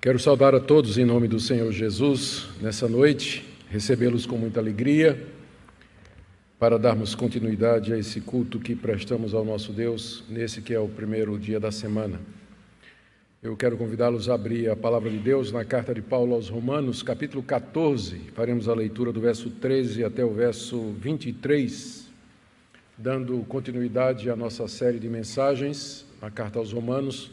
Quero 0.00 0.16
saudar 0.16 0.54
a 0.54 0.60
todos 0.60 0.96
em 0.96 1.04
nome 1.04 1.26
do 1.26 1.40
Senhor 1.40 1.72
Jesus 1.72 2.46
nessa 2.60 2.86
noite, 2.86 3.44
recebê-los 3.68 4.26
com 4.26 4.38
muita 4.38 4.60
alegria, 4.60 5.26
para 6.56 6.78
darmos 6.78 7.16
continuidade 7.16 7.92
a 7.92 7.98
esse 7.98 8.20
culto 8.20 8.60
que 8.60 8.76
prestamos 8.76 9.34
ao 9.34 9.44
nosso 9.44 9.72
Deus 9.72 10.22
nesse 10.28 10.62
que 10.62 10.72
é 10.72 10.78
o 10.78 10.88
primeiro 10.88 11.36
dia 11.36 11.58
da 11.58 11.72
semana. 11.72 12.20
Eu 13.42 13.56
quero 13.56 13.76
convidá-los 13.76 14.28
a 14.28 14.34
abrir 14.34 14.70
a 14.70 14.76
palavra 14.76 15.10
de 15.10 15.18
Deus 15.18 15.50
na 15.50 15.64
carta 15.64 15.92
de 15.92 16.00
Paulo 16.00 16.32
aos 16.32 16.48
Romanos, 16.48 17.02
capítulo 17.02 17.42
14. 17.42 18.18
Faremos 18.36 18.68
a 18.68 18.74
leitura 18.74 19.10
do 19.10 19.20
verso 19.20 19.50
13 19.50 20.04
até 20.04 20.24
o 20.24 20.32
verso 20.32 20.92
23, 20.92 22.08
dando 22.96 23.36
continuidade 23.48 24.30
à 24.30 24.36
nossa 24.36 24.68
série 24.68 25.00
de 25.00 25.08
mensagens 25.08 26.06
na 26.22 26.30
carta 26.30 26.60
aos 26.60 26.72
Romanos, 26.72 27.32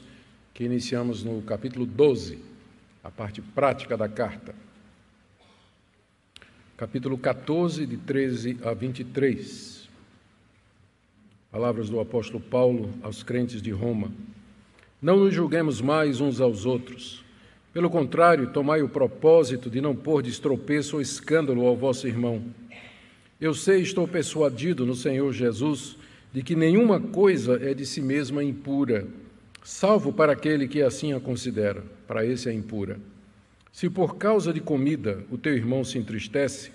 que 0.51 0.63
iniciamos 0.63 1.23
no 1.23 1.43
capítulo 1.43 1.85
12 1.85 2.54
a 3.05 3.11
parte 3.11 3.39
prática 3.39 3.95
da 3.95 4.09
carta. 4.09 4.55
Capítulo 6.75 7.19
14, 7.19 7.85
de 7.85 7.97
13 7.97 8.57
a 8.63 8.73
23. 8.73 9.87
Palavras 11.51 11.87
do 11.87 11.99
apóstolo 11.99 12.39
Paulo 12.39 12.89
aos 13.03 13.21
crentes 13.21 13.61
de 13.61 13.69
Roma. 13.69 14.11
Não 14.99 15.19
nos 15.19 15.35
julguemos 15.35 15.81
mais 15.81 16.19
uns 16.19 16.41
aos 16.41 16.65
outros. 16.65 17.23
Pelo 17.71 17.91
contrário, 17.91 18.51
tomai 18.51 18.81
o 18.81 18.89
propósito 18.89 19.69
de 19.69 19.79
não 19.79 19.95
pôr 19.95 20.23
de 20.23 20.31
estropeço 20.31 20.95
ou 20.95 21.01
escândalo 21.01 21.63
ao 21.63 21.77
vosso 21.77 22.07
irmão. 22.07 22.41
Eu 23.39 23.53
sei, 23.53 23.81
estou 23.81 24.07
persuadido 24.07 24.83
no 24.83 24.95
Senhor 24.95 25.31
Jesus, 25.31 25.95
de 26.33 26.41
que 26.41 26.55
nenhuma 26.55 26.99
coisa 26.99 27.59
é 27.61 27.75
de 27.75 27.85
si 27.85 28.01
mesma 28.01 28.43
impura 28.43 29.07
salvo 29.63 30.11
para 30.11 30.33
aquele 30.33 30.67
que 30.67 30.81
assim 30.81 31.13
a 31.13 31.19
considera, 31.19 31.83
para 32.07 32.25
esse 32.25 32.49
é 32.49 32.53
impura. 32.53 32.99
Se 33.71 33.89
por 33.89 34.17
causa 34.17 34.53
de 34.53 34.59
comida 34.59 35.23
o 35.31 35.37
teu 35.37 35.53
irmão 35.55 35.83
se 35.83 35.97
entristece, 35.97 36.71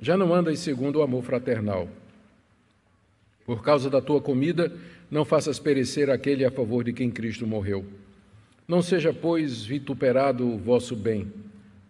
já 0.00 0.16
não 0.16 0.34
andas 0.34 0.58
segundo 0.58 0.96
o 0.96 1.02
amor 1.02 1.22
fraternal. 1.22 1.88
Por 3.44 3.62
causa 3.62 3.88
da 3.88 4.00
tua 4.00 4.20
comida, 4.20 4.72
não 5.10 5.24
faças 5.24 5.58
perecer 5.58 6.10
aquele 6.10 6.44
a 6.44 6.50
favor 6.50 6.84
de 6.84 6.92
quem 6.92 7.10
Cristo 7.10 7.46
morreu. 7.46 7.84
Não 8.66 8.82
seja, 8.82 9.12
pois, 9.12 9.64
vituperado 9.64 10.46
o 10.46 10.58
vosso 10.58 10.94
bem, 10.94 11.32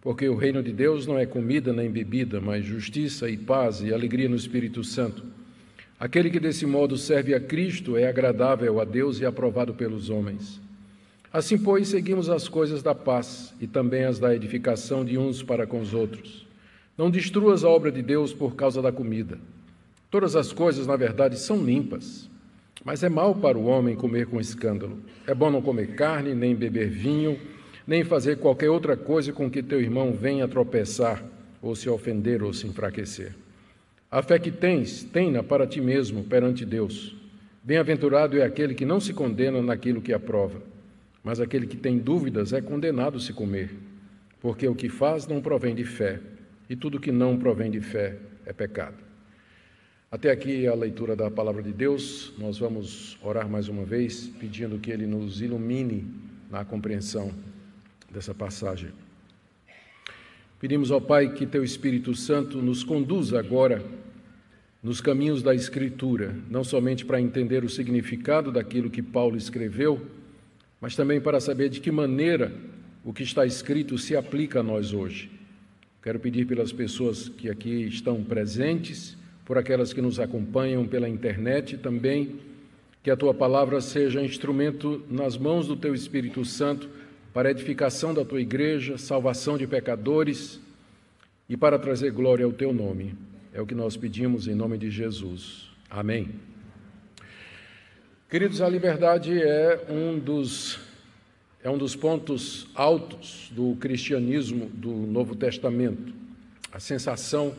porque 0.01 0.27
o 0.27 0.35
reino 0.35 0.63
de 0.63 0.71
Deus 0.71 1.05
não 1.05 1.17
é 1.17 1.25
comida 1.25 1.71
nem 1.71 1.89
bebida, 1.89 2.41
mas 2.41 2.65
justiça 2.65 3.29
e 3.29 3.37
paz 3.37 3.81
e 3.81 3.93
alegria 3.93 4.27
no 4.27 4.35
Espírito 4.35 4.83
Santo 4.83 5.23
Aquele 6.03 6.29
que 6.29 6.37
desse 6.37 6.65
modo 6.65 6.97
serve 6.97 7.33
a 7.33 7.39
Cristo 7.39 7.95
é 7.95 8.09
agradável 8.09 8.81
a 8.81 8.83
Deus 8.83 9.21
e 9.21 9.25
aprovado 9.25 9.73
pelos 9.73 10.09
homens. 10.09 10.59
Assim, 11.33 11.57
pois, 11.57 11.87
seguimos 11.87 12.29
as 12.29 12.47
coisas 12.47 12.83
da 12.83 12.93
paz 12.93 13.55
e 13.59 13.65
também 13.65 14.03
as 14.03 14.19
da 14.19 14.35
edificação 14.35 15.03
de 15.03 15.17
uns 15.17 15.41
para 15.41 15.65
com 15.65 15.79
os 15.79 15.91
outros. 15.91 16.45
Não 16.95 17.09
destruas 17.09 17.63
a 17.63 17.69
obra 17.69 17.91
de 17.91 18.03
Deus 18.03 18.31
por 18.31 18.55
causa 18.55 18.83
da 18.83 18.91
comida. 18.91 19.39
Todas 20.11 20.35
as 20.35 20.53
coisas, 20.53 20.85
na 20.85 20.95
verdade, 20.95 21.39
são 21.39 21.57
limpas, 21.65 22.29
mas 22.85 23.01
é 23.01 23.09
mal 23.09 23.33
para 23.33 23.57
o 23.57 23.65
homem 23.65 23.95
comer 23.95 24.27
com 24.27 24.39
escândalo. 24.39 24.99
É 25.25 25.33
bom 25.33 25.49
não 25.49 25.59
comer 25.59 25.95
carne, 25.95 26.35
nem 26.35 26.53
beber 26.53 26.91
vinho, 26.91 27.39
nem 27.87 28.03
fazer 28.03 28.37
qualquer 28.37 28.69
outra 28.69 28.95
coisa 28.95 29.33
com 29.33 29.49
que 29.49 29.63
teu 29.63 29.81
irmão 29.81 30.13
venha 30.13 30.47
tropeçar, 30.47 31.23
ou 31.63 31.75
se 31.75 31.89
ofender 31.89 32.43
ou 32.43 32.53
se 32.53 32.67
enfraquecer. 32.67 33.33
A 34.11 34.21
fé 34.21 34.37
que 34.37 34.51
tens, 34.51 35.03
tenha 35.03 35.41
para 35.41 35.65
ti 35.65 35.81
mesmo 35.81 36.23
perante 36.23 36.63
Deus. 36.63 37.15
Bem-aventurado 37.63 38.37
é 38.37 38.45
aquele 38.45 38.75
que 38.75 38.85
não 38.85 38.99
se 38.99 39.13
condena 39.13 39.63
naquilo 39.63 39.99
que 39.99 40.13
aprova, 40.13 40.61
mas 41.23 41.39
aquele 41.39 41.65
que 41.65 41.77
tem 41.77 41.97
dúvidas 41.97 42.51
é 42.51 42.61
condenado 42.61 43.19
se 43.19 43.31
comer, 43.31 43.69
porque 44.41 44.67
o 44.67 44.75
que 44.75 44.89
faz 44.89 45.25
não 45.25 45.41
provém 45.41 45.73
de 45.73 45.85
fé, 45.85 46.19
e 46.69 46.75
tudo 46.75 46.99
que 46.99 47.11
não 47.11 47.37
provém 47.37 47.71
de 47.71 47.79
fé 47.79 48.17
é 48.45 48.51
pecado. 48.51 48.97
Até 50.11 50.29
aqui 50.29 50.67
a 50.67 50.75
leitura 50.75 51.15
da 51.15 51.31
palavra 51.31 51.63
de 51.63 51.71
Deus, 51.71 52.33
nós 52.37 52.59
vamos 52.59 53.17
orar 53.23 53.49
mais 53.49 53.67
uma 53.67 53.83
vez, 53.83 54.27
pedindo 54.39 54.77
que 54.77 54.91
Ele 54.91 55.07
nos 55.07 55.41
ilumine 55.41 56.05
na 56.51 56.63
compreensão 56.63 57.31
dessa 58.11 58.33
passagem. 58.33 58.89
Pedimos 60.59 60.91
ao 60.91 61.01
Pai 61.01 61.33
que 61.33 61.47
Teu 61.47 61.63
Espírito 61.63 62.13
Santo 62.13 62.61
nos 62.61 62.83
conduza 62.83 63.39
agora 63.39 63.83
nos 64.83 65.01
caminhos 65.01 65.41
da 65.41 65.55
Escritura, 65.55 66.35
não 66.49 66.63
somente 66.63 67.03
para 67.05 67.19
entender 67.19 67.63
o 67.63 67.69
significado 67.69 68.51
daquilo 68.51 68.89
que 68.89 69.01
Paulo 69.01 69.35
escreveu, 69.35 70.05
mas 70.83 70.97
também 70.97 71.21
para 71.21 71.39
saber 71.39 71.69
de 71.69 71.79
que 71.79 71.89
maneira 71.89 72.51
o 73.05 73.13
que 73.13 73.23
está 73.23 73.45
escrito 73.45 73.97
se 73.97 74.17
aplica 74.17 74.59
a 74.59 74.63
nós 74.63 74.91
hoje. 74.91 75.31
Quero 76.01 76.19
pedir 76.19 76.45
pelas 76.45 76.73
pessoas 76.73 77.29
que 77.29 77.49
aqui 77.49 77.85
estão 77.85 78.21
presentes, 78.21 79.15
por 79.45 79.57
aquelas 79.57 79.93
que 79.93 80.01
nos 80.01 80.19
acompanham 80.19 80.85
pela 80.85 81.07
internet 81.07 81.77
também, 81.77 82.35
que 83.01 83.09
a 83.09 83.15
tua 83.15 83.33
palavra 83.33 83.79
seja 83.79 84.21
instrumento 84.21 85.01
nas 85.09 85.37
mãos 85.37 85.67
do 85.67 85.77
teu 85.77 85.95
Espírito 85.95 86.43
Santo 86.43 86.89
para 87.33 87.49
edificação 87.49 88.13
da 88.13 88.25
tua 88.25 88.41
igreja, 88.41 88.97
salvação 88.97 89.57
de 89.57 89.65
pecadores 89.65 90.59
e 91.47 91.55
para 91.55 91.79
trazer 91.79 92.11
glória 92.11 92.43
ao 92.43 92.51
teu 92.51 92.73
nome. 92.73 93.15
É 93.53 93.61
o 93.61 93.65
que 93.65 93.73
nós 93.73 93.95
pedimos 93.95 94.49
em 94.49 94.53
nome 94.53 94.77
de 94.77 94.91
Jesus. 94.91 95.69
Amém. 95.89 96.52
Queridos, 98.33 98.61
a 98.61 98.67
liberdade 98.67 99.39
é 99.39 99.79
um 99.87 100.17
dos 100.17 100.79
é 101.63 101.69
um 101.69 101.77
dos 101.77 101.95
pontos 101.95 102.67
altos 102.73 103.51
do 103.51 103.75
cristianismo 103.75 104.71
do 104.73 104.89
Novo 104.89 105.35
Testamento. 105.35 106.11
A 106.71 106.79
sensação 106.79 107.53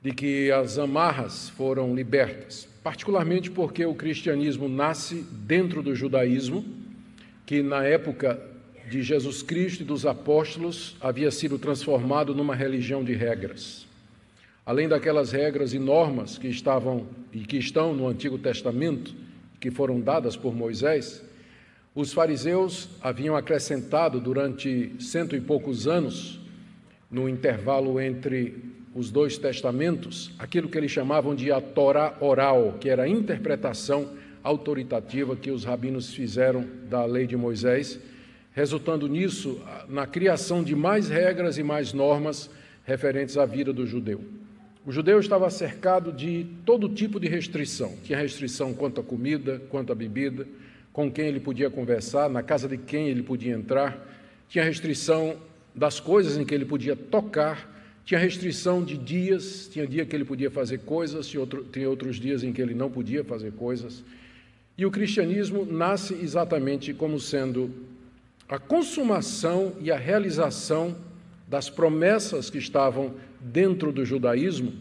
de 0.00 0.12
que 0.12 0.50
as 0.50 0.78
amarras 0.78 1.50
foram 1.50 1.94
libertas, 1.94 2.66
particularmente 2.82 3.50
porque 3.50 3.84
o 3.84 3.94
cristianismo 3.94 4.66
nasce 4.66 5.16
dentro 5.30 5.82
do 5.82 5.94
judaísmo, 5.94 6.64
que 7.44 7.62
na 7.62 7.84
época 7.84 8.40
de 8.88 9.02
Jesus 9.02 9.42
Cristo 9.42 9.82
e 9.82 9.84
dos 9.84 10.06
apóstolos 10.06 10.96
havia 11.02 11.30
sido 11.30 11.58
transformado 11.58 12.34
numa 12.34 12.54
religião 12.54 13.04
de 13.04 13.12
regras 13.12 13.86
além 14.64 14.88
daquelas 14.88 15.30
regras 15.30 15.72
e 15.72 15.78
normas 15.78 16.38
que 16.38 16.48
estavam 16.48 17.06
e 17.32 17.38
que 17.38 17.56
estão 17.56 17.94
no 17.94 18.08
Antigo 18.08 18.36
Testamento, 18.36 19.14
que 19.60 19.70
foram 19.70 20.00
dadas 20.00 20.36
por 20.36 20.54
Moisés, 20.54 21.22
os 21.94 22.12
fariseus 22.12 22.90
haviam 23.00 23.34
acrescentado 23.34 24.20
durante 24.20 24.92
cento 25.00 25.34
e 25.34 25.40
poucos 25.40 25.86
anos, 25.86 26.38
no 27.10 27.28
intervalo 27.28 28.00
entre 28.00 28.54
os 28.94 29.10
dois 29.10 29.38
testamentos, 29.38 30.30
aquilo 30.38 30.68
que 30.68 30.76
eles 30.76 30.90
chamavam 30.90 31.34
de 31.34 31.52
a 31.52 31.60
Torá 31.60 32.16
oral, 32.20 32.76
que 32.80 32.88
era 32.88 33.04
a 33.04 33.08
interpretação 33.08 34.10
autoritativa 34.42 35.36
que 35.36 35.50
os 35.50 35.64
rabinos 35.64 36.12
fizeram 36.12 36.66
da 36.88 37.04
lei 37.04 37.26
de 37.26 37.36
Moisés, 37.36 37.98
resultando 38.52 39.06
nisso 39.06 39.60
na 39.88 40.06
criação 40.06 40.62
de 40.62 40.74
mais 40.74 41.08
regras 41.08 41.58
e 41.58 41.62
mais 41.62 41.92
normas 41.92 42.48
referentes 42.84 43.36
à 43.36 43.44
vida 43.44 43.72
do 43.72 43.86
judeu. 43.86 44.20
O 44.86 44.92
judeu 44.92 45.18
estava 45.18 45.50
cercado 45.50 46.12
de 46.12 46.46
todo 46.64 46.88
tipo 46.88 47.18
de 47.18 47.26
restrição. 47.26 47.96
Tinha 48.04 48.16
restrição 48.16 48.72
quanto 48.72 49.00
à 49.00 49.02
comida, 49.04 49.60
quanto 49.68 49.90
à 49.90 49.96
bebida, 49.96 50.46
com 50.92 51.10
quem 51.10 51.26
ele 51.26 51.40
podia 51.40 51.68
conversar, 51.68 52.30
na 52.30 52.40
casa 52.40 52.68
de 52.68 52.78
quem 52.78 53.08
ele 53.08 53.20
podia 53.20 53.52
entrar. 53.52 53.98
Tinha 54.48 54.62
restrição 54.62 55.38
das 55.74 55.98
coisas 55.98 56.36
em 56.36 56.44
que 56.44 56.54
ele 56.54 56.64
podia 56.64 56.94
tocar. 56.94 57.68
Tinha 58.04 58.20
restrição 58.20 58.84
de 58.84 58.96
dias. 58.96 59.68
Tinha 59.72 59.88
dia 59.88 60.06
que 60.06 60.14
ele 60.14 60.24
podia 60.24 60.52
fazer 60.52 60.78
coisas, 60.78 61.26
tinha 61.26 61.90
outros 61.90 62.14
dias 62.14 62.44
em 62.44 62.52
que 62.52 62.62
ele 62.62 62.72
não 62.72 62.88
podia 62.88 63.24
fazer 63.24 63.50
coisas. 63.54 64.04
E 64.78 64.86
o 64.86 64.90
cristianismo 64.92 65.66
nasce 65.66 66.14
exatamente 66.14 66.94
como 66.94 67.18
sendo 67.18 67.74
a 68.48 68.56
consumação 68.56 69.72
e 69.80 69.90
a 69.90 69.96
realização 69.96 70.94
das 71.48 71.68
promessas 71.68 72.48
que 72.50 72.58
estavam 72.58 73.14
dentro 73.52 73.92
do 73.92 74.04
judaísmo, 74.04 74.72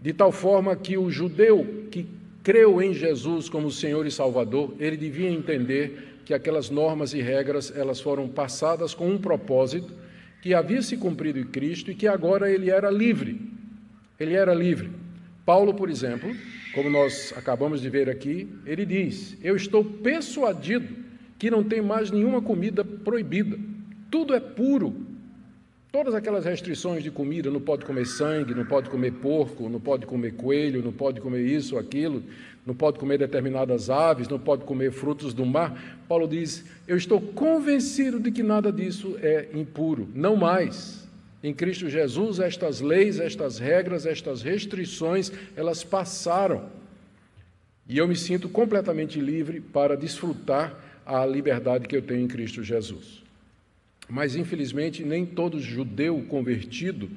de 0.00 0.12
tal 0.12 0.32
forma 0.32 0.74
que 0.76 0.98
o 0.98 1.10
judeu 1.10 1.86
que 1.90 2.06
creu 2.42 2.82
em 2.82 2.92
Jesus 2.92 3.48
como 3.48 3.70
Senhor 3.70 4.06
e 4.06 4.10
Salvador, 4.10 4.74
ele 4.78 4.96
devia 4.96 5.30
entender 5.30 6.20
que 6.24 6.34
aquelas 6.34 6.70
normas 6.70 7.14
e 7.14 7.20
regras, 7.20 7.72
elas 7.76 8.00
foram 8.00 8.28
passadas 8.28 8.94
com 8.94 9.08
um 9.08 9.18
propósito 9.18 9.92
que 10.40 10.54
havia 10.54 10.82
se 10.82 10.96
cumprido 10.96 11.38
em 11.38 11.44
Cristo 11.44 11.90
e 11.90 11.94
que 11.94 12.08
agora 12.08 12.50
ele 12.50 12.70
era 12.70 12.90
livre. 12.90 13.40
Ele 14.18 14.34
era 14.34 14.52
livre. 14.52 14.90
Paulo, 15.44 15.74
por 15.74 15.88
exemplo, 15.88 16.34
como 16.74 16.90
nós 16.90 17.32
acabamos 17.36 17.80
de 17.80 17.88
ver 17.88 18.08
aqui, 18.08 18.48
ele 18.66 18.84
diz: 18.84 19.36
Eu 19.42 19.56
estou 19.56 19.84
persuadido 19.84 20.88
que 21.38 21.50
não 21.50 21.62
tem 21.62 21.80
mais 21.80 22.10
nenhuma 22.10 22.40
comida 22.40 22.84
proibida. 22.84 23.58
Tudo 24.10 24.34
é 24.34 24.40
puro, 24.40 25.01
Todas 25.92 26.14
aquelas 26.14 26.46
restrições 26.46 27.02
de 27.02 27.10
comida, 27.10 27.50
não 27.50 27.60
pode 27.60 27.84
comer 27.84 28.06
sangue, 28.06 28.54
não 28.54 28.64
pode 28.64 28.88
comer 28.88 29.12
porco, 29.12 29.68
não 29.68 29.78
pode 29.78 30.06
comer 30.06 30.32
coelho, 30.32 30.82
não 30.82 30.90
pode 30.90 31.20
comer 31.20 31.42
isso, 31.44 31.76
aquilo, 31.76 32.22
não 32.64 32.74
pode 32.74 32.98
comer 32.98 33.18
determinadas 33.18 33.90
aves, 33.90 34.26
não 34.26 34.38
pode 34.38 34.64
comer 34.64 34.90
frutos 34.90 35.34
do 35.34 35.44
mar. 35.44 36.00
Paulo 36.08 36.26
diz: 36.26 36.64
Eu 36.88 36.96
estou 36.96 37.20
convencido 37.20 38.18
de 38.18 38.32
que 38.32 38.42
nada 38.42 38.72
disso 38.72 39.18
é 39.20 39.50
impuro, 39.52 40.08
não 40.14 40.34
mais. 40.34 41.06
Em 41.44 41.52
Cristo 41.52 41.90
Jesus, 41.90 42.40
estas 42.40 42.80
leis, 42.80 43.20
estas 43.20 43.58
regras, 43.58 44.06
estas 44.06 44.40
restrições, 44.40 45.30
elas 45.54 45.84
passaram. 45.84 46.70
E 47.86 47.98
eu 47.98 48.08
me 48.08 48.16
sinto 48.16 48.48
completamente 48.48 49.20
livre 49.20 49.60
para 49.60 49.94
desfrutar 49.94 50.74
a 51.04 51.26
liberdade 51.26 51.86
que 51.86 51.94
eu 51.94 52.00
tenho 52.00 52.22
em 52.22 52.28
Cristo 52.28 52.62
Jesus. 52.62 53.21
Mas, 54.12 54.36
infelizmente, 54.36 55.02
nem 55.02 55.24
todo 55.24 55.58
judeu 55.58 56.22
convertido 56.28 57.08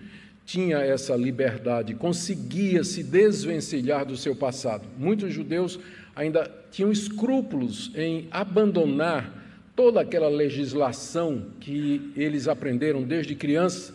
tinha 0.46 0.78
essa 0.78 1.14
liberdade, 1.14 1.94
conseguia 1.94 2.86
se 2.86 3.04
desvencilhar 3.04 4.06
do 4.06 4.16
seu 4.16 4.34
passado. 4.34 4.88
Muitos 4.98 5.34
judeus 5.34 5.78
ainda 6.16 6.50
tinham 6.72 6.94
escrúpulos 6.94 7.92
em 7.96 8.30
abandonar 8.32 9.44
toda 9.76 10.00
aquela 10.00 10.30
legislação 10.30 11.48
que 11.60 12.14
eles 12.16 12.48
aprenderam 12.48 13.04
desde 13.04 13.36
criança, 13.36 13.94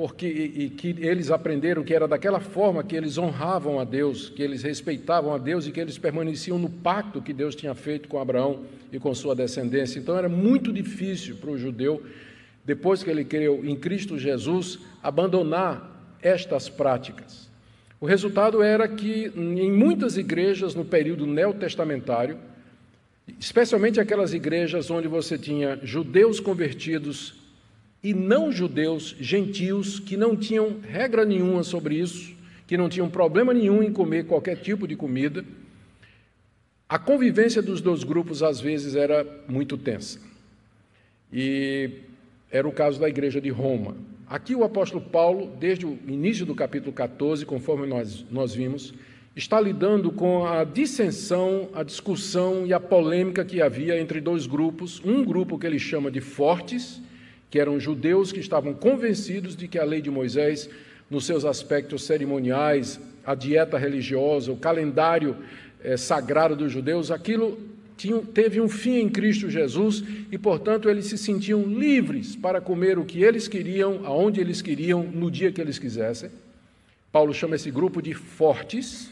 porque 0.00 0.26
e 0.26 0.70
que 0.70 0.96
eles 0.98 1.30
aprenderam 1.30 1.84
que 1.84 1.92
era 1.92 2.08
daquela 2.08 2.40
forma 2.40 2.82
que 2.82 2.96
eles 2.96 3.18
honravam 3.18 3.78
a 3.78 3.84
Deus, 3.84 4.30
que 4.30 4.42
eles 4.42 4.62
respeitavam 4.62 5.34
a 5.34 5.36
Deus 5.36 5.66
e 5.66 5.72
que 5.72 5.78
eles 5.78 5.98
permaneciam 5.98 6.58
no 6.58 6.70
pacto 6.70 7.20
que 7.20 7.34
Deus 7.34 7.54
tinha 7.54 7.74
feito 7.74 8.08
com 8.08 8.18
Abraão 8.18 8.64
e 8.90 8.98
com 8.98 9.14
sua 9.14 9.36
descendência. 9.36 9.98
Então 9.98 10.16
era 10.16 10.26
muito 10.26 10.72
difícil 10.72 11.36
para 11.36 11.50
o 11.50 11.58
judeu, 11.58 12.02
depois 12.64 13.02
que 13.02 13.10
ele 13.10 13.26
creu 13.26 13.60
em 13.62 13.76
Cristo 13.76 14.18
Jesus, 14.18 14.78
abandonar 15.02 16.16
estas 16.22 16.66
práticas. 16.66 17.50
O 18.00 18.06
resultado 18.06 18.62
era 18.62 18.88
que 18.88 19.30
em 19.36 19.70
muitas 19.70 20.16
igrejas 20.16 20.74
no 20.74 20.82
período 20.86 21.26
neotestamentário, 21.26 22.38
especialmente 23.38 24.00
aquelas 24.00 24.32
igrejas 24.32 24.90
onde 24.90 25.08
você 25.08 25.36
tinha 25.36 25.78
judeus 25.82 26.40
convertidos 26.40 27.39
e 28.02 28.14
não 28.14 28.50
judeus, 28.50 29.14
gentios, 29.20 30.00
que 30.00 30.16
não 30.16 30.36
tinham 30.36 30.80
regra 30.80 31.24
nenhuma 31.24 31.62
sobre 31.62 31.96
isso, 31.96 32.34
que 32.66 32.76
não 32.76 32.88
tinham 32.88 33.10
problema 33.10 33.52
nenhum 33.52 33.82
em 33.82 33.92
comer 33.92 34.26
qualquer 34.26 34.56
tipo 34.56 34.86
de 34.86 34.96
comida, 34.96 35.44
a 36.88 36.98
convivência 36.98 37.62
dos 37.62 37.80
dois 37.80 38.02
grupos 38.02 38.42
às 38.42 38.60
vezes 38.60 38.96
era 38.96 39.24
muito 39.46 39.78
tensa. 39.78 40.18
E 41.32 41.90
era 42.50 42.66
o 42.66 42.72
caso 42.72 42.98
da 42.98 43.08
igreja 43.08 43.40
de 43.40 43.48
Roma. 43.48 43.96
Aqui 44.28 44.56
o 44.56 44.64
apóstolo 44.64 45.00
Paulo, 45.00 45.52
desde 45.58 45.86
o 45.86 45.96
início 46.06 46.44
do 46.44 46.54
capítulo 46.54 46.92
14, 46.92 47.46
conforme 47.46 47.86
nós, 47.86 48.24
nós 48.30 48.54
vimos, 48.54 48.92
está 49.36 49.60
lidando 49.60 50.10
com 50.10 50.44
a 50.44 50.64
dissensão, 50.64 51.68
a 51.72 51.84
discussão 51.84 52.66
e 52.66 52.72
a 52.72 52.80
polêmica 52.80 53.44
que 53.44 53.62
havia 53.62 54.00
entre 54.00 54.20
dois 54.20 54.46
grupos. 54.46 55.00
Um 55.04 55.24
grupo 55.24 55.58
que 55.58 55.66
ele 55.66 55.78
chama 55.78 56.10
de 56.10 56.20
fortes, 56.20 57.00
que 57.50 57.58
eram 57.58 57.80
judeus 57.80 58.30
que 58.32 58.40
estavam 58.40 58.72
convencidos 58.72 59.56
de 59.56 59.66
que 59.66 59.78
a 59.78 59.84
lei 59.84 60.00
de 60.00 60.10
Moisés, 60.10 60.70
nos 61.10 61.26
seus 61.26 61.44
aspectos 61.44 62.04
cerimoniais, 62.04 63.00
a 63.26 63.34
dieta 63.34 63.76
religiosa, 63.76 64.52
o 64.52 64.56
calendário 64.56 65.36
é, 65.82 65.96
sagrado 65.96 66.54
dos 66.54 66.70
judeus, 66.70 67.10
aquilo 67.10 67.58
tinha, 67.96 68.18
teve 68.18 68.60
um 68.60 68.68
fim 68.68 69.00
em 69.00 69.08
Cristo 69.08 69.50
Jesus 69.50 70.02
e, 70.30 70.38
portanto, 70.38 70.88
eles 70.88 71.06
se 71.06 71.18
sentiam 71.18 71.62
livres 71.64 72.36
para 72.36 72.60
comer 72.60 72.98
o 72.98 73.04
que 73.04 73.22
eles 73.22 73.48
queriam, 73.48 74.00
aonde 74.04 74.40
eles 74.40 74.62
queriam, 74.62 75.02
no 75.02 75.30
dia 75.30 75.52
que 75.52 75.60
eles 75.60 75.78
quisessem. 75.78 76.30
Paulo 77.12 77.34
chama 77.34 77.56
esse 77.56 77.70
grupo 77.70 78.00
de 78.00 78.14
fortes. 78.14 79.10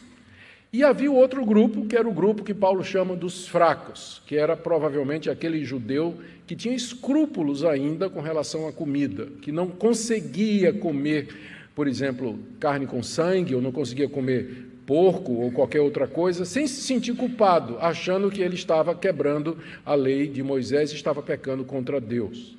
E 0.70 0.84
havia 0.84 1.10
outro 1.10 1.46
grupo, 1.46 1.86
que 1.86 1.96
era 1.96 2.06
o 2.06 2.12
grupo 2.12 2.44
que 2.44 2.52
Paulo 2.52 2.84
chama 2.84 3.16
dos 3.16 3.48
fracos, 3.48 4.20
que 4.26 4.36
era 4.36 4.54
provavelmente 4.54 5.30
aquele 5.30 5.64
judeu 5.64 6.18
que 6.46 6.54
tinha 6.54 6.74
escrúpulos 6.74 7.64
ainda 7.64 8.10
com 8.10 8.20
relação 8.20 8.68
à 8.68 8.72
comida, 8.72 9.28
que 9.40 9.50
não 9.50 9.68
conseguia 9.68 10.70
comer, 10.70 11.28
por 11.74 11.88
exemplo, 11.88 12.38
carne 12.60 12.86
com 12.86 13.02
sangue, 13.02 13.54
ou 13.54 13.62
não 13.62 13.72
conseguia 13.72 14.10
comer 14.10 14.66
porco 14.84 15.32
ou 15.32 15.50
qualquer 15.50 15.80
outra 15.80 16.06
coisa, 16.06 16.44
sem 16.44 16.66
se 16.66 16.82
sentir 16.82 17.14
culpado, 17.16 17.78
achando 17.80 18.30
que 18.30 18.42
ele 18.42 18.54
estava 18.54 18.94
quebrando 18.94 19.56
a 19.86 19.94
lei 19.94 20.26
de 20.26 20.42
Moisés 20.42 20.92
e 20.92 20.96
estava 20.96 21.22
pecando 21.22 21.64
contra 21.64 21.98
Deus. 21.98 22.57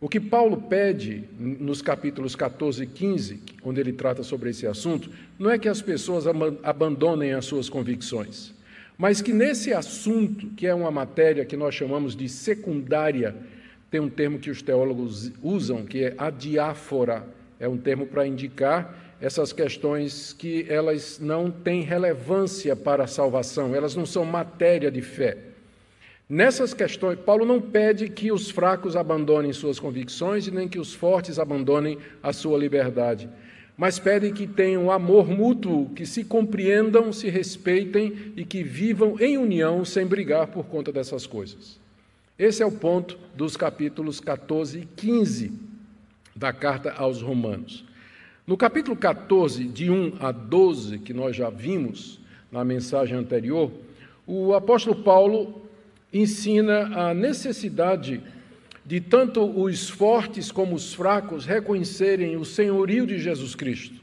O 0.00 0.08
que 0.08 0.18
Paulo 0.18 0.62
pede 0.62 1.24
nos 1.38 1.82
capítulos 1.82 2.34
14 2.34 2.84
e 2.84 2.86
15, 2.86 3.42
onde 3.62 3.80
ele 3.80 3.92
trata 3.92 4.22
sobre 4.22 4.48
esse 4.48 4.66
assunto, 4.66 5.10
não 5.38 5.50
é 5.50 5.58
que 5.58 5.68
as 5.68 5.82
pessoas 5.82 6.24
abandonem 6.62 7.34
as 7.34 7.44
suas 7.44 7.68
convicções, 7.68 8.54
mas 8.96 9.20
que 9.20 9.30
nesse 9.30 9.74
assunto, 9.74 10.48
que 10.56 10.66
é 10.66 10.74
uma 10.74 10.90
matéria 10.90 11.44
que 11.44 11.54
nós 11.54 11.74
chamamos 11.74 12.16
de 12.16 12.30
secundária, 12.30 13.36
tem 13.90 14.00
um 14.00 14.08
termo 14.08 14.38
que 14.38 14.50
os 14.50 14.62
teólogos 14.62 15.32
usam, 15.42 15.84
que 15.84 16.04
é 16.04 16.14
adiáfora, 16.16 17.26
é 17.58 17.68
um 17.68 17.76
termo 17.76 18.06
para 18.06 18.26
indicar 18.26 19.16
essas 19.20 19.52
questões 19.52 20.32
que 20.32 20.64
elas 20.66 21.18
não 21.18 21.50
têm 21.50 21.82
relevância 21.82 22.74
para 22.74 23.04
a 23.04 23.06
salvação, 23.06 23.74
elas 23.74 23.94
não 23.94 24.06
são 24.06 24.24
matéria 24.24 24.90
de 24.90 25.02
fé. 25.02 25.49
Nessas 26.30 26.72
questões, 26.72 27.18
Paulo 27.18 27.44
não 27.44 27.60
pede 27.60 28.08
que 28.08 28.30
os 28.30 28.52
fracos 28.52 28.94
abandonem 28.94 29.52
suas 29.52 29.80
convicções 29.80 30.46
e 30.46 30.52
nem 30.52 30.68
que 30.68 30.78
os 30.78 30.94
fortes 30.94 31.40
abandonem 31.40 31.98
a 32.22 32.32
sua 32.32 32.56
liberdade, 32.56 33.28
mas 33.76 33.98
pede 33.98 34.30
que 34.30 34.46
tenham 34.46 34.92
amor 34.92 35.26
mútuo, 35.26 35.90
que 35.90 36.06
se 36.06 36.22
compreendam, 36.22 37.12
se 37.12 37.28
respeitem 37.28 38.32
e 38.36 38.44
que 38.44 38.62
vivam 38.62 39.18
em 39.18 39.38
união 39.38 39.84
sem 39.84 40.06
brigar 40.06 40.46
por 40.46 40.66
conta 40.66 40.92
dessas 40.92 41.26
coisas. 41.26 41.80
Esse 42.38 42.62
é 42.62 42.66
o 42.66 42.70
ponto 42.70 43.18
dos 43.34 43.56
capítulos 43.56 44.20
14 44.20 44.78
e 44.78 44.86
15 44.86 45.52
da 46.36 46.52
carta 46.52 46.92
aos 46.92 47.20
Romanos. 47.20 47.84
No 48.46 48.56
capítulo 48.56 48.96
14, 48.96 49.64
de 49.64 49.90
1 49.90 50.12
a 50.20 50.30
12, 50.30 51.00
que 51.00 51.12
nós 51.12 51.34
já 51.34 51.50
vimos 51.50 52.20
na 52.52 52.64
mensagem 52.64 53.18
anterior, 53.18 53.72
o 54.24 54.54
apóstolo 54.54 55.02
Paulo 55.02 55.68
ensina 56.12 57.08
a 57.08 57.14
necessidade 57.14 58.22
de 58.84 59.00
tanto 59.00 59.44
os 59.44 59.88
fortes 59.88 60.50
como 60.50 60.74
os 60.74 60.92
fracos 60.94 61.44
reconhecerem 61.44 62.36
o 62.36 62.44
senhorio 62.44 63.06
de 63.06 63.18
Jesus 63.18 63.54
Cristo, 63.54 63.94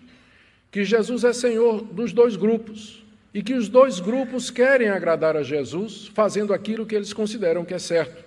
que 0.72 0.84
Jesus 0.84 1.24
é 1.24 1.34
senhor 1.34 1.84
dos 1.84 2.14
dois 2.14 2.36
grupos 2.36 3.04
e 3.34 3.42
que 3.44 3.54
os 3.54 3.68
dois 3.68 4.00
grupos 4.00 4.50
querem 4.50 4.90
agradar 4.90 5.36
a 5.36 5.44
Jesus, 5.44 6.10
fazendo 6.14 6.54
aquilo 6.54 6.86
que 6.86 6.96
eles 6.96 7.12
consideram 7.14 7.66
que 7.66 7.74
é 7.74 7.80
certo. 7.80 8.24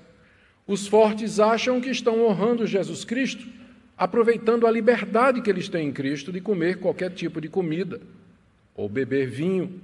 Os 0.66 0.86
fortes 0.86 1.40
acham 1.40 1.80
que 1.80 1.90
estão 1.90 2.24
honrando 2.24 2.66
Jesus 2.66 3.04
Cristo 3.04 3.46
aproveitando 4.00 4.66
a 4.66 4.70
liberdade 4.70 5.42
que 5.42 5.50
eles 5.50 5.68
têm 5.68 5.88
em 5.88 5.92
Cristo 5.92 6.32
de 6.32 6.40
comer 6.40 6.78
qualquer 6.78 7.10
tipo 7.10 7.38
de 7.38 7.48
comida 7.48 8.00
ou 8.74 8.88
beber 8.88 9.28
vinho. 9.28 9.78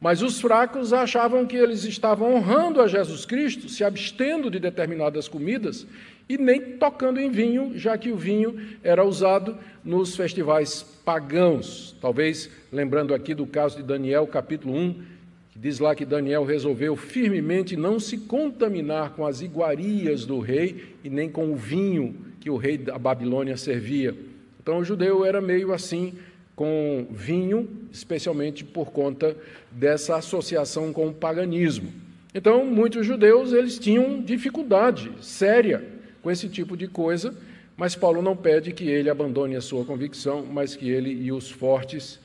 Mas 0.00 0.22
os 0.22 0.40
fracos 0.40 0.92
achavam 0.92 1.44
que 1.44 1.56
eles 1.56 1.84
estavam 1.84 2.34
honrando 2.34 2.80
a 2.80 2.86
Jesus 2.86 3.24
Cristo, 3.24 3.68
se 3.68 3.82
abstendo 3.82 4.50
de 4.50 4.60
determinadas 4.60 5.26
comidas 5.26 5.86
e 6.28 6.38
nem 6.38 6.76
tocando 6.76 7.18
em 7.18 7.30
vinho, 7.30 7.72
já 7.76 7.98
que 7.98 8.12
o 8.12 8.16
vinho 8.16 8.60
era 8.82 9.04
usado 9.04 9.56
nos 9.84 10.14
festivais 10.14 10.82
pagãos. 11.04 11.96
Talvez 12.00 12.48
lembrando 12.70 13.12
aqui 13.12 13.34
do 13.34 13.46
caso 13.46 13.78
de 13.78 13.82
Daniel, 13.82 14.26
capítulo 14.26 14.76
1, 14.76 15.02
que 15.50 15.58
diz 15.58 15.80
lá 15.80 15.96
que 15.96 16.04
Daniel 16.04 16.44
resolveu 16.44 16.94
firmemente 16.94 17.76
não 17.76 17.98
se 17.98 18.18
contaminar 18.18 19.14
com 19.14 19.26
as 19.26 19.40
iguarias 19.40 20.24
do 20.24 20.38
rei 20.38 20.94
e 21.02 21.10
nem 21.10 21.28
com 21.28 21.50
o 21.50 21.56
vinho 21.56 22.14
que 22.38 22.50
o 22.50 22.56
rei 22.56 22.78
da 22.78 22.96
Babilônia 22.98 23.56
servia. 23.56 24.14
Então 24.60 24.78
o 24.78 24.84
judeu 24.84 25.24
era 25.24 25.40
meio 25.40 25.72
assim 25.72 26.14
com 26.58 27.06
vinho, 27.08 27.68
especialmente 27.92 28.64
por 28.64 28.90
conta 28.90 29.36
dessa 29.70 30.16
associação 30.16 30.92
com 30.92 31.06
o 31.06 31.14
paganismo. 31.14 31.92
Então 32.34 32.66
muitos 32.66 33.06
judeus 33.06 33.52
eles 33.52 33.78
tinham 33.78 34.20
dificuldade 34.20 35.12
séria 35.20 35.86
com 36.20 36.28
esse 36.28 36.48
tipo 36.48 36.76
de 36.76 36.88
coisa, 36.88 37.32
mas 37.76 37.94
Paulo 37.94 38.20
não 38.20 38.36
pede 38.36 38.72
que 38.72 38.88
ele 38.88 39.08
abandone 39.08 39.54
a 39.54 39.60
sua 39.60 39.84
convicção, 39.84 40.44
mas 40.44 40.74
que 40.74 40.90
ele 40.90 41.12
e 41.12 41.30
os 41.30 41.48
fortes, 41.48 42.18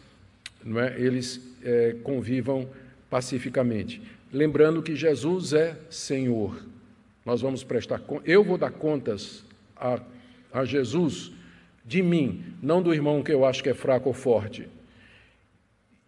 não 0.65 0.81
é, 0.81 0.99
eles 0.99 1.39
é, 1.63 1.95
convivam 2.01 2.67
pacificamente. 3.11 4.01
Lembrando 4.31 4.81
que 4.81 4.95
Jesus 4.95 5.53
é 5.53 5.77
Senhor. 5.91 6.59
Nós 7.23 7.39
vamos 7.41 7.63
prestar, 7.63 8.01
eu 8.25 8.43
vou 8.43 8.57
dar 8.57 8.71
contas 8.71 9.43
a, 9.77 10.01
a 10.51 10.65
Jesus 10.65 11.31
de 11.85 12.01
mim, 12.01 12.43
não 12.61 12.81
do 12.81 12.93
irmão 12.93 13.21
que 13.21 13.31
eu 13.31 13.45
acho 13.45 13.61
que 13.61 13.69
é 13.69 13.73
fraco 13.73 14.09
ou 14.09 14.13
forte. 14.13 14.67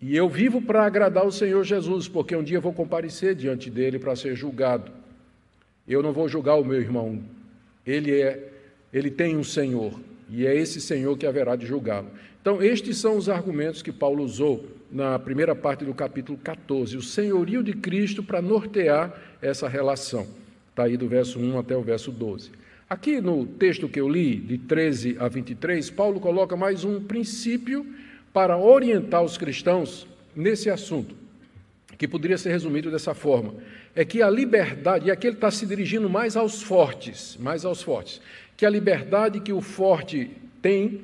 E 0.01 0.15
eu 0.15 0.29
vivo 0.29 0.61
para 0.61 0.85
agradar 0.85 1.25
o 1.25 1.31
Senhor 1.31 1.63
Jesus, 1.63 2.07
porque 2.07 2.35
um 2.35 2.43
dia 2.43 2.59
vou 2.59 2.73
comparecer 2.73 3.35
diante 3.35 3.69
dele 3.69 3.97
para 3.97 4.15
ser 4.15 4.35
julgado. 4.35 4.91
Eu 5.87 6.01
não 6.01 6.13
vou 6.13 6.27
julgar 6.27 6.55
o 6.55 6.65
meu 6.65 6.79
irmão. 6.79 7.21
Ele 7.85 8.19
é, 8.19 8.51
ele 8.93 9.09
tem 9.09 9.35
um 9.35 9.43
Senhor, 9.43 9.99
e 10.29 10.45
é 10.45 10.55
esse 10.55 10.81
Senhor 10.81 11.17
que 11.17 11.25
haverá 11.25 11.55
de 11.55 11.65
julgá-lo. 11.65 12.09
Então, 12.41 12.61
estes 12.61 12.97
são 12.97 13.17
os 13.17 13.27
argumentos 13.27 13.81
que 13.81 13.91
Paulo 13.91 14.23
usou 14.23 14.65
na 14.91 15.17
primeira 15.17 15.55
parte 15.55 15.83
do 15.83 15.93
capítulo 15.93 16.37
14, 16.37 16.95
o 16.95 17.01
senhorio 17.01 17.63
de 17.63 17.73
Cristo 17.73 18.21
para 18.21 18.41
nortear 18.41 19.19
essa 19.41 19.67
relação. 19.67 20.27
Está 20.69 20.83
aí 20.83 20.97
do 20.97 21.07
verso 21.07 21.39
1 21.39 21.57
até 21.57 21.75
o 21.75 21.81
verso 21.81 22.11
12. 22.11 22.51
Aqui 22.87 23.19
no 23.19 23.47
texto 23.47 23.89
que 23.89 23.99
eu 23.99 24.07
li, 24.07 24.35
de 24.35 24.59
13 24.59 25.17
a 25.19 25.27
23, 25.27 25.89
Paulo 25.89 26.19
coloca 26.19 26.55
mais 26.55 26.83
um 26.83 27.01
princípio 27.01 27.83
para 28.31 28.59
orientar 28.59 29.23
os 29.23 29.39
cristãos 29.39 30.05
nesse 30.35 30.69
assunto, 30.69 31.15
que 31.97 32.07
poderia 32.07 32.37
ser 32.37 32.51
resumido 32.51 32.91
dessa 32.91 33.15
forma: 33.15 33.55
é 33.95 34.05
que 34.05 34.21
a 34.21 34.29
liberdade, 34.29 35.07
e 35.07 35.11
aqui 35.11 35.25
ele 35.25 35.35
está 35.35 35.49
se 35.49 35.65
dirigindo 35.65 36.07
mais 36.07 36.37
aos 36.37 36.61
fortes, 36.61 37.35
mais 37.39 37.65
aos 37.65 37.81
fortes, 37.81 38.21
que 38.55 38.67
a 38.67 38.69
liberdade 38.69 39.39
que 39.39 39.51
o 39.51 39.61
forte 39.61 40.29
tem, 40.61 41.01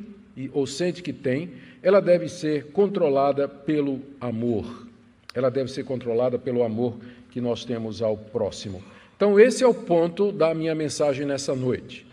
ou 0.54 0.68
sente 0.68 1.02
que 1.02 1.12
tem, 1.12 1.50
ela 1.82 2.00
deve 2.00 2.30
ser 2.30 2.68
controlada 2.68 3.48
pelo 3.48 4.02
amor. 4.20 4.88
Ela 5.34 5.50
deve 5.50 5.72
ser 5.72 5.84
controlada 5.84 6.38
pelo 6.38 6.62
amor 6.62 6.96
que 7.32 7.42
nós 7.42 7.66
temos 7.66 8.04
ao 8.04 8.16
próximo. 8.16 8.84
Então, 9.22 9.40
esse 9.40 9.64
é 9.64 9.68
o 9.68 9.74
ponto 9.76 10.32
da 10.32 10.52
minha 10.52 10.74
mensagem 10.74 11.28
nessa 11.28 11.54
noite. 11.54 12.08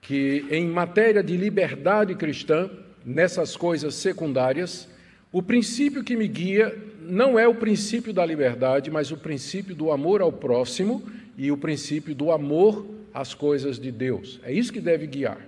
Que 0.00 0.44
em 0.50 0.66
matéria 0.66 1.22
de 1.22 1.36
liberdade 1.36 2.16
cristã, 2.16 2.68
nessas 3.06 3.56
coisas 3.56 3.94
secundárias, 3.94 4.88
o 5.30 5.40
princípio 5.40 6.02
que 6.02 6.16
me 6.16 6.26
guia 6.26 6.76
não 7.00 7.38
é 7.38 7.46
o 7.46 7.54
princípio 7.54 8.12
da 8.12 8.26
liberdade, 8.26 8.90
mas 8.90 9.12
o 9.12 9.16
princípio 9.16 9.72
do 9.72 9.92
amor 9.92 10.20
ao 10.20 10.32
próximo 10.32 11.04
e 11.36 11.52
o 11.52 11.56
princípio 11.56 12.12
do 12.12 12.32
amor 12.32 12.84
às 13.14 13.34
coisas 13.34 13.78
de 13.78 13.92
Deus. 13.92 14.40
É 14.42 14.52
isso 14.52 14.72
que 14.72 14.80
deve 14.80 15.06
guiar. 15.06 15.38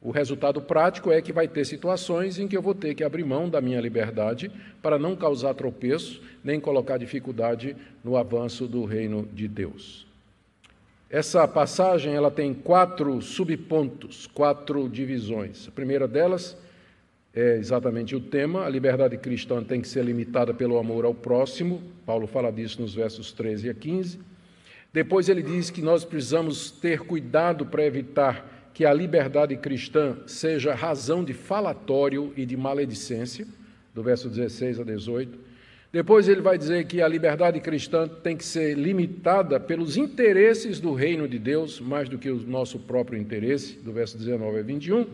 O 0.00 0.10
resultado 0.10 0.62
prático 0.62 1.12
é 1.12 1.20
que 1.20 1.34
vai 1.34 1.46
ter 1.46 1.66
situações 1.66 2.38
em 2.38 2.48
que 2.48 2.56
eu 2.56 2.62
vou 2.62 2.74
ter 2.74 2.94
que 2.94 3.04
abrir 3.04 3.26
mão 3.26 3.46
da 3.46 3.60
minha 3.60 3.78
liberdade 3.78 4.50
para 4.80 4.98
não 4.98 5.14
causar 5.14 5.52
tropeço, 5.52 6.22
nem 6.42 6.58
colocar 6.58 6.96
dificuldade 6.96 7.76
no 8.02 8.16
avanço 8.16 8.66
do 8.66 8.86
reino 8.86 9.28
de 9.34 9.46
Deus. 9.46 10.06
Essa 11.08 11.46
passagem 11.46 12.14
ela 12.14 12.32
tem 12.32 12.52
quatro 12.52 13.22
subpontos, 13.22 14.26
quatro 14.26 14.88
divisões. 14.88 15.68
A 15.68 15.70
primeira 15.70 16.08
delas 16.08 16.56
é 17.32 17.56
exatamente 17.56 18.16
o 18.16 18.20
tema: 18.20 18.64
a 18.64 18.68
liberdade 18.68 19.16
cristã 19.16 19.62
tem 19.62 19.80
que 19.80 19.86
ser 19.86 20.04
limitada 20.04 20.52
pelo 20.52 20.78
amor 20.78 21.04
ao 21.04 21.14
próximo. 21.14 21.80
Paulo 22.04 22.26
fala 22.26 22.50
disso 22.50 22.82
nos 22.82 22.92
versos 22.92 23.30
13 23.32 23.70
a 23.70 23.74
15. 23.74 24.18
Depois 24.92 25.28
ele 25.28 25.42
diz 25.42 25.70
que 25.70 25.80
nós 25.80 26.04
precisamos 26.04 26.72
ter 26.72 27.00
cuidado 27.00 27.66
para 27.66 27.84
evitar 27.84 28.70
que 28.74 28.84
a 28.84 28.92
liberdade 28.92 29.56
cristã 29.56 30.16
seja 30.26 30.74
razão 30.74 31.22
de 31.22 31.32
falatório 31.32 32.32
e 32.36 32.44
de 32.44 32.56
maledicência, 32.56 33.46
do 33.94 34.02
verso 34.02 34.28
16 34.28 34.80
a 34.80 34.84
18. 34.84 35.38
Depois 35.92 36.28
ele 36.28 36.40
vai 36.40 36.58
dizer 36.58 36.86
que 36.86 37.00
a 37.00 37.08
liberdade 37.08 37.60
cristã 37.60 38.06
tem 38.08 38.36
que 38.36 38.44
ser 38.44 38.76
limitada 38.76 39.58
pelos 39.58 39.96
interesses 39.96 40.80
do 40.80 40.92
reino 40.92 41.28
de 41.28 41.38
Deus, 41.38 41.80
mais 41.80 42.08
do 42.08 42.18
que 42.18 42.28
o 42.28 42.36
nosso 42.36 42.78
próprio 42.78 43.18
interesse, 43.18 43.74
do 43.78 43.92
verso 43.92 44.18
19 44.18 44.58
a 44.58 44.62
21. 44.62 45.06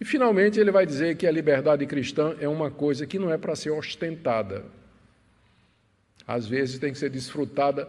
E 0.00 0.04
finalmente 0.04 0.58
ele 0.58 0.72
vai 0.72 0.84
dizer 0.84 1.16
que 1.16 1.26
a 1.26 1.30
liberdade 1.30 1.86
cristã 1.86 2.34
é 2.40 2.48
uma 2.48 2.70
coisa 2.70 3.06
que 3.06 3.18
não 3.18 3.32
é 3.32 3.38
para 3.38 3.54
ser 3.54 3.70
ostentada. 3.70 4.64
Às 6.26 6.46
vezes 6.46 6.78
tem 6.78 6.92
que 6.92 6.98
ser 6.98 7.10
desfrutada 7.10 7.88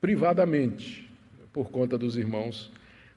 privadamente, 0.00 1.10
por 1.52 1.70
conta 1.70 1.98
dos 1.98 2.16
irmãos 2.16 2.70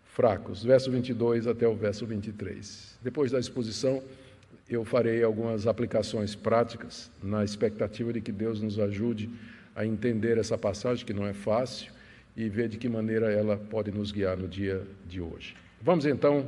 fracos. 0.05 0.63
Verso 0.63 0.89
22 0.91 1.47
até 1.47 1.67
o 1.67 1.75
verso 1.75 2.05
23. 2.05 2.97
Depois 3.01 3.31
da 3.31 3.39
exposição, 3.39 4.01
eu 4.75 4.85
farei 4.85 5.23
algumas 5.23 5.67
aplicações 5.67 6.35
práticas 6.35 7.11
na 7.21 7.43
expectativa 7.43 8.13
de 8.13 8.21
que 8.21 8.31
Deus 8.31 8.61
nos 8.61 8.79
ajude 8.79 9.29
a 9.75 9.85
entender 9.85 10.37
essa 10.37 10.57
passagem, 10.57 11.05
que 11.05 11.13
não 11.13 11.27
é 11.27 11.33
fácil, 11.33 11.91
e 12.35 12.47
ver 12.47 12.69
de 12.69 12.77
que 12.77 12.87
maneira 12.87 13.31
ela 13.31 13.57
pode 13.57 13.91
nos 13.91 14.11
guiar 14.11 14.37
no 14.37 14.47
dia 14.47 14.81
de 15.07 15.19
hoje. 15.19 15.55
Vamos 15.81 16.05
então 16.05 16.47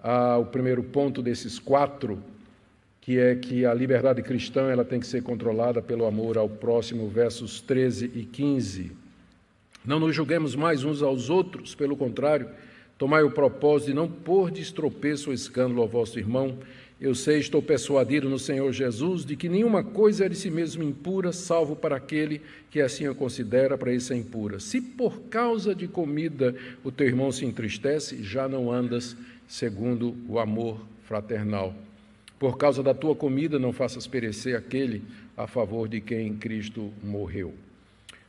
ao 0.00 0.46
primeiro 0.46 0.82
ponto 0.82 1.20
desses 1.20 1.58
quatro, 1.58 2.22
que 3.00 3.18
é 3.18 3.34
que 3.34 3.64
a 3.64 3.74
liberdade 3.74 4.22
cristã 4.22 4.70
ela 4.70 4.84
tem 4.84 5.00
que 5.00 5.06
ser 5.06 5.22
controlada 5.22 5.82
pelo 5.82 6.06
amor 6.06 6.38
ao 6.38 6.48
próximo, 6.48 7.08
versos 7.08 7.60
13 7.60 8.12
e 8.14 8.24
15. 8.24 8.92
Não 9.84 9.98
nos 10.00 10.14
julguemos 10.14 10.54
mais 10.54 10.84
uns 10.84 11.02
aos 11.02 11.30
outros, 11.30 11.74
pelo 11.74 11.96
contrário, 11.96 12.48
tomai 12.98 13.22
o 13.22 13.30
propósito 13.30 13.88
de 13.88 13.94
não 13.94 14.08
pôr 14.08 14.50
de 14.50 14.60
estropeço 14.60 15.30
ou 15.30 15.34
escândalo 15.34 15.82
ao 15.82 15.88
vosso 15.88 16.18
irmão, 16.18 16.58
eu 16.98 17.14
sei, 17.14 17.38
estou 17.38 17.60
persuadido 17.60 18.28
no 18.28 18.38
Senhor 18.38 18.72
Jesus 18.72 19.24
de 19.24 19.36
que 19.36 19.50
nenhuma 19.50 19.84
coisa 19.84 20.24
é 20.24 20.28
de 20.30 20.34
si 20.34 20.50
mesmo 20.50 20.82
impura, 20.82 21.30
salvo 21.30 21.76
para 21.76 21.96
aquele 21.96 22.40
que 22.70 22.80
assim 22.80 23.06
a 23.06 23.14
considera, 23.14 23.76
para 23.76 23.92
isso 23.92 24.14
é 24.14 24.16
impura. 24.16 24.58
Se 24.58 24.80
por 24.80 25.20
causa 25.24 25.74
de 25.74 25.86
comida 25.86 26.54
o 26.82 26.90
teu 26.90 27.06
irmão 27.06 27.30
se 27.30 27.44
entristece, 27.44 28.22
já 28.22 28.48
não 28.48 28.72
andas 28.72 29.14
segundo 29.46 30.16
o 30.26 30.38
amor 30.38 30.80
fraternal. 31.04 31.74
Por 32.38 32.56
causa 32.56 32.82
da 32.82 32.94
tua 32.94 33.14
comida, 33.14 33.58
não 33.58 33.74
faças 33.74 34.06
perecer 34.06 34.56
aquele 34.56 35.02
a 35.36 35.46
favor 35.46 35.88
de 35.88 36.00
quem 36.00 36.34
Cristo 36.36 36.90
morreu. 37.02 37.52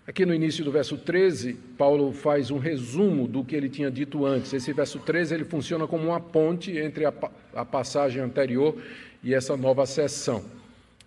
Aqui 0.08 0.26
no 0.26 0.34
início 0.34 0.64
do 0.64 0.72
verso 0.72 0.96
13, 0.98 1.56
Paulo 1.78 2.14
faz 2.14 2.50
um 2.50 2.58
resumo 2.58 3.28
do 3.28 3.44
que 3.44 3.54
ele 3.54 3.68
tinha 3.68 3.92
dito 3.92 4.26
antes. 4.26 4.54
Esse 4.54 4.72
verso 4.72 5.00
13 5.00 5.34
ele 5.34 5.44
funciona 5.44 5.86
como 5.86 6.08
uma 6.08 6.22
ponte 6.22 6.72
entre 6.78 7.04
a, 7.04 7.14
a 7.54 7.66
passagem 7.66 8.22
anterior 8.22 8.82
e 9.22 9.34
essa 9.34 9.58
nova 9.58 9.86
sessão. 9.86 10.46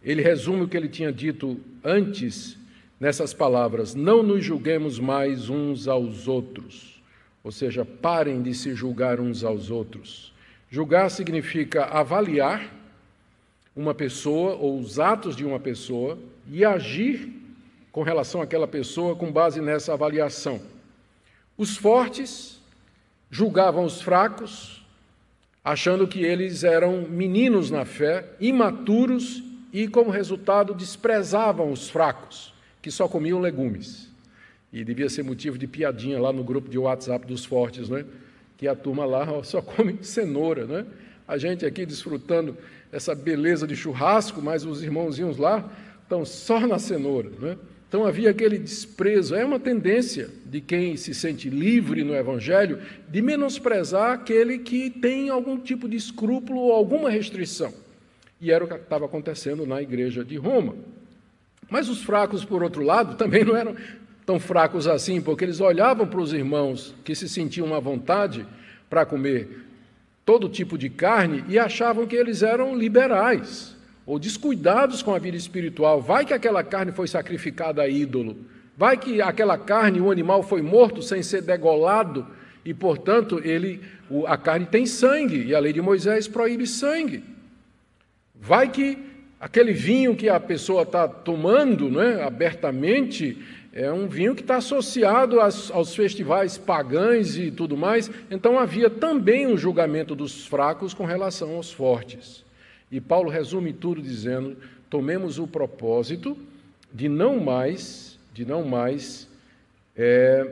Ele 0.04 0.20
resume 0.20 0.64
o 0.64 0.68
que 0.68 0.76
ele 0.76 0.86
tinha 0.86 1.10
dito 1.10 1.58
antes 1.82 2.58
nessas 3.00 3.32
palavras: 3.32 3.94
Não 3.94 4.22
nos 4.22 4.44
julguemos 4.44 4.98
mais 4.98 5.48
uns 5.48 5.88
aos 5.88 6.28
outros. 6.28 7.02
Ou 7.42 7.50
seja, 7.50 7.86
parem 7.86 8.42
de 8.42 8.52
se 8.52 8.74
julgar 8.74 9.18
uns 9.18 9.42
aos 9.42 9.70
outros. 9.70 10.30
Julgar 10.70 11.10
significa 11.10 11.84
avaliar 11.84 12.70
uma 13.74 13.94
pessoa 13.94 14.56
ou 14.56 14.78
os 14.78 15.00
atos 15.00 15.34
de 15.34 15.46
uma 15.46 15.58
pessoa 15.58 16.18
e 16.52 16.66
agir 16.66 17.39
com 17.92 18.02
relação 18.02 18.40
àquela 18.40 18.68
pessoa 18.68 19.16
com 19.16 19.30
base 19.30 19.60
nessa 19.60 19.92
avaliação. 19.92 20.60
Os 21.56 21.76
fortes 21.76 22.60
julgavam 23.30 23.84
os 23.84 24.00
fracos, 24.00 24.84
achando 25.64 26.08
que 26.08 26.22
eles 26.22 26.64
eram 26.64 27.02
meninos 27.02 27.70
na 27.70 27.84
fé, 27.84 28.24
imaturos 28.40 29.42
e, 29.72 29.86
como 29.86 30.10
resultado, 30.10 30.74
desprezavam 30.74 31.70
os 31.70 31.88
fracos, 31.88 32.52
que 32.80 32.90
só 32.90 33.06
comiam 33.06 33.40
legumes. 33.40 34.08
E 34.72 34.84
devia 34.84 35.08
ser 35.08 35.22
motivo 35.22 35.58
de 35.58 35.66
piadinha 35.66 36.20
lá 36.20 36.32
no 36.32 36.44
grupo 36.44 36.68
de 36.68 36.78
WhatsApp 36.78 37.26
dos 37.26 37.44
fortes, 37.44 37.88
né? 37.88 38.04
Que 38.56 38.68
a 38.68 38.74
turma 38.74 39.04
lá 39.04 39.42
só 39.42 39.60
come 39.60 39.98
cenoura, 40.02 40.64
né? 40.64 40.86
A 41.26 41.36
gente 41.38 41.66
aqui 41.66 41.84
desfrutando 41.84 42.56
essa 42.92 43.14
beleza 43.14 43.66
de 43.66 43.76
churrasco, 43.76 44.40
mas 44.42 44.64
os 44.64 44.82
irmãozinhos 44.82 45.38
lá 45.38 45.70
estão 46.02 46.24
só 46.24 46.60
na 46.60 46.78
cenoura, 46.78 47.30
né? 47.38 47.56
Então 47.90 48.06
havia 48.06 48.30
aquele 48.30 48.56
desprezo. 48.56 49.34
É 49.34 49.44
uma 49.44 49.58
tendência 49.58 50.30
de 50.46 50.60
quem 50.60 50.96
se 50.96 51.12
sente 51.12 51.50
livre 51.50 52.04
no 52.04 52.14
Evangelho 52.14 52.78
de 53.08 53.20
menosprezar 53.20 54.12
aquele 54.12 54.60
que 54.60 54.88
tem 54.88 55.28
algum 55.28 55.58
tipo 55.58 55.88
de 55.88 55.96
escrúpulo 55.96 56.60
ou 56.60 56.72
alguma 56.72 57.10
restrição. 57.10 57.74
E 58.40 58.52
era 58.52 58.64
o 58.64 58.68
que 58.68 58.74
estava 58.74 59.06
acontecendo 59.06 59.66
na 59.66 59.82
igreja 59.82 60.24
de 60.24 60.36
Roma. 60.36 60.76
Mas 61.68 61.88
os 61.88 62.00
fracos, 62.00 62.44
por 62.44 62.62
outro 62.62 62.84
lado, 62.84 63.16
também 63.18 63.44
não 63.44 63.56
eram 63.56 63.74
tão 64.24 64.38
fracos 64.38 64.86
assim, 64.86 65.20
porque 65.20 65.44
eles 65.44 65.58
olhavam 65.58 66.06
para 66.06 66.20
os 66.20 66.32
irmãos 66.32 66.94
que 67.04 67.16
se 67.16 67.28
sentiam 67.28 67.74
à 67.74 67.80
vontade 67.80 68.46
para 68.88 69.04
comer 69.04 69.66
todo 70.24 70.48
tipo 70.48 70.78
de 70.78 70.88
carne 70.88 71.44
e 71.48 71.58
achavam 71.58 72.06
que 72.06 72.14
eles 72.14 72.44
eram 72.44 72.76
liberais 72.76 73.79
ou 74.10 74.18
descuidados 74.18 75.04
com 75.04 75.14
a 75.14 75.20
vida 75.20 75.36
espiritual. 75.36 76.00
Vai 76.00 76.24
que 76.24 76.34
aquela 76.34 76.64
carne 76.64 76.90
foi 76.90 77.06
sacrificada 77.06 77.82
a 77.82 77.88
ídolo. 77.88 78.38
Vai 78.76 78.96
que 78.96 79.22
aquela 79.22 79.56
carne, 79.56 80.00
o 80.00 80.10
animal 80.10 80.42
foi 80.42 80.60
morto 80.62 81.00
sem 81.00 81.22
ser 81.22 81.42
degolado 81.42 82.26
e, 82.64 82.74
portanto, 82.74 83.40
ele, 83.44 83.80
a 84.26 84.36
carne 84.36 84.66
tem 84.66 84.84
sangue 84.84 85.44
e 85.44 85.54
a 85.54 85.60
lei 85.60 85.72
de 85.72 85.80
Moisés 85.80 86.26
proíbe 86.26 86.66
sangue. 86.66 87.22
Vai 88.34 88.68
que 88.68 88.98
aquele 89.38 89.72
vinho 89.72 90.16
que 90.16 90.28
a 90.28 90.40
pessoa 90.40 90.82
está 90.82 91.06
tomando 91.06 91.88
né, 91.88 92.20
abertamente 92.20 93.38
é 93.72 93.92
um 93.92 94.08
vinho 94.08 94.34
que 94.34 94.42
está 94.42 94.56
associado 94.56 95.38
aos, 95.38 95.70
aos, 95.70 95.94
festivais 95.94 96.58
pagães 96.58 97.36
e 97.36 97.48
tudo 97.52 97.76
mais. 97.76 98.10
Então 98.28 98.58
havia 98.58 98.90
também 98.90 99.46
um 99.46 99.56
julgamento 99.56 100.16
dos 100.16 100.44
fracos 100.48 100.92
com 100.92 101.04
relação 101.04 101.54
aos 101.54 101.70
fortes. 101.70 102.49
E 102.90 103.00
Paulo 103.00 103.30
resume 103.30 103.72
tudo 103.72 104.02
dizendo: 104.02 104.56
tomemos 104.88 105.38
o 105.38 105.46
propósito 105.46 106.36
de 106.92 107.08
não 107.08 107.38
mais, 107.38 108.18
de 108.34 108.44
não 108.44 108.64
mais 108.64 109.28
é, 109.96 110.46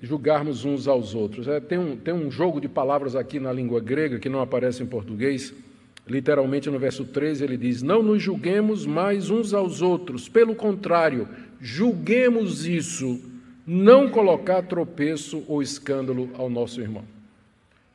julgarmos 0.00 0.64
uns 0.64 0.88
aos 0.88 1.14
outros. 1.14 1.46
É, 1.46 1.60
tem, 1.60 1.78
um, 1.78 1.96
tem 1.96 2.14
um 2.14 2.30
jogo 2.30 2.60
de 2.60 2.68
palavras 2.68 3.14
aqui 3.14 3.38
na 3.38 3.52
língua 3.52 3.80
grega 3.80 4.18
que 4.18 4.28
não 4.28 4.40
aparece 4.40 4.82
em 4.82 4.86
português. 4.86 5.52
Literalmente 6.06 6.68
no 6.68 6.78
verso 6.78 7.04
13 7.04 7.44
ele 7.44 7.56
diz: 7.56 7.82
Não 7.82 8.02
nos 8.02 8.22
julguemos 8.22 8.86
mais 8.86 9.30
uns 9.30 9.54
aos 9.54 9.82
outros, 9.82 10.28
pelo 10.28 10.54
contrário, 10.54 11.28
julguemos 11.60 12.66
isso, 12.66 13.20
não 13.66 14.08
colocar 14.08 14.62
tropeço 14.62 15.44
ou 15.46 15.62
escândalo 15.62 16.30
ao 16.34 16.50
nosso 16.50 16.80
irmão. 16.80 17.04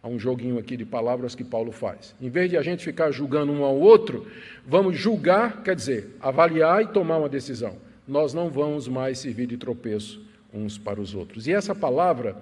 Há 0.02 0.08
um 0.08 0.20
joguinho 0.20 0.60
aqui 0.60 0.78
de 0.78 0.86
palavras 0.86 1.34
que 1.34 1.44
Paulo 1.44 1.72
faz. 1.72 2.16
Em 2.22 2.30
vez 2.30 2.50
de 2.50 2.58
a 2.58 2.62
gente 2.62 2.84
ficar 2.84 3.12
julgando 3.12 3.52
um 3.52 3.64
ao 3.64 3.78
outro, 3.78 4.28
vamos 4.66 4.98
julgar, 4.98 5.64
quer 5.64 5.76
dizer, 5.76 6.16
avaliar 6.20 6.84
e 6.84 6.88
tomar 6.88 7.18
uma 7.18 7.30
decisão. 7.30 7.76
Nós 8.08 8.34
não 8.34 8.50
vamos 8.50 8.88
mais 8.88 9.20
servir 9.20 9.48
de 9.48 9.58
tropeço 9.58 10.22
uns 10.54 10.78
para 10.78 11.02
os 11.02 11.14
outros. 11.14 11.48
E 11.48 11.54
essa 11.54 11.76
palavra, 11.76 12.36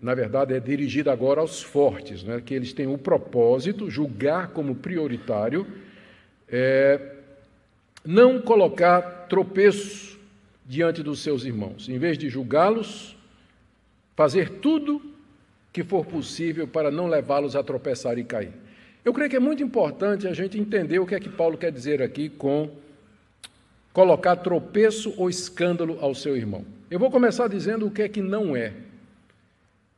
na 0.00 0.14
verdade, 0.14 0.54
é 0.54 0.60
dirigida 0.60 1.12
agora 1.12 1.40
aos 1.40 1.62
fortes, 1.62 2.22
né? 2.24 2.42
que 2.44 2.52
eles 2.52 2.72
têm 2.72 2.86
o 2.86 2.98
propósito, 2.98 3.88
julgar 3.88 4.48
como 4.48 4.74
prioritário, 4.74 5.66
é, 6.48 7.00
não 8.04 8.40
colocar 8.40 9.00
tropeço 9.28 10.18
diante 10.66 11.02
dos 11.02 11.20
seus 11.20 11.44
irmãos. 11.44 11.88
Em 11.88 11.98
vez 11.98 12.18
de 12.18 12.28
julgá-los, 12.28 13.16
fazer 14.14 14.50
tudo 14.60 15.11
que 15.72 15.82
for 15.82 16.04
possível 16.04 16.68
para 16.68 16.90
não 16.90 17.06
levá-los 17.06 17.56
a 17.56 17.62
tropeçar 17.62 18.18
e 18.18 18.24
cair. 18.24 18.52
Eu 19.04 19.12
creio 19.12 19.30
que 19.30 19.36
é 19.36 19.40
muito 19.40 19.62
importante 19.62 20.28
a 20.28 20.34
gente 20.34 20.58
entender 20.58 20.98
o 20.98 21.06
que 21.06 21.14
é 21.14 21.20
que 21.20 21.28
Paulo 21.28 21.56
quer 21.56 21.72
dizer 21.72 22.02
aqui 22.02 22.28
com 22.28 22.70
colocar 23.92 24.36
tropeço 24.36 25.12
ou 25.16 25.28
escândalo 25.28 25.98
ao 26.00 26.14
seu 26.14 26.36
irmão. 26.36 26.64
Eu 26.90 26.98
vou 26.98 27.10
começar 27.10 27.48
dizendo 27.48 27.86
o 27.86 27.90
que 27.90 28.02
é 28.02 28.08
que 28.08 28.22
não 28.22 28.54
é. 28.54 28.72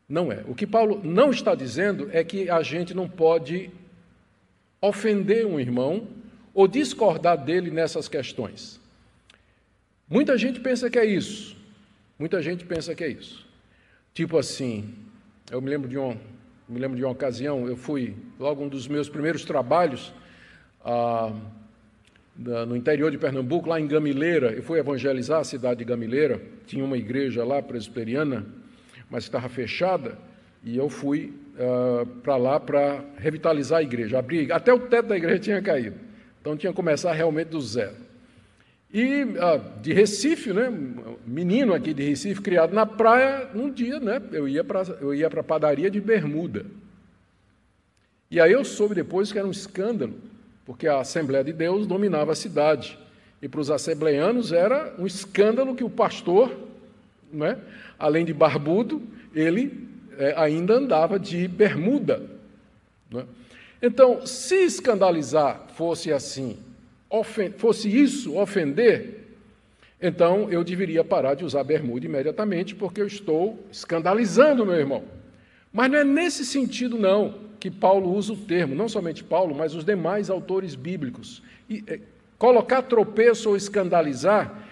Não 0.08 0.30
é. 0.30 0.42
O 0.46 0.54
que 0.54 0.66
Paulo 0.66 1.00
não 1.02 1.30
está 1.30 1.54
dizendo 1.54 2.08
é 2.12 2.22
que 2.22 2.48
a 2.48 2.62
gente 2.62 2.94
não 2.94 3.08
pode 3.08 3.70
ofender 4.80 5.46
um 5.46 5.58
irmão 5.58 6.06
ou 6.52 6.68
discordar 6.68 7.42
dele 7.42 7.70
nessas 7.70 8.08
questões. 8.08 8.80
Muita 10.08 10.36
gente 10.38 10.60
pensa 10.60 10.88
que 10.88 10.98
é 10.98 11.04
isso. 11.04 11.56
Muita 12.18 12.40
gente 12.40 12.64
pensa 12.64 12.94
que 12.94 13.02
é 13.02 13.08
isso. 13.08 13.44
Tipo 14.12 14.38
assim, 14.38 14.94
eu 15.50 15.60
me 15.60 15.68
lembro 15.68 15.88
de 15.88 15.98
uma, 15.98 16.16
me 16.68 16.78
lembro 16.78 16.96
de 16.96 17.04
uma 17.04 17.12
ocasião, 17.12 17.68
eu 17.68 17.76
fui, 17.76 18.14
logo 18.40 18.64
um 18.64 18.68
dos 18.68 18.88
meus 18.88 19.08
primeiros 19.08 19.44
trabalhos, 19.44 20.12
ah, 20.82 21.32
no 22.36 22.74
interior 22.74 23.10
de 23.10 23.18
Pernambuco, 23.18 23.68
lá 23.68 23.78
em 23.78 23.86
Gamileira, 23.86 24.52
eu 24.52 24.62
fui 24.62 24.78
evangelizar 24.78 25.40
a 25.40 25.44
cidade 25.44 25.78
de 25.78 25.84
Gamileira, 25.84 26.40
tinha 26.66 26.84
uma 26.84 26.96
igreja 26.96 27.44
lá 27.44 27.62
presbiteriana, 27.62 28.46
mas 29.10 29.24
estava 29.24 29.48
fechada, 29.48 30.18
e 30.64 30.76
eu 30.76 30.88
fui 30.88 31.34
ah, 31.58 32.06
para 32.22 32.36
lá 32.36 32.58
para 32.58 33.04
revitalizar 33.18 33.80
a 33.80 33.82
igreja. 33.82 34.18
Abri, 34.18 34.50
até 34.50 34.72
o 34.72 34.80
teto 34.80 35.08
da 35.08 35.16
igreja 35.16 35.38
tinha 35.44 35.60
caído, 35.60 35.96
então 36.40 36.56
tinha 36.56 36.72
que 36.72 36.76
começar 36.76 37.12
realmente 37.12 37.48
do 37.48 37.60
zero. 37.60 38.03
E 38.94 39.26
de 39.82 39.92
Recife, 39.92 40.52
né, 40.52 40.72
menino 41.26 41.74
aqui 41.74 41.92
de 41.92 42.04
Recife, 42.04 42.40
criado 42.40 42.72
na 42.72 42.86
praia, 42.86 43.50
um 43.52 43.68
dia 43.68 43.98
né, 43.98 44.22
eu 44.30 44.46
ia 44.46 44.62
para 44.62 45.40
a 45.40 45.42
padaria 45.42 45.90
de 45.90 46.00
bermuda. 46.00 46.64
E 48.30 48.40
aí 48.40 48.52
eu 48.52 48.64
soube 48.64 48.94
depois 48.94 49.32
que 49.32 49.38
era 49.38 49.48
um 49.48 49.50
escândalo, 49.50 50.14
porque 50.64 50.86
a 50.86 51.00
Assembleia 51.00 51.42
de 51.42 51.52
Deus 51.52 51.88
dominava 51.88 52.30
a 52.30 52.36
cidade. 52.36 52.96
E 53.42 53.48
para 53.48 53.60
os 53.60 53.68
assembleanos 53.68 54.52
era 54.52 54.94
um 54.96 55.06
escândalo 55.08 55.74
que 55.74 55.82
o 55.82 55.90
pastor, 55.90 56.56
né, 57.32 57.58
além 57.98 58.24
de 58.24 58.32
barbudo, 58.32 59.02
ele 59.34 59.88
é, 60.16 60.34
ainda 60.36 60.74
andava 60.74 61.18
de 61.18 61.48
bermuda. 61.48 62.22
Né? 63.10 63.24
Então, 63.82 64.24
se 64.24 64.54
escandalizar 64.54 65.66
fosse 65.74 66.12
assim, 66.12 66.58
fosse 67.56 67.88
isso 67.88 68.37
ofender, 68.37 69.25
então 70.00 70.50
eu 70.50 70.62
deveria 70.62 71.04
parar 71.04 71.34
de 71.34 71.44
usar 71.44 71.64
bermuda 71.64 72.04
imediatamente, 72.04 72.75
porque 72.75 73.00
eu 73.00 73.06
estou 73.06 73.64
escandalizando 73.70 74.66
meu 74.66 74.75
irmão. 74.75 75.04
Mas 75.72 75.90
não 75.90 75.98
é 75.98 76.05
nesse 76.05 76.44
sentido, 76.44 76.98
não, 76.98 77.35
que 77.59 77.70
Paulo 77.70 78.12
usa 78.12 78.33
o 78.33 78.37
termo, 78.37 78.74
não 78.74 78.88
somente 78.88 79.24
Paulo, 79.24 79.55
mas 79.55 79.74
os 79.74 79.85
demais 79.85 80.28
autores 80.28 80.74
bíblicos. 80.74 81.42
E, 81.70 81.83
é, 81.87 81.98
colocar 82.38 82.83
tropeço 82.83 83.48
ou 83.48 83.57
escandalizar 83.57 84.62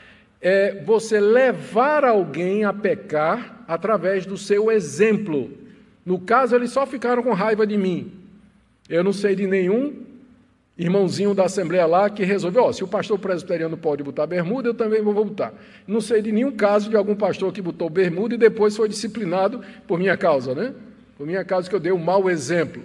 é 0.40 0.82
você 0.84 1.18
levar 1.18 2.04
alguém 2.04 2.64
a 2.64 2.72
pecar 2.72 3.64
através 3.66 4.26
do 4.26 4.36
seu 4.36 4.70
exemplo. 4.70 5.50
No 6.04 6.20
caso, 6.20 6.54
eles 6.54 6.70
só 6.70 6.84
ficaram 6.84 7.22
com 7.22 7.32
raiva 7.32 7.66
de 7.66 7.78
mim. 7.78 8.12
Eu 8.88 9.02
não 9.02 9.12
sei 9.12 9.34
de 9.34 9.46
nenhum 9.46 10.11
irmãozinho 10.76 11.34
da 11.34 11.44
Assembleia 11.44 11.86
lá 11.86 12.08
que 12.08 12.24
resolveu, 12.24 12.64
ó, 12.64 12.72
se 12.72 12.82
o 12.82 12.88
pastor 12.88 13.18
presbiteriano 13.18 13.76
pode 13.76 14.02
botar 14.02 14.26
bermuda, 14.26 14.68
eu 14.68 14.74
também 14.74 15.02
vou 15.02 15.12
botar. 15.12 15.52
Não 15.86 16.00
sei 16.00 16.22
de 16.22 16.32
nenhum 16.32 16.52
caso 16.52 16.88
de 16.88 16.96
algum 16.96 17.14
pastor 17.14 17.52
que 17.52 17.60
botou 17.60 17.90
bermuda 17.90 18.34
e 18.34 18.38
depois 18.38 18.76
foi 18.76 18.88
disciplinado 18.88 19.62
por 19.86 19.98
minha 19.98 20.16
causa, 20.16 20.54
né? 20.54 20.74
Por 21.16 21.26
minha 21.26 21.44
causa 21.44 21.68
que 21.68 21.74
eu 21.74 21.80
dei 21.80 21.92
um 21.92 21.98
mau 21.98 22.30
exemplo. 22.30 22.82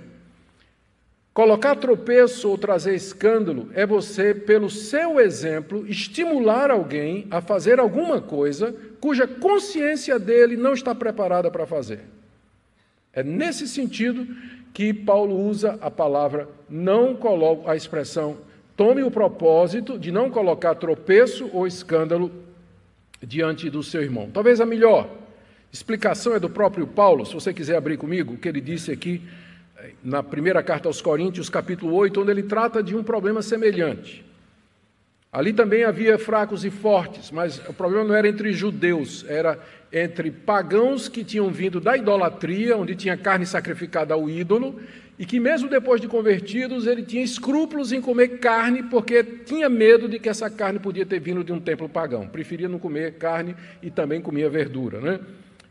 Colocar 1.33 1.75
tropeço 1.75 2.49
ou 2.49 2.57
trazer 2.57 2.95
escândalo 2.95 3.69
é 3.75 3.85
você, 3.85 4.33
pelo 4.33 4.71
seu 4.71 5.19
exemplo, 5.19 5.85
estimular 5.87 6.71
alguém 6.71 7.27
a 7.29 7.39
fazer 7.41 7.79
alguma 7.79 8.19
coisa 8.19 8.75
cuja 8.99 9.27
consciência 9.27 10.17
dele 10.17 10.57
não 10.57 10.73
está 10.73 10.95
preparada 10.95 11.51
para 11.51 11.67
fazer. 11.67 11.99
É 13.13 13.23
nesse 13.23 13.67
sentido 13.67 14.27
que 14.73 14.93
Paulo 14.93 15.35
usa 15.35 15.77
a 15.81 15.89
palavra 15.89 16.47
não 16.69 17.15
coloca 17.15 17.71
a 17.71 17.75
expressão 17.75 18.37
tome 18.77 19.01
o 19.01 19.09
propósito 19.09 19.97
de 19.97 20.11
não 20.11 20.29
colocar 20.29 20.75
tropeço 20.75 21.49
ou 21.51 21.65
escândalo 21.65 22.31
diante 23.21 23.71
do 23.71 23.81
seu 23.81 24.03
irmão. 24.03 24.29
Talvez 24.31 24.61
a 24.61 24.65
melhor 24.67 25.09
explicação 25.73 26.35
é 26.35 26.39
do 26.39 26.49
próprio 26.49 26.85
Paulo, 26.85 27.25
se 27.25 27.33
você 27.33 27.51
quiser 27.51 27.75
abrir 27.75 27.97
comigo, 27.97 28.35
o 28.35 28.37
que 28.37 28.47
ele 28.47 28.61
disse 28.61 28.91
aqui 28.91 29.23
eh, 29.77 29.91
na 30.03 30.21
primeira 30.21 30.61
carta 30.61 30.87
aos 30.87 31.01
Coríntios, 31.01 31.49
capítulo 31.49 31.95
8, 31.95 32.21
onde 32.21 32.29
ele 32.29 32.43
trata 32.43 32.83
de 32.83 32.95
um 32.95 33.03
problema 33.03 33.41
semelhante. 33.41 34.23
Ali 35.37 35.53
também 35.53 35.83
havia 35.83 36.17
fracos 36.17 36.65
e 36.65 36.71
fortes, 36.71 37.29
mas 37.29 37.59
o 37.69 37.71
problema 37.71 38.03
não 38.03 38.15
era 38.15 38.27
entre 38.27 38.51
judeus, 38.53 39.23
era 39.29 39.59
entre 39.93 40.31
pagãos 40.31 41.07
que 41.07 41.23
tinham 41.23 41.51
vindo 41.51 41.79
da 41.79 41.95
idolatria, 41.95 42.75
onde 42.75 42.95
tinha 42.95 43.15
carne 43.15 43.45
sacrificada 43.45 44.15
ao 44.15 44.27
ídolo, 44.27 44.81
e 45.19 45.27
que 45.27 45.39
mesmo 45.39 45.69
depois 45.69 46.01
de 46.01 46.07
convertidos, 46.07 46.87
ele 46.87 47.03
tinha 47.03 47.23
escrúpulos 47.23 47.91
em 47.91 48.01
comer 48.01 48.39
carne, 48.39 48.81
porque 48.81 49.23
tinha 49.23 49.69
medo 49.69 50.09
de 50.09 50.17
que 50.17 50.27
essa 50.27 50.49
carne 50.49 50.79
podia 50.79 51.05
ter 51.05 51.19
vindo 51.19 51.43
de 51.43 51.53
um 51.53 51.59
templo 51.59 51.87
pagão. 51.87 52.27
Preferia 52.27 52.67
não 52.67 52.79
comer 52.79 53.13
carne 53.19 53.55
e 53.79 53.91
também 53.91 54.19
comia 54.19 54.49
verdura, 54.49 54.99
né? 54.99 55.19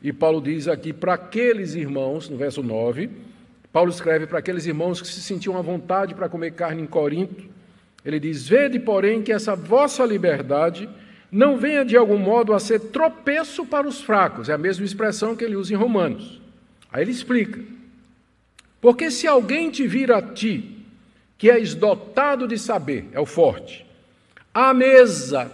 E 0.00 0.12
Paulo 0.12 0.40
diz 0.40 0.68
aqui 0.68 0.92
para 0.92 1.14
aqueles 1.14 1.74
irmãos, 1.74 2.28
no 2.28 2.36
verso 2.36 2.62
9, 2.62 3.10
Paulo 3.72 3.90
escreve 3.90 4.28
para 4.28 4.38
aqueles 4.38 4.64
irmãos 4.64 5.02
que 5.02 5.08
se 5.08 5.20
sentiam 5.20 5.58
à 5.58 5.60
vontade 5.60 6.14
para 6.14 6.28
comer 6.28 6.52
carne 6.52 6.82
em 6.82 6.86
Corinto, 6.86 7.55
ele 8.06 8.20
diz: 8.20 8.46
Vede, 8.48 8.78
porém, 8.78 9.20
que 9.20 9.32
essa 9.32 9.56
vossa 9.56 10.04
liberdade 10.04 10.88
não 11.30 11.58
venha 11.58 11.84
de 11.84 11.96
algum 11.96 12.16
modo 12.16 12.54
a 12.54 12.60
ser 12.60 12.78
tropeço 12.78 13.66
para 13.66 13.86
os 13.86 14.00
fracos. 14.00 14.48
É 14.48 14.52
a 14.52 14.58
mesma 14.58 14.84
expressão 14.84 15.34
que 15.34 15.44
ele 15.44 15.56
usa 15.56 15.74
em 15.74 15.76
Romanos. 15.76 16.40
Aí 16.92 17.02
ele 17.02 17.10
explica: 17.10 17.60
Porque 18.80 19.10
se 19.10 19.26
alguém 19.26 19.72
te 19.72 19.88
vir 19.88 20.12
a 20.12 20.22
ti, 20.22 20.86
que 21.36 21.50
és 21.50 21.74
dotado 21.74 22.46
de 22.46 22.56
saber, 22.56 23.08
é 23.10 23.18
o 23.18 23.26
forte, 23.26 23.84
à 24.54 24.72
mesa, 24.72 25.50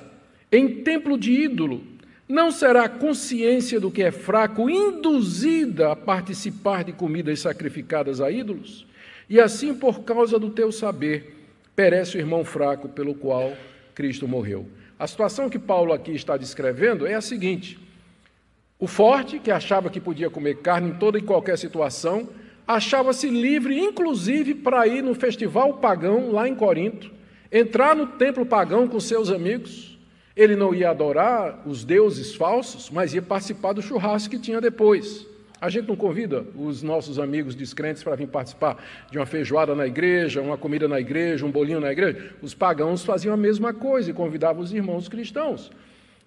em 0.53 0.83
templo 0.83 1.17
de 1.17 1.33
ídolo, 1.33 1.83
não 2.29 2.51
será 2.51 2.85
a 2.85 2.89
consciência 2.89 3.81
do 3.81 3.91
que 3.91 4.03
é 4.03 4.11
fraco 4.11 4.69
induzida 4.69 5.91
a 5.91 5.97
participar 5.97 6.85
de 6.85 6.93
comidas 6.93 7.41
sacrificadas 7.41 8.21
a 8.21 8.31
ídolos? 8.31 8.87
E 9.29 9.41
assim, 9.41 9.75
por 9.75 10.03
causa 10.03 10.39
do 10.39 10.51
teu 10.51 10.71
saber, 10.71 11.42
perece 11.75 12.17
o 12.17 12.21
irmão 12.21 12.45
fraco 12.45 12.89
pelo 12.89 13.15
qual 13.15 13.53
Cristo 13.95 14.29
morreu. 14.29 14.67
A 14.99 15.07
situação 15.07 15.49
que 15.49 15.59
Paulo 15.59 15.93
aqui 15.93 16.13
está 16.13 16.37
descrevendo 16.37 17.07
é 17.07 17.15
a 17.15 17.21
seguinte: 17.21 17.79
o 18.79 18.87
forte, 18.87 19.39
que 19.39 19.51
achava 19.51 19.91
que 19.91 20.01
podia 20.01 20.31
comer 20.31 20.59
carne 20.59 20.91
em 20.91 20.95
toda 20.95 21.19
e 21.19 21.23
qualquer 21.23 21.57
situação, 21.57 22.29
achava-se 22.67 23.29
livre, 23.29 23.79
inclusive, 23.79 24.55
para 24.55 24.87
ir 24.87 25.03
no 25.03 25.15
festival 25.15 25.75
pagão 25.75 26.33
lá 26.33 26.49
em 26.49 26.55
Corinto, 26.55 27.11
entrar 27.51 27.95
no 27.95 28.07
templo 28.07 28.47
pagão 28.47 28.89
com 28.89 29.01
seus 29.01 29.31
amigos. 29.31 29.99
Ele 30.35 30.57
não 30.57 30.75
ia 30.75 30.91
adorar 30.91 31.63
os 31.67 31.85
deuses 31.85 32.35
falsos, 32.35 32.89
mas 32.89 33.13
ia 33.13 33.21
participar 33.21 33.75
do 33.75 33.83
churrasco 33.83 34.31
que 34.31 34.39
tinha 34.39 34.61
depois. 34.61 35.27
A 35.63 35.71
gente 35.71 35.87
não 35.87 35.95
convida 35.95 36.45
os 36.57 36.83
nossos 36.83 37.21
amigos 37.21 37.55
descrentes 37.55 38.03
para 38.03 38.17
vir 38.17 38.27
participar 38.27 38.83
de 39.09 39.17
uma 39.17 39.25
feijoada 39.25 39.77
na 39.77 39.87
igreja, 39.87 40.43
uma 40.43 40.59
comida 40.59 40.89
na 40.89 40.99
igreja, 40.99 41.47
um 41.47 41.53
bolinho 41.53 41.79
na 41.79 41.93
igreja. 41.93 42.35
Os 42.43 42.53
pagãos 42.53 43.05
faziam 43.05 43.33
a 43.33 43.37
mesma 43.37 43.73
coisa 43.73 44.11
e 44.11 44.13
convidavam 44.13 44.61
os 44.61 44.73
irmãos 44.73 45.07
cristãos. 45.07 45.71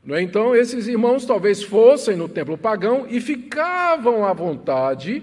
É? 0.08 0.22
Então, 0.22 0.56
esses 0.56 0.88
irmãos 0.88 1.26
talvez 1.26 1.62
fossem 1.62 2.16
no 2.16 2.30
templo 2.30 2.58
pagão 2.58 3.08
e 3.10 3.20
ficavam 3.20 4.24
à 4.24 4.32
vontade, 4.32 5.22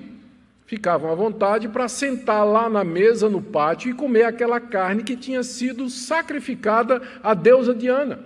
ficavam 0.66 1.10
à 1.10 1.14
vontade 1.14 1.66
para 1.70 1.88
sentar 1.88 2.44
lá 2.44 2.68
na 2.68 2.84
mesa, 2.84 3.30
no 3.30 3.40
pátio 3.40 3.90
e 3.90 3.94
comer 3.94 4.24
aquela 4.24 4.60
carne 4.60 5.04
que 5.04 5.16
tinha 5.16 5.42
sido 5.42 5.88
sacrificada 5.88 7.00
à 7.22 7.32
deusa 7.32 7.74
Diana. 7.74 8.20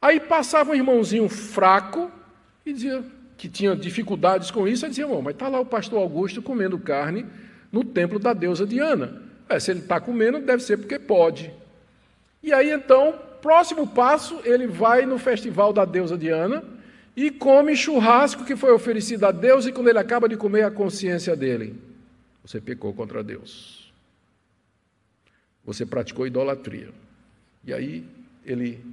Aí 0.00 0.20
passava 0.20 0.70
um 0.70 0.74
irmãozinho 0.76 1.28
fraco 1.28 2.12
e 2.64 2.72
dizia 2.72 3.15
que 3.36 3.48
tinha 3.48 3.76
dificuldades 3.76 4.50
com 4.50 4.66
isso, 4.66 4.86
e 4.86 4.88
dizia, 4.88 5.06
mas 5.06 5.34
está 5.34 5.48
lá 5.48 5.60
o 5.60 5.66
pastor 5.66 6.00
Augusto 6.00 6.40
comendo 6.40 6.78
carne 6.78 7.26
no 7.70 7.84
templo 7.84 8.18
da 8.18 8.32
deusa 8.32 8.66
Diana. 8.66 9.22
É, 9.48 9.60
se 9.60 9.70
ele 9.70 9.80
está 9.80 10.00
comendo, 10.00 10.40
deve 10.40 10.62
ser 10.62 10.76
porque 10.76 10.98
pode. 10.98 11.52
E 12.42 12.52
aí 12.52 12.70
então 12.70 13.26
Próximo 13.46 13.86
passo, 13.86 14.40
ele 14.44 14.66
vai 14.66 15.06
no 15.06 15.18
festival 15.18 15.72
da 15.72 15.84
deusa 15.84 16.18
Diana 16.18 16.64
e 17.14 17.30
come 17.30 17.76
churrasco 17.76 18.44
que 18.44 18.56
foi 18.56 18.72
oferecido 18.72 19.24
a 19.24 19.30
Deus, 19.30 19.66
e 19.66 19.72
quando 19.72 19.86
ele 19.86 20.00
acaba 20.00 20.28
de 20.28 20.36
comer, 20.36 20.64
a 20.64 20.70
consciência 20.70 21.36
dele: 21.36 21.80
você 22.42 22.60
pecou 22.60 22.92
contra 22.92 23.22
Deus. 23.22 23.92
Você 25.64 25.86
praticou 25.86 26.26
idolatria. 26.26 26.88
E 27.64 27.72
aí 27.72 28.04
ele, 28.44 28.84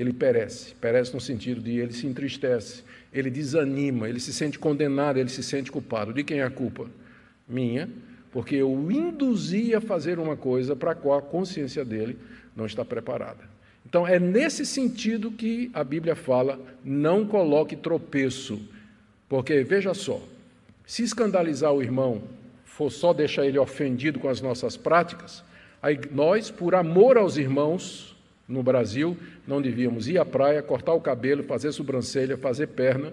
ele 0.00 0.14
perece. 0.14 0.74
Perece 0.80 1.12
no 1.12 1.20
sentido 1.20 1.60
de 1.60 1.78
ele 1.78 1.92
se 1.92 2.06
entristece, 2.06 2.82
ele 3.12 3.30
desanima, 3.30 4.08
ele 4.08 4.18
se 4.18 4.32
sente 4.32 4.58
condenado, 4.58 5.18
ele 5.18 5.28
se 5.28 5.42
sente 5.42 5.70
culpado. 5.70 6.12
De 6.14 6.24
quem 6.24 6.40
é 6.40 6.42
a 6.42 6.50
culpa? 6.50 6.86
Minha, 7.46 7.86
porque 8.32 8.56
eu 8.56 8.72
o 8.72 8.90
induzi 8.90 9.74
a 9.74 9.80
fazer 9.80 10.18
uma 10.18 10.36
coisa 10.36 10.74
para 10.74 10.92
a 10.92 10.94
qual 10.94 11.18
a 11.18 11.22
consciência 11.22 11.84
dele 11.84 12.16
não 12.56 12.64
está 12.64 12.82
preparada. 12.82 13.44
Então, 13.84 14.06
é 14.06 14.18
nesse 14.18 14.64
sentido 14.64 15.30
que 15.30 15.70
a 15.74 15.84
Bíblia 15.84 16.14
fala: 16.14 16.58
não 16.82 17.26
coloque 17.26 17.76
tropeço. 17.76 18.60
Porque, 19.28 19.62
veja 19.62 19.92
só, 19.94 20.22
se 20.86 21.02
escandalizar 21.02 21.72
o 21.72 21.82
irmão 21.82 22.22
for 22.64 22.90
só 22.90 23.12
deixar 23.12 23.46
ele 23.46 23.58
ofendido 23.58 24.18
com 24.18 24.28
as 24.28 24.40
nossas 24.40 24.76
práticas, 24.76 25.44
nós, 26.10 26.50
por 26.50 26.74
amor 26.74 27.18
aos 27.18 27.36
irmãos 27.36 28.09
no 28.50 28.62
Brasil, 28.62 29.16
não 29.46 29.62
devíamos 29.62 30.08
ir 30.08 30.18
à 30.18 30.24
praia, 30.24 30.62
cortar 30.62 30.92
o 30.92 31.00
cabelo, 31.00 31.44
fazer 31.44 31.72
sobrancelha, 31.72 32.36
fazer 32.36 32.66
perna, 32.66 33.12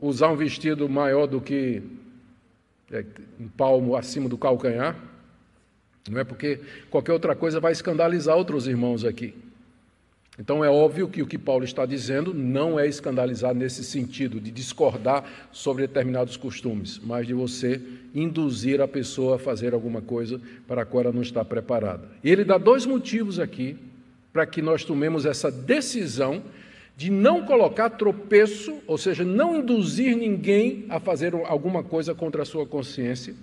usar 0.00 0.28
um 0.28 0.36
vestido 0.36 0.88
maior 0.88 1.26
do 1.26 1.40
que 1.40 1.82
é, 2.92 3.04
um 3.40 3.48
palmo 3.48 3.96
acima 3.96 4.28
do 4.28 4.36
calcanhar, 4.36 4.96
não 6.08 6.20
é 6.20 6.24
porque 6.24 6.60
qualquer 6.90 7.12
outra 7.12 7.34
coisa 7.34 7.60
vai 7.60 7.72
escandalizar 7.72 8.36
outros 8.36 8.66
irmãos 8.66 9.04
aqui. 9.04 9.34
Então 10.38 10.64
é 10.64 10.70
óbvio 10.70 11.06
que 11.06 11.20
o 11.20 11.26
que 11.26 11.36
Paulo 11.36 11.64
está 11.64 11.84
dizendo 11.84 12.32
não 12.32 12.80
é 12.80 12.86
escandalizar 12.86 13.54
nesse 13.54 13.84
sentido, 13.84 14.40
de 14.40 14.50
discordar 14.50 15.24
sobre 15.52 15.86
determinados 15.86 16.36
costumes, 16.36 16.98
mas 16.98 17.26
de 17.26 17.34
você 17.34 17.80
induzir 18.14 18.80
a 18.80 18.88
pessoa 18.88 19.36
a 19.36 19.38
fazer 19.38 19.74
alguma 19.74 20.00
coisa 20.00 20.40
para 20.66 20.82
a 20.82 20.86
qual 20.86 21.04
ela 21.04 21.12
não 21.12 21.20
está 21.20 21.44
preparada. 21.44 22.08
E 22.24 22.30
ele 22.30 22.42
dá 22.42 22.56
dois 22.56 22.86
motivos 22.86 23.38
aqui 23.38 23.76
para 24.32 24.46
que 24.46 24.62
nós 24.62 24.84
tomemos 24.84 25.26
essa 25.26 25.50
decisão 25.50 26.42
de 26.96 27.10
não 27.10 27.44
colocar 27.44 27.90
tropeço, 27.90 28.78
ou 28.86 28.98
seja, 28.98 29.24
não 29.24 29.56
induzir 29.56 30.16
ninguém 30.16 30.84
a 30.88 31.00
fazer 31.00 31.34
alguma 31.34 31.82
coisa 31.82 32.14
contra 32.14 32.42
a 32.42 32.44
sua 32.44 32.66
consciência. 32.66 33.34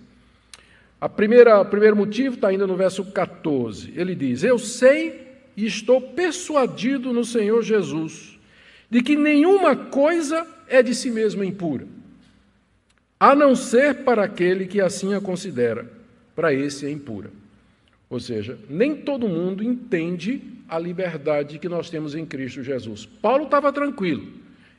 A 1.02 1.10
primeira, 1.10 1.62
o 1.62 1.66
primeiro 1.66 1.96
motivo 1.96 2.36
está 2.36 2.50
ainda 2.50 2.68
no 2.68 2.76
verso 2.76 3.04
14. 3.06 3.94
Ele 3.96 4.16
diz: 4.16 4.44
Eu 4.44 4.60
sei 4.60 5.28
e 5.56 5.66
estou 5.66 6.00
persuadido 6.00 7.12
no 7.12 7.26
Senhor 7.26 7.64
Jesus 7.64 8.38
de 8.90 9.02
que 9.02 9.16
nenhuma 9.16 9.76
coisa 9.76 10.46
é 10.68 10.82
de 10.82 10.96
si 10.96 11.12
mesma 11.12 11.46
impura, 11.46 11.88
a 13.20 13.36
não 13.36 13.56
ser 13.56 14.04
para 14.04 14.24
aquele 14.24 14.66
que 14.68 14.80
assim 14.80 15.14
a 15.14 15.22
considera. 15.22 15.92
Para 16.36 16.54
esse 16.54 16.86
é 16.86 16.92
impura. 16.92 17.32
Ou 18.08 18.20
seja, 18.20 18.58
nem 18.70 18.96
todo 18.96 19.28
mundo 19.28 19.64
entende 19.64 20.42
a 20.68 20.78
liberdade 20.78 21.60
que 21.60 21.70
nós 21.70 21.90
temos 21.90 22.16
em 22.16 22.26
Cristo 22.26 22.64
Jesus. 22.64 23.06
Paulo 23.06 23.46
estava 23.46 23.72
tranquilo. 23.72 24.28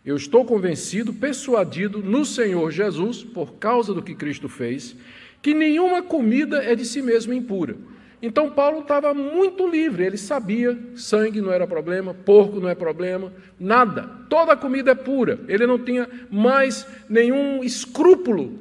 Eu 0.05 0.17
estou 0.17 0.45
convencido, 0.45 1.13
persuadido 1.13 1.99
no 1.99 2.25
Senhor 2.25 2.71
Jesus, 2.71 3.23
por 3.23 3.55
causa 3.55 3.93
do 3.93 4.03
que 4.03 4.15
Cristo 4.15 4.49
fez, 4.49 4.97
que 5.43 5.55
nenhuma 5.55 6.03
comida 6.03 6.63
é 6.63 6.75
de 6.75 6.85
si 6.85 7.03
mesma 7.03 7.35
impura. 7.35 7.77
Então 8.21 8.51
Paulo 8.51 8.81
estava 8.81 9.15
muito 9.15 9.69
livre, 9.69 10.05
ele 10.05 10.17
sabia, 10.17 10.77
sangue 10.97 11.41
não 11.41 11.53
era 11.53 11.67
problema, 11.67 12.13
porco 12.13 12.59
não 12.59 12.69
é 12.69 12.75
problema, 12.75 13.33
nada. 13.61 14.11
Toda 14.29 14.57
comida 14.57 14.91
é 14.91 14.95
pura. 14.95 15.39
Ele 15.47 15.67
não 15.67 15.79
tinha 15.79 16.09
mais 16.31 16.87
nenhum 17.09 17.63
escrúpulo 17.63 18.59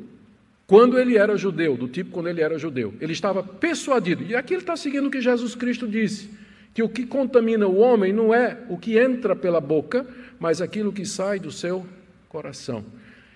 quando 0.67 0.99
ele 0.99 1.17
era 1.17 1.37
judeu, 1.37 1.75
do 1.75 1.87
tipo 1.87 2.11
quando 2.11 2.27
ele 2.27 2.41
era 2.41 2.59
judeu. 2.59 2.93
Ele 3.01 3.13
estava 3.13 3.41
persuadido. 3.41 4.23
E 4.23 4.35
aqui 4.35 4.53
ele 4.53 4.61
está 4.61 4.75
seguindo 4.75 5.07
o 5.07 5.11
que 5.11 5.21
Jesus 5.21 5.55
Cristo 5.55 5.87
disse, 5.87 6.29
que 6.77 6.83
o 6.83 6.89
que 6.89 7.07
contamina 7.07 7.65
o 7.67 7.79
homem 7.79 8.13
não 8.13 8.31
é 8.31 8.55
o 8.69 8.77
que 8.77 8.99
entra 8.99 9.35
pela 9.35 9.59
boca, 9.59 10.05
mas 10.37 10.61
aquilo 10.61 10.93
que 10.93 11.07
sai 11.07 11.39
do 11.39 11.51
seu 11.51 11.83
coração. 12.29 12.85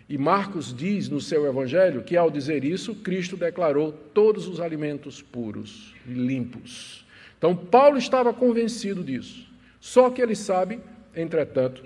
E 0.07 0.15
Marcos 0.15 0.71
diz 0.71 1.09
no 1.09 1.19
seu 1.19 1.47
evangelho 1.47 2.03
que, 2.03 2.15
ao 2.15 2.29
dizer 2.29 2.63
isso, 2.63 2.93
Cristo 2.93 3.35
declarou 3.35 3.93
todos 4.13 4.47
os 4.47 4.59
alimentos 4.59 5.23
puros 5.23 5.91
e 6.07 6.13
limpos. 6.13 7.03
Então, 7.35 7.55
Paulo 7.55 7.97
estava 7.97 8.31
convencido 8.31 9.03
disso. 9.03 9.49
Só 9.79 10.11
que 10.11 10.21
ele 10.21 10.35
sabe, 10.35 10.79
entretanto, 11.15 11.83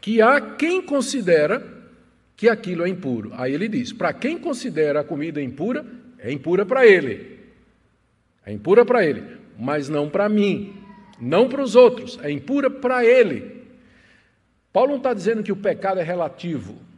que 0.00 0.20
há 0.20 0.40
quem 0.40 0.82
considera 0.82 1.62
que 2.36 2.48
aquilo 2.48 2.84
é 2.84 2.88
impuro. 2.88 3.30
Aí 3.34 3.54
ele 3.54 3.68
diz: 3.68 3.92
para 3.92 4.12
quem 4.12 4.36
considera 4.36 4.98
a 4.98 5.04
comida 5.04 5.40
impura, 5.40 5.86
é 6.18 6.32
impura 6.32 6.66
para 6.66 6.84
ele. 6.84 7.38
É 8.44 8.52
impura 8.52 8.84
para 8.84 9.06
ele, 9.06 9.38
mas 9.60 9.88
não 9.88 10.08
para 10.08 10.28
mim, 10.28 10.74
não 11.20 11.48
para 11.48 11.62
os 11.62 11.76
outros, 11.76 12.18
é 12.22 12.30
impura 12.30 12.70
para 12.70 13.04
ele. 13.04 13.60
Paulo 14.72 14.90
não 14.90 14.98
está 14.98 15.12
dizendo 15.12 15.42
que 15.42 15.52
o 15.52 15.56
pecado 15.56 16.00
é 16.00 16.02
relativo 16.02 16.90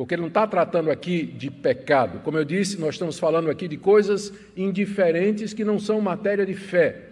porque 0.00 0.14
ele 0.14 0.22
não 0.22 0.28
está 0.28 0.46
tratando 0.46 0.90
aqui 0.90 1.22
de 1.26 1.50
pecado. 1.50 2.20
Como 2.20 2.38
eu 2.38 2.42
disse, 2.42 2.80
nós 2.80 2.94
estamos 2.94 3.18
falando 3.18 3.50
aqui 3.50 3.68
de 3.68 3.76
coisas 3.76 4.32
indiferentes 4.56 5.52
que 5.52 5.62
não 5.62 5.78
são 5.78 6.00
matéria 6.00 6.46
de 6.46 6.54
fé. 6.54 7.02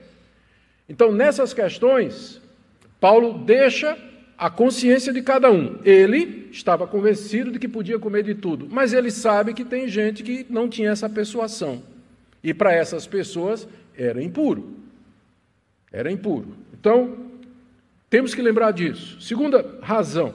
Então, 0.88 1.12
nessas 1.12 1.52
questões, 1.52 2.40
Paulo 2.98 3.44
deixa 3.44 3.94
a 4.38 4.48
consciência 4.48 5.12
de 5.12 5.20
cada 5.20 5.50
um. 5.50 5.78
Ele 5.84 6.48
estava 6.50 6.86
convencido 6.86 7.52
de 7.52 7.58
que 7.58 7.68
podia 7.68 7.98
comer 7.98 8.22
de 8.22 8.34
tudo, 8.34 8.66
mas 8.70 8.94
ele 8.94 9.10
sabe 9.10 9.52
que 9.52 9.66
tem 9.66 9.86
gente 9.86 10.22
que 10.22 10.46
não 10.48 10.66
tinha 10.66 10.88
essa 10.88 11.10
persuasão. 11.10 11.82
E 12.42 12.54
para 12.54 12.72
essas 12.72 13.06
pessoas 13.06 13.68
era 13.98 14.22
impuro. 14.22 14.76
Era 15.92 16.10
impuro. 16.10 16.56
Então, 16.72 17.30
temos 18.08 18.34
que 18.34 18.40
lembrar 18.40 18.70
disso. 18.70 19.20
Segunda 19.20 19.78
razão 19.82 20.34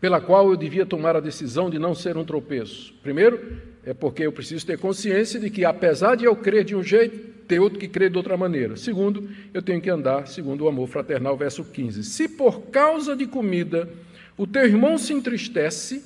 pela 0.00 0.20
qual 0.20 0.50
eu 0.50 0.56
devia 0.56 0.86
tomar 0.86 1.14
a 1.14 1.20
decisão 1.20 1.68
de 1.68 1.78
não 1.78 1.94
ser 1.94 2.16
um 2.16 2.24
tropeço. 2.24 2.94
Primeiro, 3.02 3.58
é 3.84 3.92
porque 3.92 4.24
eu 4.24 4.32
preciso 4.32 4.66
ter 4.66 4.78
consciência 4.78 5.38
de 5.38 5.50
que, 5.50 5.64
apesar 5.64 6.16
de 6.16 6.24
eu 6.24 6.34
crer 6.34 6.64
de 6.64 6.74
um 6.74 6.82
jeito, 6.82 7.30
tem 7.46 7.58
outro 7.58 7.78
que 7.78 7.88
crê 7.88 8.08
de 8.08 8.16
outra 8.16 8.36
maneira. 8.36 8.76
Segundo, 8.76 9.28
eu 9.52 9.60
tenho 9.60 9.80
que 9.80 9.90
andar 9.90 10.26
segundo 10.26 10.64
o 10.64 10.68
amor 10.68 10.88
fraternal, 10.88 11.36
verso 11.36 11.64
15. 11.64 12.04
Se 12.04 12.28
por 12.28 12.62
causa 12.70 13.14
de 13.14 13.26
comida 13.26 13.88
o 14.38 14.46
teu 14.46 14.64
irmão 14.64 14.96
se 14.96 15.12
entristece, 15.12 16.02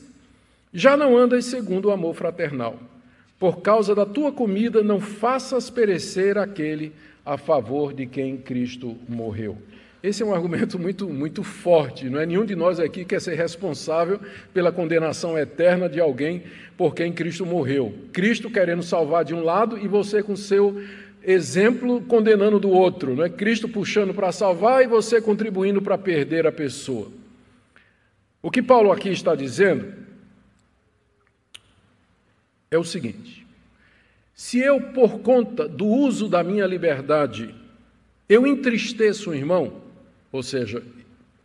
já 0.72 0.96
não 0.96 1.16
andas 1.16 1.44
segundo 1.44 1.86
o 1.86 1.90
amor 1.92 2.14
fraternal. 2.14 2.80
Por 3.38 3.60
causa 3.60 3.94
da 3.94 4.06
tua 4.06 4.32
comida, 4.32 4.82
não 4.82 5.00
faças 5.00 5.68
perecer 5.70 6.38
aquele 6.38 6.92
a 7.24 7.36
favor 7.36 7.92
de 7.92 8.06
quem 8.06 8.36
Cristo 8.36 8.96
morreu. 9.08 9.58
Esse 10.02 10.22
é 10.22 10.26
um 10.26 10.34
argumento 10.34 10.78
muito, 10.78 11.08
muito 11.08 11.42
forte. 11.42 12.10
Não 12.10 12.20
é 12.20 12.26
nenhum 12.26 12.44
de 12.44 12.54
nós 12.54 12.78
aqui 12.78 13.06
quer 13.06 13.22
ser 13.22 13.36
responsável 13.36 14.20
pela 14.52 14.70
condenação 14.70 15.38
eterna 15.38 15.88
de 15.88 15.98
alguém 15.98 16.42
por 16.76 16.94
quem 16.94 17.10
Cristo 17.10 17.46
morreu. 17.46 17.94
Cristo 18.12 18.50
querendo 18.50 18.82
salvar 18.82 19.24
de 19.24 19.34
um 19.34 19.42
lado 19.42 19.78
e 19.78 19.88
você 19.88 20.22
com 20.22 20.36
seu 20.36 20.78
exemplo 21.22 22.02
condenando 22.02 22.60
do 22.60 22.68
outro. 22.68 23.16
Não 23.16 23.24
é 23.24 23.30
Cristo 23.30 23.66
puxando 23.66 24.12
para 24.12 24.30
salvar 24.30 24.82
e 24.82 24.86
você 24.86 25.22
contribuindo 25.22 25.80
para 25.80 25.96
perder 25.96 26.46
a 26.46 26.52
pessoa. 26.52 27.10
O 28.42 28.50
que 28.50 28.60
Paulo 28.60 28.92
aqui 28.92 29.08
está 29.08 29.34
dizendo 29.34 30.03
é 32.74 32.78
o 32.78 32.84
seguinte: 32.84 33.46
se 34.34 34.58
eu, 34.58 34.80
por 34.80 35.20
conta 35.20 35.68
do 35.68 35.86
uso 35.86 36.28
da 36.28 36.42
minha 36.42 36.66
liberdade, 36.66 37.54
eu 38.28 38.46
entristeço 38.46 39.30
o 39.30 39.34
irmão, 39.34 39.82
ou 40.32 40.42
seja, 40.42 40.82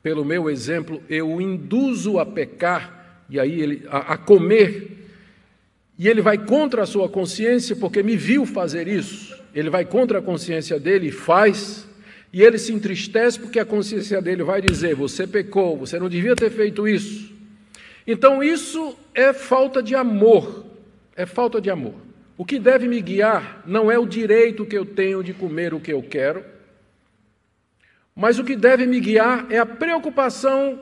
pelo 0.02 0.26
meu 0.26 0.50
exemplo, 0.50 1.04
eu 1.10 1.30
o 1.30 1.42
induzo 1.42 2.20
a 2.20 2.26
pecar, 2.26 3.24
e 3.30 3.40
aí 3.40 3.62
ele 3.62 3.86
a, 3.90 4.14
a 4.14 4.18
comer, 4.18 5.08
e 5.98 6.08
ele 6.08 6.22
vai 6.22 6.38
contra 6.38 6.84
a 6.84 6.86
sua 6.86 7.10
consciência 7.10 7.76
porque 7.76 8.02
me 8.02 8.16
viu 8.16 8.46
fazer 8.46 8.88
isso. 8.88 9.38
Ele 9.54 9.70
vai 9.70 9.84
contra 9.84 10.20
a 10.20 10.22
consciência 10.22 10.80
dele 10.80 11.10
e 11.10 11.12
faz. 11.12 11.86
e 12.32 12.42
ele 12.42 12.58
se 12.58 12.72
entristece 12.72 13.38
porque 13.38 13.60
a 13.60 13.66
consciência 13.66 14.22
dele 14.22 14.42
vai 14.42 14.62
dizer: 14.62 14.96
você 14.96 15.28
pecou, 15.28 15.78
você 15.78 16.00
não 16.00 16.08
devia 16.08 16.36
ter 16.36 16.50
feito 16.50 16.88
isso. 16.88 17.34
Então 18.08 18.42
isso 18.42 18.98
é 19.14 19.34
falta 19.34 19.84
de 19.84 19.94
amor, 19.94 20.66
é 21.20 21.26
falta 21.26 21.60
de 21.60 21.70
amor. 21.70 21.96
O 22.38 22.46
que 22.46 22.58
deve 22.58 22.88
me 22.88 23.02
guiar 23.02 23.62
não 23.66 23.92
é 23.92 24.00
o 24.00 24.06
direito 24.06 24.66
que 24.66 24.78
eu 24.78 24.86
tenho 24.86 25.22
de 25.22 25.34
comer 25.34 25.74
o 25.74 25.80
que 25.82 25.92
eu 25.92 26.02
quero, 26.02 26.46
mas 28.16 28.40
o 28.40 28.44
que 28.46 28.56
deve 28.56 28.86
me 28.86 29.02
guiar 29.02 29.46
é 29.50 29.60
a 29.60 29.66
preocupação 29.66 30.80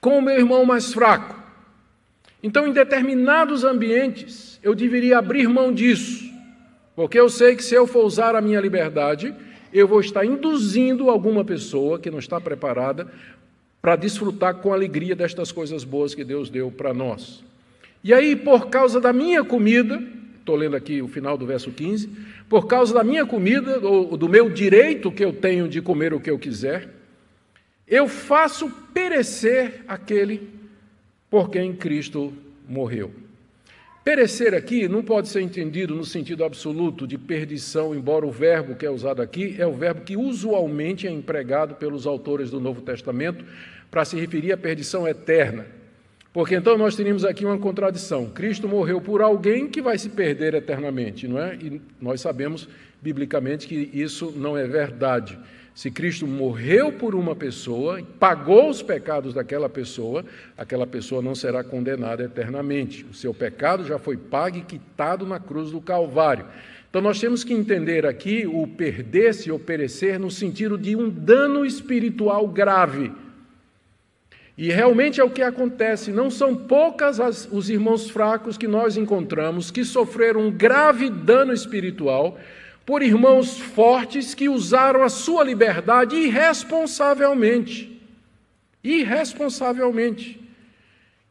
com 0.00 0.18
o 0.18 0.22
meu 0.22 0.34
irmão 0.34 0.64
mais 0.64 0.94
fraco. 0.94 1.38
Então, 2.42 2.66
em 2.66 2.72
determinados 2.72 3.64
ambientes, 3.64 4.58
eu 4.62 4.74
deveria 4.74 5.18
abrir 5.18 5.46
mão 5.46 5.70
disso, 5.70 6.24
porque 6.94 7.20
eu 7.20 7.28
sei 7.28 7.54
que 7.54 7.62
se 7.62 7.74
eu 7.74 7.86
for 7.86 8.06
usar 8.06 8.34
a 8.34 8.40
minha 8.40 8.60
liberdade, 8.60 9.34
eu 9.74 9.86
vou 9.86 10.00
estar 10.00 10.24
induzindo 10.24 11.10
alguma 11.10 11.44
pessoa 11.44 11.98
que 11.98 12.10
não 12.10 12.18
está 12.18 12.40
preparada 12.40 13.12
para 13.82 13.94
desfrutar 13.94 14.54
com 14.54 14.72
alegria 14.72 15.14
destas 15.14 15.52
coisas 15.52 15.84
boas 15.84 16.14
que 16.14 16.24
Deus 16.24 16.48
deu 16.48 16.70
para 16.70 16.94
nós. 16.94 17.44
E 18.06 18.14
aí, 18.14 18.36
por 18.36 18.68
causa 18.68 19.00
da 19.00 19.12
minha 19.12 19.42
comida, 19.42 20.00
estou 20.38 20.54
lendo 20.54 20.76
aqui 20.76 21.02
o 21.02 21.08
final 21.08 21.36
do 21.36 21.44
verso 21.44 21.72
15, 21.72 22.08
por 22.48 22.68
causa 22.68 22.94
da 22.94 23.02
minha 23.02 23.26
comida, 23.26 23.80
ou 23.80 24.16
do 24.16 24.28
meu 24.28 24.48
direito 24.48 25.10
que 25.10 25.24
eu 25.24 25.32
tenho 25.32 25.66
de 25.66 25.82
comer 25.82 26.14
o 26.14 26.20
que 26.20 26.30
eu 26.30 26.38
quiser, 26.38 26.88
eu 27.84 28.06
faço 28.06 28.70
perecer 28.94 29.82
aquele 29.88 30.48
por 31.28 31.50
quem 31.50 31.74
Cristo 31.74 32.32
morreu. 32.68 33.10
Perecer 34.04 34.54
aqui 34.54 34.86
não 34.86 35.02
pode 35.02 35.28
ser 35.28 35.40
entendido 35.40 35.92
no 35.92 36.04
sentido 36.04 36.44
absoluto 36.44 37.08
de 37.08 37.18
perdição, 37.18 37.92
embora 37.92 38.24
o 38.24 38.30
verbo 38.30 38.76
que 38.76 38.86
é 38.86 38.90
usado 38.90 39.20
aqui 39.20 39.56
é 39.58 39.66
o 39.66 39.72
verbo 39.72 40.02
que 40.02 40.16
usualmente 40.16 41.08
é 41.08 41.10
empregado 41.10 41.74
pelos 41.74 42.06
autores 42.06 42.52
do 42.52 42.60
Novo 42.60 42.82
Testamento 42.82 43.44
para 43.90 44.04
se 44.04 44.16
referir 44.16 44.52
à 44.52 44.56
perdição 44.56 45.08
eterna. 45.08 45.75
Porque 46.36 46.54
então 46.54 46.76
nós 46.76 46.94
teríamos 46.94 47.24
aqui 47.24 47.46
uma 47.46 47.56
contradição. 47.56 48.26
Cristo 48.26 48.68
morreu 48.68 49.00
por 49.00 49.22
alguém 49.22 49.66
que 49.68 49.80
vai 49.80 49.96
se 49.96 50.10
perder 50.10 50.52
eternamente, 50.52 51.26
não 51.26 51.40
é? 51.40 51.54
E 51.54 51.80
nós 51.98 52.20
sabemos 52.20 52.68
biblicamente 53.00 53.66
que 53.66 53.90
isso 53.94 54.34
não 54.36 54.54
é 54.54 54.66
verdade. 54.66 55.38
Se 55.74 55.90
Cristo 55.90 56.26
morreu 56.26 56.92
por 56.92 57.14
uma 57.14 57.34
pessoa, 57.34 58.02
pagou 58.20 58.68
os 58.68 58.82
pecados 58.82 59.32
daquela 59.32 59.66
pessoa, 59.70 60.26
aquela 60.58 60.86
pessoa 60.86 61.22
não 61.22 61.34
será 61.34 61.64
condenada 61.64 62.24
eternamente. 62.24 63.06
O 63.10 63.14
seu 63.14 63.32
pecado 63.32 63.86
já 63.86 63.98
foi 63.98 64.18
pago 64.18 64.58
e 64.58 64.60
quitado 64.60 65.24
na 65.24 65.40
cruz 65.40 65.70
do 65.70 65.80
Calvário. 65.80 66.44
Então 66.90 67.00
nós 67.00 67.18
temos 67.18 67.44
que 67.44 67.54
entender 67.54 68.04
aqui 68.04 68.46
o 68.46 68.66
perder-se 68.66 69.50
ou 69.50 69.58
perecer 69.58 70.20
no 70.20 70.30
sentido 70.30 70.76
de 70.76 70.96
um 70.96 71.08
dano 71.08 71.64
espiritual 71.64 72.46
grave. 72.46 73.10
E 74.56 74.70
realmente 74.70 75.20
é 75.20 75.24
o 75.24 75.30
que 75.30 75.42
acontece. 75.42 76.10
Não 76.10 76.30
são 76.30 76.54
poucas 76.54 77.20
as, 77.20 77.46
os 77.50 77.68
irmãos 77.68 78.08
fracos 78.08 78.56
que 78.56 78.66
nós 78.66 78.96
encontramos 78.96 79.70
que 79.70 79.84
sofreram 79.84 80.40
um 80.40 80.50
grave 80.50 81.10
dano 81.10 81.52
espiritual 81.52 82.38
por 82.86 83.02
irmãos 83.02 83.58
fortes 83.58 84.34
que 84.34 84.48
usaram 84.48 85.02
a 85.02 85.08
sua 85.08 85.44
liberdade 85.44 86.16
irresponsavelmente. 86.16 88.00
Irresponsavelmente. 88.82 90.40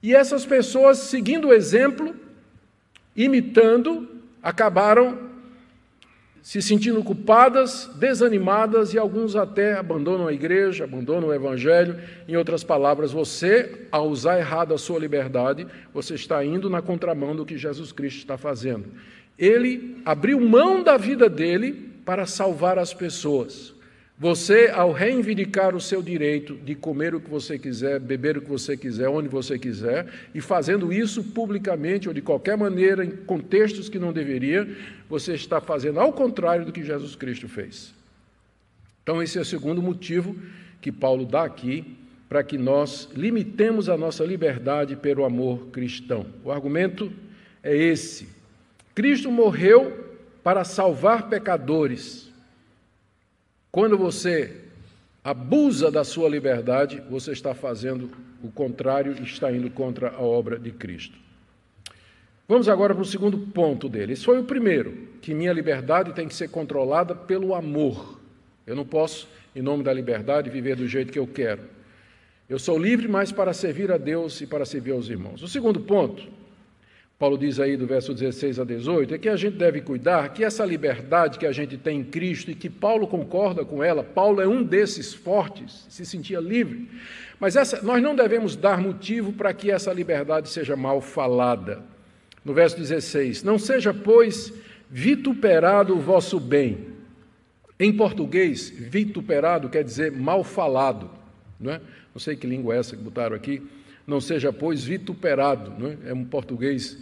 E 0.03 0.13
essas 0.13 0.45
pessoas, 0.45 0.99
seguindo 0.99 1.47
o 1.47 1.53
exemplo, 1.53 2.15
imitando, 3.15 4.07
acabaram 4.43 5.34
se 6.45 6.61
sentindo 6.61 7.03
culpadas, 7.03 7.89
desanimadas 7.95 8.93
e 8.93 8.99
alguns 8.99 9.35
até 9.35 9.73
abandonam 9.73 10.27
a 10.27 10.31
igreja, 10.31 10.83
abandonam 10.83 11.29
o 11.29 11.33
evangelho. 11.33 11.99
Em 12.27 12.35
outras 12.35 12.63
palavras, 12.63 13.11
você, 13.11 13.87
ao 13.91 14.07
usar 14.07 14.37
errado 14.37 14.71
a 14.71 14.77
sua 14.77 14.99
liberdade, 14.99 15.65
você 15.91 16.13
está 16.13 16.45
indo 16.45 16.69
na 16.69 16.83
contramão 16.83 17.35
do 17.35 17.47
que 17.47 17.57
Jesus 17.57 17.91
Cristo 17.91 18.19
está 18.19 18.37
fazendo. 18.37 18.85
Ele 19.39 19.97
abriu 20.05 20.39
mão 20.39 20.83
da 20.83 20.97
vida 20.97 21.27
dele 21.27 21.91
para 22.05 22.27
salvar 22.27 22.77
as 22.77 22.93
pessoas. 22.93 23.73
Você, 24.17 24.71
ao 24.73 24.93
reivindicar 24.93 25.75
o 25.75 25.81
seu 25.81 26.01
direito 26.01 26.55
de 26.55 26.73
comer 26.73 27.13
o 27.13 27.19
que 27.19 27.29
você 27.29 27.59
quiser, 27.59 27.99
beber 27.99 28.37
o 28.37 28.41
que 28.41 28.49
você 28.49 28.77
quiser, 28.77 29.09
onde 29.09 29.27
você 29.27 29.59
quiser, 29.59 30.07
e 30.33 30.39
fazendo 30.39 30.93
isso 30.93 31.21
publicamente 31.21 32.07
ou 32.07 32.13
de 32.13 32.21
qualquer 32.21 32.55
maneira, 32.55 33.03
em 33.03 33.11
contextos 33.11 33.89
que 33.89 33.99
não 33.99 34.13
deveria, 34.13 34.65
você 35.09 35.33
está 35.33 35.59
fazendo 35.59 35.99
ao 35.99 36.13
contrário 36.13 36.65
do 36.65 36.71
que 36.71 36.81
Jesus 36.81 37.13
Cristo 37.13 37.49
fez. 37.49 37.93
Então, 39.03 39.21
esse 39.21 39.37
é 39.37 39.41
o 39.41 39.45
segundo 39.45 39.81
motivo 39.81 40.33
que 40.79 40.93
Paulo 40.93 41.25
dá 41.25 41.43
aqui 41.43 41.97
para 42.29 42.41
que 42.41 42.57
nós 42.57 43.09
limitemos 43.13 43.89
a 43.89 43.97
nossa 43.97 44.23
liberdade 44.23 44.95
pelo 44.95 45.25
amor 45.25 45.67
cristão. 45.67 46.25
O 46.43 46.51
argumento 46.51 47.11
é 47.61 47.75
esse. 47.75 48.29
Cristo 48.95 49.29
morreu 49.29 50.15
para 50.41 50.63
salvar 50.63 51.29
pecadores. 51.29 52.31
Quando 53.75 53.97
você 53.97 54.55
abusa 55.21 55.91
da 55.91 56.05
sua 56.05 56.29
liberdade, 56.29 57.03
você 57.09 57.33
está 57.33 57.53
fazendo 57.53 58.09
o 58.41 58.49
contrário 58.49 59.17
e 59.19 59.23
está 59.23 59.51
indo 59.51 59.69
contra 59.69 60.11
a 60.11 60.21
obra 60.21 60.57
de 60.57 60.71
Cristo. 60.71 61.17
Vamos 62.47 62.69
agora 62.69 62.95
para 62.95 63.01
o 63.01 63.05
segundo 63.05 63.37
ponto 63.37 63.89
dele. 63.89 64.13
Esse 64.13 64.23
foi 64.23 64.39
o 64.39 64.45
primeiro, 64.45 65.09
que 65.21 65.33
minha 65.33 65.51
liberdade 65.51 66.13
tem 66.13 66.25
que 66.25 66.33
ser 66.33 66.47
controlada 66.47 67.13
pelo 67.13 67.53
amor. 67.53 68.17
Eu 68.65 68.77
não 68.77 68.85
posso, 68.85 69.27
em 69.53 69.61
nome 69.61 69.83
da 69.83 69.91
liberdade, 69.91 70.49
viver 70.49 70.77
do 70.77 70.87
jeito 70.87 71.11
que 71.11 71.19
eu 71.19 71.27
quero. 71.27 71.63
Eu 72.47 72.57
sou 72.57 72.79
livre, 72.79 73.09
mas 73.09 73.29
para 73.29 73.51
servir 73.51 73.91
a 73.91 73.97
Deus 73.97 74.39
e 74.39 74.47
para 74.47 74.63
servir 74.63 74.93
aos 74.93 75.09
irmãos. 75.09 75.43
O 75.43 75.49
segundo 75.49 75.81
ponto 75.81 76.23
Paulo 77.17 77.37
diz 77.37 77.61
aí 77.61 77.77
do 77.77 77.87
verso 77.87 78.13
16 78.13 78.59
a 78.59 78.65
18, 78.65 79.13
é 79.13 79.17
que 79.17 79.29
a 79.29 79.37
gente 79.37 79.55
deve 79.55 79.79
cuidar 79.79 80.33
que 80.33 80.43
essa 80.43 80.65
liberdade 80.65 81.39
que 81.39 81.45
a 81.45 81.51
gente 81.51 81.77
tem 81.77 81.99
em 81.99 82.03
Cristo 82.03 82.51
e 82.51 82.55
que 82.55 82.69
Paulo 82.69 83.07
concorda 83.07 83.63
com 83.63 83.81
ela, 83.81 84.03
Paulo 84.03 84.41
é 84.41 84.47
um 84.47 84.61
desses 84.61 85.13
fortes, 85.13 85.85
se 85.87 86.05
sentia 86.05 86.41
livre, 86.41 86.89
mas 87.39 87.55
essa, 87.55 87.81
nós 87.81 88.03
não 88.03 88.15
devemos 88.15 88.57
dar 88.57 88.81
motivo 88.81 89.31
para 89.31 89.53
que 89.53 89.71
essa 89.71 89.93
liberdade 89.93 90.49
seja 90.49 90.75
mal 90.75 90.99
falada. 90.99 91.81
No 92.43 92.53
verso 92.53 92.77
16, 92.77 93.43
não 93.43 93.57
seja, 93.57 93.93
pois, 93.93 94.53
vituperado 94.91 95.95
o 95.95 95.99
vosso 95.99 96.39
bem. 96.39 96.95
Em 97.79 97.91
português, 97.91 98.69
vituperado 98.69 99.69
quer 99.69 99.83
dizer 99.83 100.11
mal 100.11 100.43
falado, 100.43 101.09
não 101.59 101.71
é? 101.71 101.81
Não 102.13 102.19
sei 102.19 102.35
que 102.35 102.45
língua 102.45 102.75
é 102.75 102.79
essa 102.79 102.95
que 102.95 103.01
botaram 103.01 103.35
aqui, 103.35 103.61
não 104.05 104.21
seja, 104.21 104.53
pois, 104.53 104.83
vituperado. 104.83 105.73
Não 105.77 105.95
é? 106.05 106.13
um 106.13 106.23
português 106.23 106.97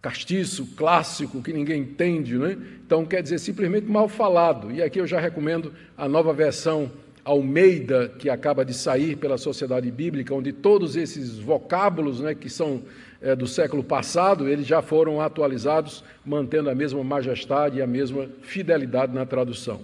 castiço, 0.00 0.66
clássico, 0.76 1.42
que 1.42 1.52
ninguém 1.52 1.82
entende. 1.82 2.36
Não 2.36 2.46
é? 2.46 2.56
Então, 2.84 3.04
quer 3.04 3.22
dizer 3.22 3.38
simplesmente 3.38 3.86
mal 3.86 4.08
falado. 4.08 4.70
E 4.70 4.82
aqui 4.82 5.00
eu 5.00 5.06
já 5.06 5.18
recomendo 5.18 5.72
a 5.96 6.08
nova 6.08 6.32
versão 6.32 6.90
Almeida, 7.24 8.08
que 8.20 8.30
acaba 8.30 8.64
de 8.64 8.72
sair 8.72 9.16
pela 9.16 9.36
Sociedade 9.36 9.90
Bíblica, 9.90 10.32
onde 10.32 10.52
todos 10.52 10.94
esses 10.94 11.40
vocábulos 11.40 12.20
né, 12.20 12.36
que 12.36 12.48
são 12.48 12.82
é, 13.20 13.34
do 13.34 13.48
século 13.48 13.82
passado, 13.82 14.48
eles 14.48 14.64
já 14.64 14.80
foram 14.80 15.20
atualizados, 15.20 16.04
mantendo 16.24 16.70
a 16.70 16.74
mesma 16.74 17.02
majestade 17.02 17.78
e 17.78 17.82
a 17.82 17.86
mesma 17.86 18.28
fidelidade 18.42 19.12
na 19.12 19.26
tradução. 19.26 19.80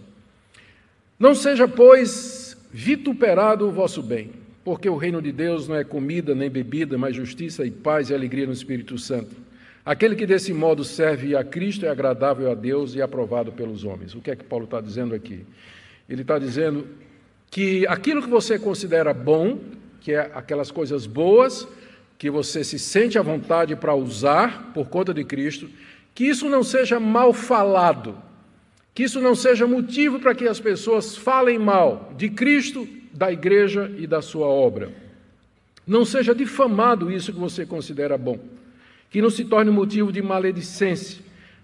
Não 1.19 1.35
seja, 1.35 1.67
pois, 1.67 2.57
vituperado 2.71 3.67
o 3.67 3.73
vosso 3.73 4.01
bem, 4.01 4.31
porque 4.65 4.89
o 4.89 4.97
reino 4.97 5.21
de 5.21 5.33
Deus 5.33 5.67
não 5.67 5.77
é 5.77 5.85
comida 5.85 6.35
nem 6.35 6.49
bebida, 6.49 6.97
mas 6.97 7.17
justiça 7.17 7.65
e 7.65 7.71
paz 7.71 8.11
e 8.11 8.15
alegria 8.15 8.47
no 8.47 8.53
Espírito 8.53 8.97
Santo. 8.99 9.35
Aquele 9.85 10.15
que 10.15 10.27
desse 10.27 10.53
modo 10.53 10.85
serve 10.85 11.35
a 11.35 11.43
Cristo 11.43 11.85
é 11.85 11.89
agradável 11.89 12.51
a 12.51 12.55
Deus 12.55 12.95
e 12.95 13.03
aprovado 13.03 13.51
pelos 13.51 13.83
homens. 13.83 14.15
O 14.15 14.21
que 14.21 14.31
é 14.31 14.37
que 14.37 14.45
Paulo 14.45 14.65
está 14.65 14.81
dizendo 14.81 15.15
aqui? 15.15 15.45
Ele 16.09 16.23
está 16.23 16.39
dizendo 16.39 16.87
que 17.51 17.85
aquilo 17.89 18.23
que 18.23 18.29
você 18.29 18.59
considera 18.59 19.13
bom, 19.13 19.59
que 20.01 20.13
é 20.13 20.31
aquelas 20.35 20.71
coisas 20.71 21.05
boas, 21.05 21.67
que 22.17 22.31
você 22.31 22.63
se 22.63 22.79
sente 22.79 23.19
à 23.19 23.23
vontade 23.23 23.75
para 23.75 23.95
usar 23.95 24.71
por 24.73 24.89
conta 24.89 25.13
de 25.13 25.25
Cristo, 25.25 25.69
que 26.15 26.25
isso 26.25 26.49
não 26.49 26.63
seja 26.63 27.01
mal 27.01 27.33
falado, 27.33 28.17
que 28.95 29.03
isso 29.03 29.21
não 29.21 29.35
seja 29.35 29.67
motivo 29.67 30.21
para 30.21 30.35
que 30.35 30.47
as 30.47 30.61
pessoas 30.61 31.17
falem 31.17 31.59
mal 31.59 32.13
de 32.17 32.31
Cristo 32.31 32.87
da 33.13 33.31
igreja 33.31 33.91
e 33.99 34.07
da 34.07 34.23
sua 34.23 34.47
obra. 34.47 34.91
Não 35.87 36.05
seja 36.05 36.35
difamado 36.35 37.11
isso 37.11 37.33
que 37.33 37.39
você 37.39 37.67
considera 37.67 38.17
bom, 38.17 38.39
que 39.11 39.21
não 39.21 39.31
se 39.31 39.45
torne 39.45 39.71
motivo 39.71 40.13
de 40.13 40.23
maledicência. 40.23 41.23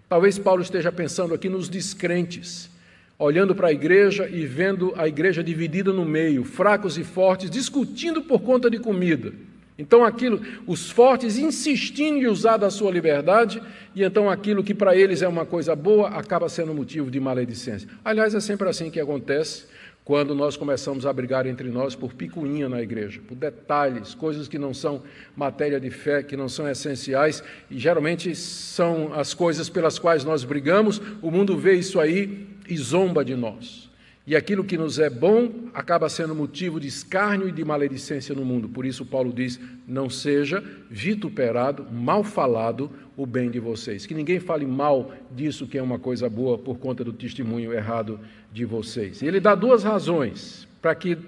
Talvez 0.08 0.38
Paulo 0.38 0.62
esteja 0.62 0.90
pensando 0.90 1.34
aqui 1.34 1.48
nos 1.48 1.68
descrentes, 1.68 2.70
olhando 3.18 3.54
para 3.54 3.68
a 3.68 3.72
igreja 3.72 4.28
e 4.28 4.44
vendo 4.44 4.92
a 4.96 5.06
igreja 5.06 5.42
dividida 5.42 5.92
no 5.92 6.04
meio, 6.04 6.44
fracos 6.44 6.98
e 6.98 7.04
fortes, 7.04 7.50
discutindo 7.50 8.22
por 8.22 8.40
conta 8.40 8.70
de 8.70 8.78
comida. 8.78 9.32
Então, 9.78 10.04
aquilo, 10.04 10.40
os 10.66 10.90
fortes 10.90 11.38
insistindo 11.38 12.18
em 12.18 12.26
usar 12.26 12.56
da 12.56 12.68
sua 12.68 12.90
liberdade, 12.90 13.62
e 13.94 14.02
então 14.02 14.28
aquilo 14.28 14.64
que 14.64 14.74
para 14.74 14.96
eles 14.96 15.22
é 15.22 15.28
uma 15.28 15.46
coisa 15.46 15.76
boa 15.76 16.08
acaba 16.08 16.48
sendo 16.48 16.74
motivo 16.74 17.08
de 17.12 17.20
maledicência. 17.20 17.88
Aliás, 18.04 18.34
é 18.34 18.40
sempre 18.40 18.68
assim 18.68 18.90
que 18.90 18.98
acontece 18.98 19.66
quando 20.08 20.34
nós 20.34 20.56
começamos 20.56 21.04
a 21.04 21.12
brigar 21.12 21.46
entre 21.46 21.68
nós 21.68 21.94
por 21.94 22.14
picuinha 22.14 22.66
na 22.66 22.80
igreja, 22.80 23.20
por 23.28 23.34
detalhes, 23.34 24.14
coisas 24.14 24.48
que 24.48 24.58
não 24.58 24.72
são 24.72 25.02
matéria 25.36 25.78
de 25.78 25.90
fé, 25.90 26.22
que 26.22 26.34
não 26.34 26.48
são 26.48 26.66
essenciais, 26.66 27.44
e 27.70 27.78
geralmente 27.78 28.34
são 28.34 29.12
as 29.12 29.34
coisas 29.34 29.68
pelas 29.68 29.98
quais 29.98 30.24
nós 30.24 30.44
brigamos, 30.44 30.98
o 31.20 31.30
mundo 31.30 31.58
vê 31.58 31.74
isso 31.74 32.00
aí 32.00 32.48
e 32.66 32.74
zomba 32.78 33.22
de 33.22 33.36
nós. 33.36 33.90
E 34.26 34.34
aquilo 34.36 34.64
que 34.64 34.78
nos 34.78 34.98
é 34.98 35.08
bom 35.08 35.50
acaba 35.72 36.06
sendo 36.08 36.34
motivo 36.34 36.78
de 36.78 36.86
escárnio 36.86 37.48
e 37.48 37.52
de 37.52 37.64
maledicência 37.64 38.34
no 38.34 38.44
mundo. 38.44 38.68
Por 38.68 38.84
isso, 38.84 39.06
Paulo 39.06 39.32
diz: 39.32 39.58
não 39.86 40.10
seja 40.10 40.62
vituperado, 40.90 41.86
mal 41.90 42.22
falado 42.22 42.90
o 43.16 43.24
bem 43.24 43.50
de 43.50 43.58
vocês. 43.58 44.04
Que 44.04 44.12
ninguém 44.12 44.38
fale 44.38 44.66
mal 44.66 45.12
disso 45.34 45.66
que 45.66 45.78
é 45.78 45.82
uma 45.82 45.98
coisa 45.98 46.28
boa 46.28 46.58
por 46.58 46.78
conta 46.78 47.02
do 47.02 47.12
testemunho 47.12 47.72
errado 47.72 48.20
de 48.52 48.64
vocês. 48.64 49.22
Ele 49.22 49.40
dá 49.40 49.54
duas 49.54 49.84
razões 49.84 50.66
para 50.80 50.94
que 50.94 51.18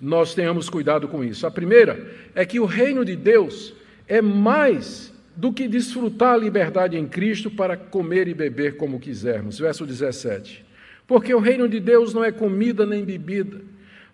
nós 0.00 0.34
tenhamos 0.34 0.68
cuidado 0.68 1.06
com 1.06 1.22
isso. 1.22 1.46
A 1.46 1.50
primeira 1.50 2.10
é 2.34 2.44
que 2.44 2.58
o 2.58 2.64
reino 2.64 3.04
de 3.04 3.14
Deus 3.14 3.72
é 4.08 4.20
mais 4.20 5.12
do 5.36 5.52
que 5.52 5.68
desfrutar 5.68 6.34
a 6.34 6.36
liberdade 6.36 6.96
em 6.96 7.06
Cristo 7.06 7.50
para 7.50 7.76
comer 7.76 8.28
e 8.28 8.34
beber 8.34 8.76
como 8.76 9.00
quisermos. 9.00 9.58
Verso 9.58 9.86
17. 9.86 10.64
Porque 11.06 11.34
o 11.34 11.38
reino 11.38 11.68
de 11.68 11.80
Deus 11.80 12.12
não 12.12 12.24
é 12.24 12.32
comida 12.32 12.84
nem 12.84 13.04
bebida, 13.04 13.60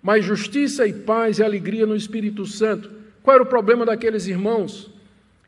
mas 0.03 0.25
justiça 0.25 0.87
e 0.87 0.93
paz 0.93 1.39
e 1.39 1.43
alegria 1.43 1.87
no 1.87 1.97
Espírito 1.97 2.45
Santo. 2.47 2.91
Qual 3.23 3.35
era 3.35 3.43
o 3.43 3.47
problema 3.47 3.85
daqueles 3.85 4.27
irmãos? 4.27 4.91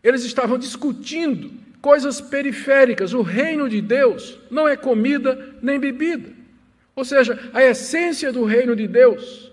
Eles 0.03 0.25
estavam 0.25 0.59
discutindo 0.59 1.51
coisas 1.81 2.21
periféricas. 2.21 3.13
O 3.13 3.23
reino 3.23 3.69
de 3.69 3.81
Deus 3.81 4.39
não 4.51 4.67
é 4.67 4.77
comida 4.77 5.55
nem 5.63 5.79
bebida. 5.79 6.40
Ou 7.01 7.05
seja, 7.05 7.51
a 7.55 7.63
essência 7.65 8.31
do 8.31 8.45
reino 8.45 8.77
de 8.77 8.87
Deus, 8.87 9.51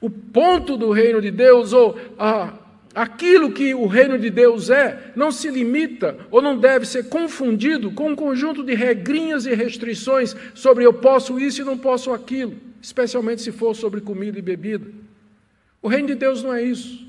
o 0.00 0.10
ponto 0.10 0.76
do 0.76 0.90
reino 0.90 1.20
de 1.20 1.30
Deus, 1.30 1.72
ou 1.72 1.98
a, 2.18 2.52
Aquilo 2.92 3.52
que 3.52 3.72
o 3.72 3.86
reino 3.86 4.18
de 4.18 4.30
Deus 4.30 4.68
é, 4.68 5.12
não 5.14 5.30
se 5.30 5.48
limita 5.48 6.18
ou 6.28 6.42
não 6.42 6.58
deve 6.58 6.84
ser 6.84 7.08
confundido 7.08 7.92
com 7.92 8.10
um 8.10 8.16
conjunto 8.16 8.64
de 8.64 8.74
regrinhas 8.74 9.46
e 9.46 9.54
restrições 9.54 10.34
sobre 10.54 10.84
eu 10.84 10.92
posso 10.92 11.38
isso 11.38 11.62
e 11.62 11.64
não 11.64 11.78
posso 11.78 12.12
aquilo, 12.12 12.56
especialmente 12.82 13.42
se 13.42 13.52
for 13.52 13.76
sobre 13.76 14.00
comida 14.00 14.40
e 14.40 14.42
bebida. 14.42 14.90
O 15.80 15.86
reino 15.86 16.08
de 16.08 16.16
Deus 16.16 16.42
não 16.42 16.52
é 16.52 16.62
isso. 16.62 17.06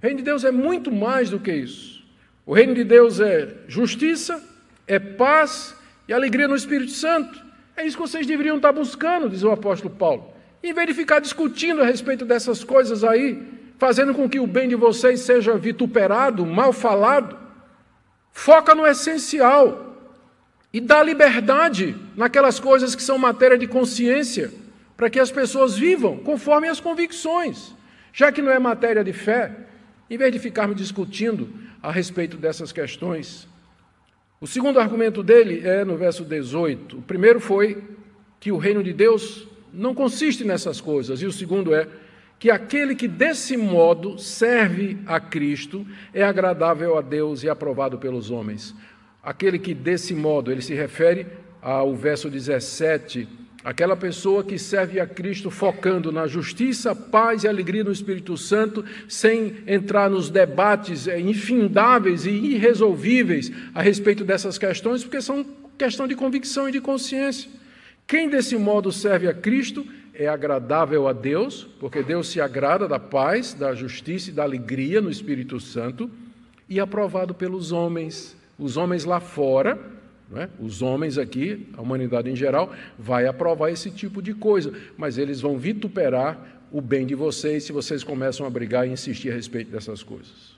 O 0.00 0.06
reino 0.06 0.18
de 0.18 0.24
Deus 0.24 0.44
é 0.44 0.52
muito 0.52 0.92
mais 0.92 1.30
do 1.30 1.40
que 1.40 1.52
isso. 1.52 2.04
O 2.46 2.54
reino 2.54 2.72
de 2.72 2.84
Deus 2.84 3.18
é 3.18 3.56
justiça, 3.66 4.40
é 4.86 5.00
paz 5.00 5.74
e 6.06 6.12
alegria 6.12 6.46
no 6.46 6.54
Espírito 6.54 6.92
Santo. 6.92 7.44
É 7.76 7.84
isso 7.84 7.96
que 7.96 8.02
vocês 8.02 8.26
deveriam 8.26 8.56
estar 8.56 8.72
buscando, 8.72 9.28
diz 9.28 9.42
o 9.42 9.50
apóstolo 9.50 9.94
Paulo. 9.94 10.32
Em 10.62 10.72
vez 10.72 10.86
de 10.86 10.94
ficar 10.94 11.20
discutindo 11.20 11.82
a 11.82 11.84
respeito 11.84 12.24
dessas 12.24 12.62
coisas 12.62 13.04
aí, 13.04 13.42
fazendo 13.78 14.14
com 14.14 14.28
que 14.28 14.40
o 14.40 14.46
bem 14.46 14.68
de 14.68 14.74
vocês 14.74 15.20
seja 15.20 15.56
vituperado, 15.56 16.46
mal 16.46 16.72
falado. 16.72 17.36
Foca 18.32 18.74
no 18.74 18.86
essencial 18.86 19.96
e 20.72 20.80
dá 20.80 21.02
liberdade 21.02 21.94
naquelas 22.16 22.58
coisas 22.58 22.94
que 22.94 23.02
são 23.02 23.18
matéria 23.18 23.58
de 23.58 23.66
consciência, 23.66 24.52
para 24.96 25.10
que 25.10 25.20
as 25.20 25.30
pessoas 25.30 25.76
vivam 25.76 26.18
conforme 26.18 26.68
as 26.68 26.80
convicções. 26.80 27.74
Já 28.12 28.30
que 28.30 28.40
não 28.40 28.50
é 28.50 28.58
matéria 28.58 29.04
de 29.04 29.12
fé, 29.12 29.52
em 30.08 30.16
vez 30.16 30.32
de 30.32 30.38
ficarmos 30.38 30.76
discutindo 30.76 31.52
a 31.82 31.90
respeito 31.90 32.36
dessas 32.36 32.72
questões. 32.72 33.48
O 34.44 34.46
segundo 34.46 34.78
argumento 34.78 35.22
dele 35.22 35.66
é 35.66 35.86
no 35.86 35.96
verso 35.96 36.22
18. 36.22 36.98
O 36.98 37.00
primeiro 37.00 37.40
foi 37.40 37.82
que 38.38 38.52
o 38.52 38.58
reino 38.58 38.82
de 38.82 38.92
Deus 38.92 39.48
não 39.72 39.94
consiste 39.94 40.44
nessas 40.44 40.82
coisas, 40.82 41.22
e 41.22 41.24
o 41.24 41.32
segundo 41.32 41.74
é 41.74 41.88
que 42.38 42.50
aquele 42.50 42.94
que 42.94 43.08
desse 43.08 43.56
modo 43.56 44.18
serve 44.18 44.98
a 45.06 45.18
Cristo 45.18 45.86
é 46.12 46.22
agradável 46.22 46.98
a 46.98 47.00
Deus 47.00 47.42
e 47.42 47.48
aprovado 47.48 47.96
pelos 47.96 48.30
homens. 48.30 48.74
Aquele 49.22 49.58
que 49.58 49.72
desse 49.72 50.14
modo, 50.14 50.52
ele 50.52 50.60
se 50.60 50.74
refere 50.74 51.26
ao 51.62 51.94
verso 51.94 52.28
17, 52.28 53.26
aquela 53.64 53.96
pessoa 53.96 54.44
que 54.44 54.58
serve 54.58 55.00
a 55.00 55.06
Cristo 55.06 55.50
focando 55.50 56.12
na 56.12 56.26
justiça, 56.26 56.94
paz 56.94 57.42
e 57.42 57.48
alegria 57.48 57.82
no 57.82 57.90
Espírito 57.90 58.36
Santo, 58.36 58.84
sem 59.08 59.56
entrar 59.66 60.10
nos 60.10 60.28
debates 60.28 61.08
é, 61.08 61.18
infindáveis 61.18 62.26
e 62.26 62.30
irresolvíveis 62.30 63.50
a 63.74 63.80
respeito 63.80 64.22
dessas 64.22 64.58
questões, 64.58 65.02
porque 65.02 65.22
são 65.22 65.46
questão 65.78 66.06
de 66.06 66.14
convicção 66.14 66.68
e 66.68 66.72
de 66.72 66.80
consciência. 66.80 67.50
Quem 68.06 68.28
desse 68.28 68.56
modo 68.56 68.92
serve 68.92 69.28
a 69.28 69.34
Cristo 69.34 69.84
é 70.12 70.28
agradável 70.28 71.08
a 71.08 71.12
Deus, 71.12 71.66
porque 71.80 72.02
Deus 72.02 72.28
se 72.28 72.40
agrada 72.40 72.86
da 72.86 73.00
paz, 73.00 73.54
da 73.54 73.74
justiça 73.74 74.30
e 74.30 74.32
da 74.32 74.44
alegria 74.44 75.00
no 75.00 75.10
Espírito 75.10 75.58
Santo, 75.58 76.08
e 76.68 76.78
aprovado 76.78 77.34
pelos 77.34 77.72
homens. 77.72 78.36
Os 78.58 78.76
homens 78.76 79.04
lá 79.04 79.18
fora, 79.18 79.78
é? 80.40 80.48
os 80.58 80.82
homens 80.82 81.18
aqui, 81.18 81.68
a 81.76 81.82
humanidade 81.82 82.30
em 82.30 82.36
geral, 82.36 82.72
vai 82.98 83.26
aprovar 83.26 83.70
esse 83.70 83.90
tipo 83.90 84.20
de 84.20 84.34
coisa, 84.34 84.72
mas 84.96 85.18
eles 85.18 85.40
vão 85.40 85.58
vituperar 85.58 86.60
o 86.72 86.80
bem 86.80 87.06
de 87.06 87.14
vocês 87.14 87.64
se 87.64 87.72
vocês 87.72 88.02
começam 88.02 88.46
a 88.46 88.50
brigar 88.50 88.86
e 88.86 88.90
insistir 88.90 89.30
a 89.30 89.34
respeito 89.34 89.70
dessas 89.70 90.02
coisas. 90.02 90.54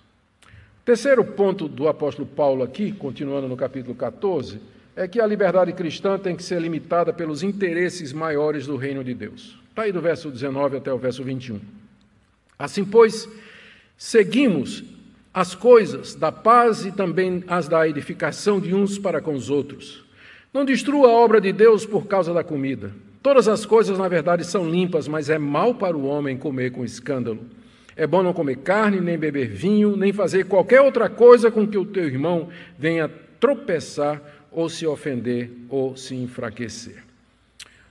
Terceiro 0.85 1.25
ponto 1.25 1.69
do 1.69 1.89
apóstolo 1.89 2.27
Paulo 2.27 2.63
aqui, 2.63 2.93
continuando 2.93 3.49
no 3.49 3.57
capítulo 3.57 3.95
14, 3.95 4.61
é 4.95 5.07
que 5.07 5.21
a 5.21 5.27
liberdade 5.27 5.73
cristã 5.73 6.19
tem 6.19 6.35
que 6.35 6.43
ser 6.43 6.61
limitada 6.61 7.13
pelos 7.13 7.43
interesses 7.43 8.13
maiores 8.13 8.67
do 8.67 8.77
reino 8.77 9.05
de 9.05 9.13
Deus. 9.13 9.59
Está 9.69 9.83
aí 9.83 9.93
do 9.93 10.01
verso 10.01 10.31
19 10.31 10.79
até 10.79 10.93
o 10.93 10.97
verso 10.97 11.23
21. 11.23 11.61
Assim, 12.59 12.85
pois, 12.85 13.29
seguimos 13.99 14.83
as 15.37 15.55
coisas 15.55 16.15
da 16.15 16.33
paz 16.33 16.87
e 16.87 16.91
também 16.91 17.45
as 17.47 17.69
da 17.69 17.87
edificação 17.87 18.59
de 18.59 18.75
uns 18.75 18.99
para 18.99 19.21
com 19.21 19.35
os 19.35 19.51
outros. 19.51 20.03
Não 20.51 20.65
destrua 20.65 21.09
a 21.09 21.13
obra 21.13 21.43
de 21.43 21.53
Deus 21.53 21.85
por 21.85 22.07
causa 22.07 22.33
da 22.33 22.43
comida. 22.43 22.91
Todas 23.23 23.47
as 23.47 23.67
coisas, 23.67 23.99
na 23.99 24.09
verdade, 24.09 24.47
são 24.47 24.67
limpas, 24.67 25.07
mas 25.07 25.29
é 25.29 25.37
mal 25.37 25.75
para 25.75 25.95
o 25.95 26.07
homem 26.07 26.39
comer 26.39 26.71
com 26.71 26.83
escândalo. 26.83 27.41
É 27.95 28.07
bom 28.07 28.23
não 28.23 28.33
comer 28.33 28.57
carne, 28.57 28.99
nem 28.99 29.19
beber 29.19 29.49
vinho, 29.49 29.95
nem 29.95 30.11
fazer 30.11 30.47
qualquer 30.47 30.81
outra 30.81 31.11
coisa 31.11 31.51
com 31.51 31.69
que 31.69 31.77
o 31.77 31.85
teu 31.85 32.07
irmão 32.07 32.49
venha 32.79 33.07
tropeçar 33.39 34.23
ou 34.51 34.71
se 34.71 34.87
ofender 34.87 35.51
ou 35.69 35.99
se 35.99 36.15
enfraquecer. 36.15 37.05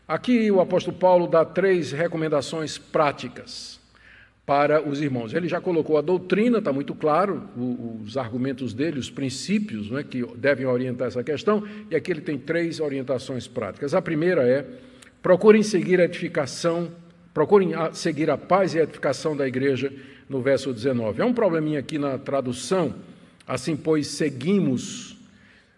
Aqui 0.07 0.49
o 0.49 0.59
apóstolo 0.59 0.97
Paulo 0.97 1.27
dá 1.27 1.45
três 1.45 1.91
recomendações 1.91 2.79
práticas 2.79 3.74
para 4.45 4.87
os 4.87 5.01
irmãos. 5.01 5.33
Ele 5.33 5.47
já 5.47 5.59
colocou 5.59 5.97
a 5.97 6.01
doutrina, 6.01 6.59
está 6.59 6.71
muito 6.71 6.93
claro, 6.93 7.49
os 8.03 8.15
argumentos 8.15 8.73
dele, 8.73 8.99
os 8.99 9.09
princípios 9.09 9.89
né, 9.89 10.03
que 10.03 10.23
devem 10.35 10.65
orientar 10.65 11.07
essa 11.07 11.23
questão, 11.23 11.63
e 11.89 11.95
aqui 11.95 12.11
ele 12.11 12.21
tem 12.21 12.37
três 12.37 12.79
orientações 12.79 13.47
práticas. 13.47 13.93
A 13.93 14.01
primeira 14.01 14.43
é: 14.43 14.65
procurem 15.21 15.63
seguir 15.63 15.99
a 15.99 16.05
edificação, 16.05 16.91
procurem 17.33 17.71
seguir 17.93 18.29
a 18.29 18.37
paz 18.37 18.75
e 18.75 18.79
a 18.79 18.83
edificação 18.83 19.35
da 19.35 19.47
igreja, 19.47 19.91
no 20.29 20.41
verso 20.41 20.71
19. 20.71 21.21
É 21.21 21.25
um 21.25 21.33
probleminha 21.33 21.79
aqui 21.79 21.97
na 21.97 22.17
tradução, 22.17 22.95
assim, 23.47 23.75
pois 23.75 24.07
seguimos 24.07 25.15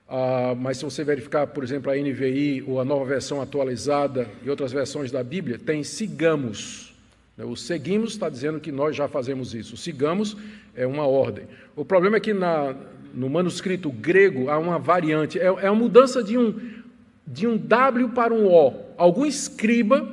ah, 0.10 0.56
mas 0.58 0.77
se 0.77 0.86
você 0.86 1.03
verificar, 1.03 1.47
por 1.47 1.63
exemplo, 1.63 1.91
a 1.91 1.95
NVI 1.95 2.63
ou 2.65 2.80
a 2.80 2.86
nova 2.86 3.03
versão 3.03 3.41
atualizada 3.41 4.27
e 4.41 4.49
outras 4.49 4.71
versões 4.71 5.12
da 5.12 5.21
Bíblia, 5.21 5.60
tem 5.60 5.84
sigamos. 5.84 6.87
O 7.43 7.56
seguimos 7.56 8.13
está 8.13 8.30
dizendo 8.30 8.60
que 8.60 8.71
nós 8.71 8.95
já 8.95 9.08
fazemos 9.08 9.54
isso. 9.54 9.76
O 9.76 9.78
sigamos 9.78 10.36
é 10.76 10.88
uma 10.88 11.06
ordem. 11.06 11.45
O 11.76 11.86
problema 11.86 12.17
é 12.17 12.19
que 12.19 12.34
na, 12.34 12.76
no 13.13 13.30
manuscrito 13.30 13.91
grego 13.91 14.50
há 14.50 14.58
uma 14.58 14.80
variante, 14.80 15.39
é, 15.39 15.45
é 15.45 15.69
uma 15.69 15.76
mudança 15.76 16.23
de 16.23 16.36
um, 16.36 16.56
de 17.26 17.45
um 17.45 17.56
W 17.56 18.10
para 18.10 18.34
um 18.34 18.47
O. 18.47 18.73
Algum 18.97 19.26
escriba, 19.26 20.08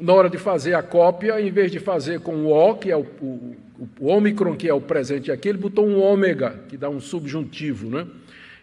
na 0.00 0.14
hora 0.14 0.30
de 0.30 0.38
fazer 0.38 0.72
a 0.74 0.82
cópia, 0.82 1.40
em 1.40 1.50
vez 1.50 1.70
de 1.70 1.78
fazer 1.78 2.20
com 2.20 2.36
o 2.36 2.52
O, 2.52 2.74
que 2.76 2.90
é 2.90 2.96
o, 2.96 3.06
o, 3.20 3.56
o 4.00 4.06
ômicron, 4.06 4.56
que 4.56 4.66
é 4.66 4.72
o 4.72 4.80
presente 4.80 5.30
aqui, 5.30 5.50
ele 5.50 5.58
botou 5.58 5.86
um 5.86 6.00
ômega, 6.00 6.60
que 6.68 6.78
dá 6.78 6.88
um 6.88 7.00
subjuntivo, 7.00 7.90
né? 7.90 8.06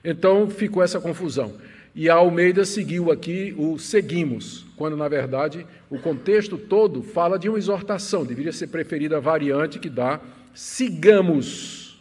Então 0.04 0.50
ficou 0.50 0.82
essa 0.82 1.00
confusão. 1.00 1.54
E 1.95 2.10
a 2.10 2.15
Almeida 2.15 2.65
seguiu 2.65 3.12
aqui 3.12 3.54
o 3.58 3.78
seguimos, 3.80 4.65
quando 4.75 4.96
na 4.96 5.08
verdade 5.08 5.65
o 5.90 6.00
contexto 6.00 6.58
todo 6.58 7.02
fala 7.02 7.37
de 7.37 7.50
uma 7.50 7.58
exortação, 7.58 8.25
deveria 8.25 8.52
ser 8.52 8.67
preferida 8.67 9.17
a 9.17 9.19
variante 9.19 9.79
que 9.79 9.90
dá 9.90 10.19
sigamos, 10.54 12.00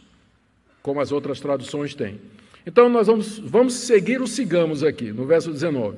como 0.81 0.99
as 0.99 1.11
outras 1.11 1.39
traduções 1.39 1.95
têm. 1.95 2.19
Então 2.65 2.89
nós 2.89 3.07
vamos, 3.07 3.39
vamos 3.39 3.73
seguir 3.73 4.21
o 4.21 4.27
sigamos 4.27 4.83
aqui, 4.83 5.11
no 5.11 5.25
verso 5.25 5.51
19. 5.51 5.97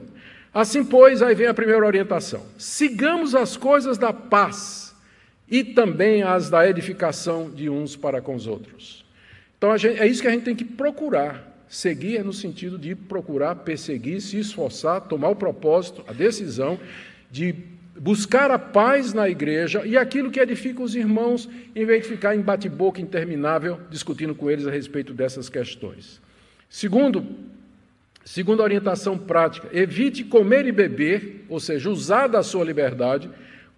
Assim, 0.54 0.84
pois, 0.84 1.22
aí 1.22 1.34
vem 1.34 1.48
a 1.48 1.54
primeira 1.54 1.86
orientação: 1.86 2.46
sigamos 2.58 3.36
as 3.36 3.58
coisas 3.58 3.98
da 3.98 4.14
paz 4.14 4.96
e 5.50 5.64
também 5.64 6.24
as 6.24 6.50
da 6.50 6.68
edificação 6.68 7.50
de 7.50 7.70
uns 7.70 7.96
para 7.96 8.22
com 8.22 8.36
os 8.36 8.48
outros. 8.48 9.06
Então 9.58 9.78
gente, 9.78 10.00
é 10.00 10.08
isso 10.08 10.22
que 10.22 10.28
a 10.28 10.32
gente 10.32 10.44
tem 10.44 10.56
que 10.56 10.66
procurar 10.66 11.51
Seguir 11.72 12.18
é 12.18 12.24
no 12.24 12.34
sentido 12.34 12.78
de 12.78 12.94
procurar 12.94 13.56
perseguir, 13.56 14.20
se 14.20 14.38
esforçar, 14.38 15.00
tomar 15.00 15.30
o 15.30 15.36
propósito, 15.38 16.04
a 16.06 16.12
decisão 16.12 16.78
de 17.32 17.56
buscar 17.98 18.52
a 18.52 18.60
paz 18.60 19.14
na 19.14 19.30
igreja 19.30 19.86
e 19.86 19.96
aquilo 19.96 20.30
que 20.30 20.42
edifica 20.42 20.84
os 20.84 20.96
irmãos, 20.96 21.48
em 21.74 21.86
vez 21.86 22.04
de 22.04 22.10
ficar 22.10 22.36
em 22.36 22.42
bate-boca 22.42 23.00
interminável 23.00 23.80
discutindo 23.90 24.36
com 24.36 24.52
eles 24.52 24.68
a 24.68 24.70
respeito 24.70 25.14
dessas 25.14 25.48
questões. 25.48 26.22
Segundo, 26.70 27.26
segunda 28.26 28.64
orientação 28.64 29.18
prática, 29.18 29.70
evite 29.72 30.26
comer 30.26 30.66
e 30.66 30.74
beber, 30.74 31.46
ou 31.48 31.62
seja, 31.62 31.90
usar 31.90 32.28
da 32.28 32.44
sua 32.44 32.66
liberdade, 32.66 33.30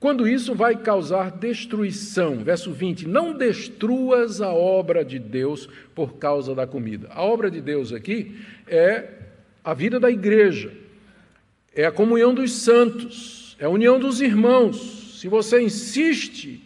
quando 0.03 0.27
isso 0.27 0.53
vai 0.53 0.75
causar 0.75 1.31
destruição. 1.31 2.43
Verso 2.43 2.73
20: 2.73 3.07
Não 3.07 3.31
destruas 3.31 4.41
a 4.41 4.51
obra 4.51 5.05
de 5.05 5.17
Deus 5.17 5.69
por 5.95 6.15
causa 6.15 6.53
da 6.53 6.67
comida. 6.67 7.07
A 7.11 7.23
obra 7.23 7.49
de 7.49 7.61
Deus 7.61 7.93
aqui 7.93 8.37
é 8.67 9.07
a 9.63 9.73
vida 9.73 10.01
da 10.01 10.11
igreja, 10.11 10.73
é 11.73 11.85
a 11.85 11.91
comunhão 11.91 12.33
dos 12.33 12.51
santos 12.51 13.43
é 13.63 13.65
a 13.65 13.69
união 13.69 13.97
dos 13.97 14.19
irmãos. 14.19 15.19
Se 15.21 15.29
você 15.29 15.61
insiste 15.61 16.61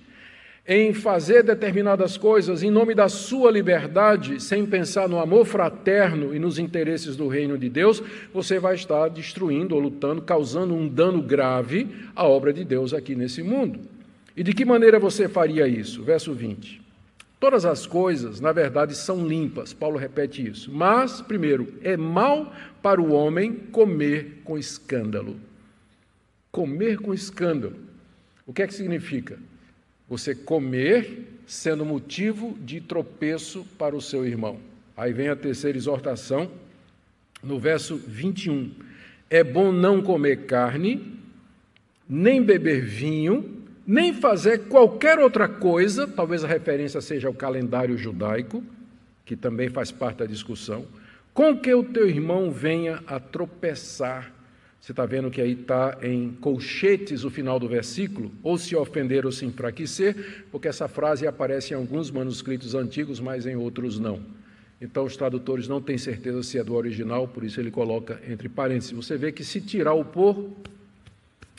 em 0.67 0.93
fazer 0.93 1.43
determinadas 1.43 2.17
coisas 2.17 2.61
em 2.61 2.69
nome 2.69 2.93
da 2.93 3.07
sua 3.07 3.49
liberdade, 3.49 4.43
sem 4.43 4.65
pensar 4.65 5.07
no 5.07 5.17
amor 5.17 5.45
fraterno 5.45 6.35
e 6.35 6.39
nos 6.39 6.59
interesses 6.59 7.15
do 7.15 7.29
reino 7.29 7.57
de 7.57 7.69
Deus, 7.69 8.03
você 8.33 8.59
vai 8.59 8.75
estar 8.75 9.07
destruindo 9.07 9.75
ou 9.75 9.79
lutando, 9.79 10.21
causando 10.21 10.75
um 10.75 10.85
dano 10.85 11.21
grave 11.21 11.87
à 12.13 12.27
obra 12.27 12.51
de 12.51 12.65
Deus 12.65 12.93
aqui 12.93 13.15
nesse 13.15 13.41
mundo. 13.41 13.79
E 14.35 14.43
de 14.43 14.51
que 14.51 14.65
maneira 14.65 14.99
você 14.99 15.29
faria 15.29 15.65
isso? 15.69 16.03
Verso 16.03 16.33
20. 16.33 16.81
Todas 17.39 17.65
as 17.65 17.87
coisas, 17.87 18.41
na 18.41 18.51
verdade, 18.51 18.93
são 18.93 19.25
limpas. 19.25 19.71
Paulo 19.71 19.97
repete 19.97 20.45
isso. 20.45 20.69
Mas, 20.71 21.21
primeiro, 21.21 21.73
é 21.81 21.95
mal 21.95 22.51
para 22.81 23.01
o 23.01 23.13
homem 23.13 23.53
comer 23.71 24.41
com 24.43 24.57
escândalo. 24.57 25.39
Comer 26.51 26.97
com 26.97 27.13
escândalo. 27.13 27.75
O 28.45 28.51
que 28.51 28.63
é 28.63 28.67
que 28.67 28.73
significa? 28.73 29.37
Você 30.09 30.33
comer 30.33 31.27
sendo 31.45 31.85
motivo 31.85 32.57
de 32.61 32.81
tropeço 32.81 33.65
para 33.77 33.95
o 33.95 34.01
seu 34.01 34.25
irmão. 34.25 34.59
Aí 34.95 35.13
vem 35.13 35.29
a 35.29 35.35
terceira 35.35 35.77
exortação, 35.77 36.51
no 37.41 37.59
verso 37.59 37.97
21. 37.97 38.71
É 39.29 39.43
bom 39.43 39.71
não 39.71 40.01
comer 40.01 40.45
carne, 40.45 41.19
nem 42.07 42.41
beber 42.41 42.83
vinho, 42.83 43.63
nem 43.85 44.13
fazer 44.13 44.67
qualquer 44.67 45.19
outra 45.19 45.47
coisa, 45.47 46.05
talvez 46.07 46.43
a 46.43 46.47
referência 46.47 46.99
seja 46.99 47.27
ao 47.27 47.33
calendário 47.33 47.97
judaico, 47.97 48.63
que 49.25 49.35
também 49.35 49.69
faz 49.69 49.91
parte 49.91 50.17
da 50.17 50.25
discussão, 50.25 50.85
com 51.33 51.57
que 51.57 51.73
o 51.73 51.83
teu 51.83 52.09
irmão 52.09 52.51
venha 52.51 53.01
a 53.07 53.19
tropeçar 53.19 54.33
você 54.81 54.91
está 54.91 55.05
vendo 55.05 55.29
que 55.29 55.41
aí 55.41 55.51
está 55.51 55.97
em 56.01 56.31
colchetes 56.31 57.23
o 57.23 57.29
final 57.29 57.59
do 57.59 57.67
versículo, 57.67 58.31
ou 58.41 58.57
se 58.57 58.75
ofender 58.75 59.25
ou 59.25 59.31
se 59.31 59.45
enfraquecer, 59.45 60.45
porque 60.51 60.67
essa 60.67 60.87
frase 60.87 61.27
aparece 61.27 61.73
em 61.73 61.77
alguns 61.77 62.09
manuscritos 62.09 62.73
antigos, 62.73 63.19
mas 63.19 63.45
em 63.45 63.55
outros 63.55 63.99
não. 63.99 64.21
Então 64.79 65.05
os 65.05 65.17
tradutores 65.17 65.67
não 65.67 65.81
têm 65.81 65.97
certeza 65.97 66.43
se 66.43 66.57
é 66.57 66.63
do 66.63 66.75
original, 66.75 67.27
por 67.27 67.43
isso 67.43 67.59
ele 67.59 67.71
coloca 67.71 68.21
entre 68.29 68.47
parênteses. 68.47 68.91
Você 68.91 69.17
vê 69.17 69.31
que 69.31 69.43
se 69.43 69.59
tirar 69.59 69.93
o 69.93 70.05
por, 70.05 70.51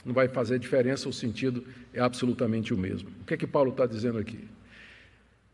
não 0.05 0.15
vai 0.15 0.29
fazer 0.29 0.59
diferença, 0.59 1.09
o 1.09 1.13
sentido 1.13 1.65
é 1.93 2.01
absolutamente 2.01 2.73
o 2.73 2.79
mesmo. 2.79 3.11
O 3.21 3.25
que 3.25 3.35
é 3.35 3.37
que 3.37 3.47
Paulo 3.47 3.73
está 3.73 3.85
dizendo 3.87 4.19
aqui? 4.19 4.39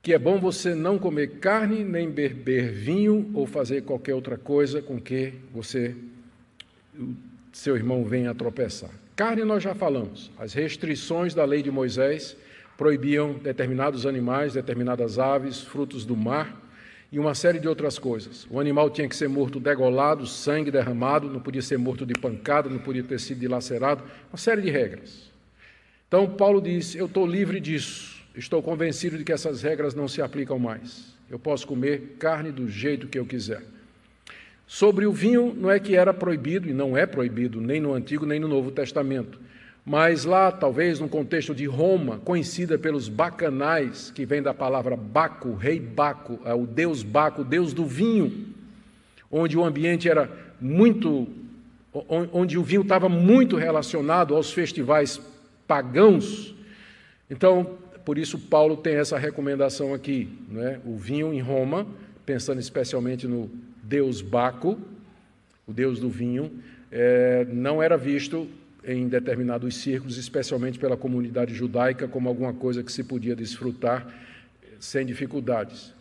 Que 0.02 0.12
é 0.12 0.18
bom 0.18 0.38
você 0.38 0.74
não 0.74 0.98
comer 0.98 1.38
carne, 1.38 1.82
nem 1.82 2.10
beber 2.10 2.70
vinho, 2.70 3.30
ou 3.32 3.46
fazer 3.46 3.82
qualquer 3.82 4.14
outra 4.14 4.36
coisa 4.36 4.82
com 4.82 5.00
que 5.00 5.32
você 5.52 5.96
seu 7.58 7.76
irmão 7.76 8.04
venha 8.04 8.30
a 8.30 8.34
tropeçar. 8.34 8.90
Carne 9.16 9.44
nós 9.44 9.62
já 9.62 9.74
falamos. 9.74 10.30
As 10.38 10.52
restrições 10.52 11.34
da 11.34 11.44
lei 11.44 11.62
de 11.62 11.70
Moisés 11.70 12.36
proibiam 12.76 13.34
determinados 13.34 14.06
animais, 14.06 14.54
determinadas 14.54 15.18
aves, 15.18 15.60
frutos 15.62 16.04
do 16.04 16.16
mar 16.16 16.60
e 17.12 17.18
uma 17.18 17.34
série 17.34 17.60
de 17.60 17.68
outras 17.68 17.96
coisas. 17.96 18.44
O 18.50 18.58
animal 18.58 18.90
tinha 18.90 19.08
que 19.08 19.14
ser 19.14 19.28
morto 19.28 19.60
degolado, 19.60 20.26
sangue 20.26 20.70
derramado, 20.70 21.30
não 21.30 21.38
podia 21.38 21.62
ser 21.62 21.78
morto 21.78 22.04
de 22.04 22.14
pancada, 22.14 22.68
não 22.68 22.80
podia 22.80 23.04
ter 23.04 23.20
sido 23.20 23.38
dilacerado, 23.38 24.02
uma 24.32 24.36
série 24.36 24.62
de 24.62 24.70
regras. 24.70 25.30
Então 26.08 26.28
Paulo 26.28 26.60
diz: 26.60 26.96
Eu 26.96 27.06
estou 27.06 27.24
livre 27.24 27.60
disso, 27.60 28.20
estou 28.34 28.60
convencido 28.60 29.16
de 29.16 29.22
que 29.22 29.32
essas 29.32 29.62
regras 29.62 29.94
não 29.94 30.08
se 30.08 30.20
aplicam 30.20 30.58
mais. 30.58 31.14
Eu 31.30 31.38
posso 31.38 31.66
comer 31.66 32.16
carne 32.18 32.50
do 32.50 32.68
jeito 32.68 33.06
que 33.06 33.18
eu 33.18 33.24
quiser. 33.24 33.62
Sobre 34.66 35.06
o 35.06 35.12
vinho, 35.12 35.54
não 35.54 35.70
é 35.70 35.78
que 35.78 35.94
era 35.94 36.12
proibido, 36.14 36.68
e 36.68 36.72
não 36.72 36.96
é 36.96 37.06
proibido, 37.06 37.60
nem 37.60 37.80
no 37.80 37.92
Antigo 37.92 38.24
nem 38.24 38.40
no 38.40 38.48
Novo 38.48 38.70
Testamento. 38.70 39.38
Mas 39.84 40.24
lá, 40.24 40.50
talvez 40.50 40.98
no 40.98 41.08
contexto 41.08 41.54
de 41.54 41.66
Roma, 41.66 42.18
conhecida 42.18 42.78
pelos 42.78 43.06
bacanais, 43.06 44.10
que 44.10 44.24
vem 44.24 44.42
da 44.42 44.54
palavra 44.54 44.96
Baco, 44.96 45.54
rei 45.54 45.78
Baco, 45.78 46.40
é 46.46 46.54
o 46.54 46.66
deus 46.66 47.02
Baco, 47.02 47.44
deus 47.44 47.74
do 47.74 47.84
vinho, 47.84 48.46
onde 49.30 49.58
o 49.58 49.64
ambiente 49.64 50.08
era 50.08 50.30
muito. 50.58 51.28
onde 52.32 52.56
o 52.56 52.62
vinho 52.62 52.80
estava 52.80 53.10
muito 53.10 53.56
relacionado 53.56 54.34
aos 54.34 54.50
festivais 54.50 55.20
pagãos. 55.68 56.54
Então, 57.28 57.78
por 58.06 58.16
isso, 58.16 58.38
Paulo 58.38 58.78
tem 58.78 58.94
essa 58.96 59.18
recomendação 59.18 59.92
aqui: 59.92 60.30
né? 60.48 60.80
o 60.86 60.96
vinho 60.96 61.32
em 61.32 61.40
Roma, 61.40 61.86
pensando 62.24 62.58
especialmente 62.58 63.26
no 63.26 63.50
deus 63.84 64.20
Baco, 64.20 64.78
o 65.66 65.72
deus 65.72 65.98
do 65.98 66.08
vinho, 66.08 66.50
é, 66.90 67.46
não 67.50 67.82
era 67.82 67.96
visto 67.96 68.48
em 68.86 69.08
determinados 69.08 69.76
círculos, 69.76 70.18
especialmente 70.18 70.78
pela 70.78 70.96
comunidade 70.96 71.54
judaica, 71.54 72.06
como 72.06 72.28
alguma 72.28 72.52
coisa 72.52 72.82
que 72.82 72.92
se 72.92 73.02
podia 73.02 73.34
desfrutar 73.34 74.06
sem 74.78 75.06
dificuldades. 75.06 75.92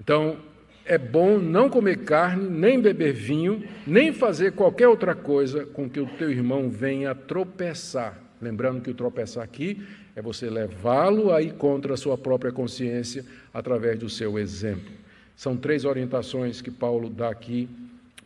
Então, 0.00 0.38
é 0.84 0.96
bom 0.96 1.38
não 1.38 1.68
comer 1.68 2.04
carne, 2.04 2.48
nem 2.48 2.80
beber 2.80 3.12
vinho, 3.12 3.62
nem 3.86 4.12
fazer 4.12 4.52
qualquer 4.52 4.88
outra 4.88 5.14
coisa 5.14 5.66
com 5.66 5.88
que 5.88 6.00
o 6.00 6.06
teu 6.06 6.30
irmão 6.30 6.70
venha 6.70 7.14
tropeçar. 7.14 8.18
Lembrando 8.40 8.80
que 8.80 8.90
o 8.90 8.94
tropeçar 8.94 9.44
aqui 9.44 9.82
é 10.16 10.22
você 10.22 10.48
levá-lo 10.48 11.32
aí 11.32 11.50
contra 11.50 11.94
a 11.94 11.96
sua 11.96 12.16
própria 12.16 12.50
consciência 12.50 13.24
através 13.52 13.98
do 13.98 14.08
seu 14.08 14.38
exemplo. 14.38 14.99
São 15.40 15.56
três 15.56 15.86
orientações 15.86 16.60
que 16.60 16.70
Paulo 16.70 17.08
dá 17.08 17.30
aqui 17.30 17.66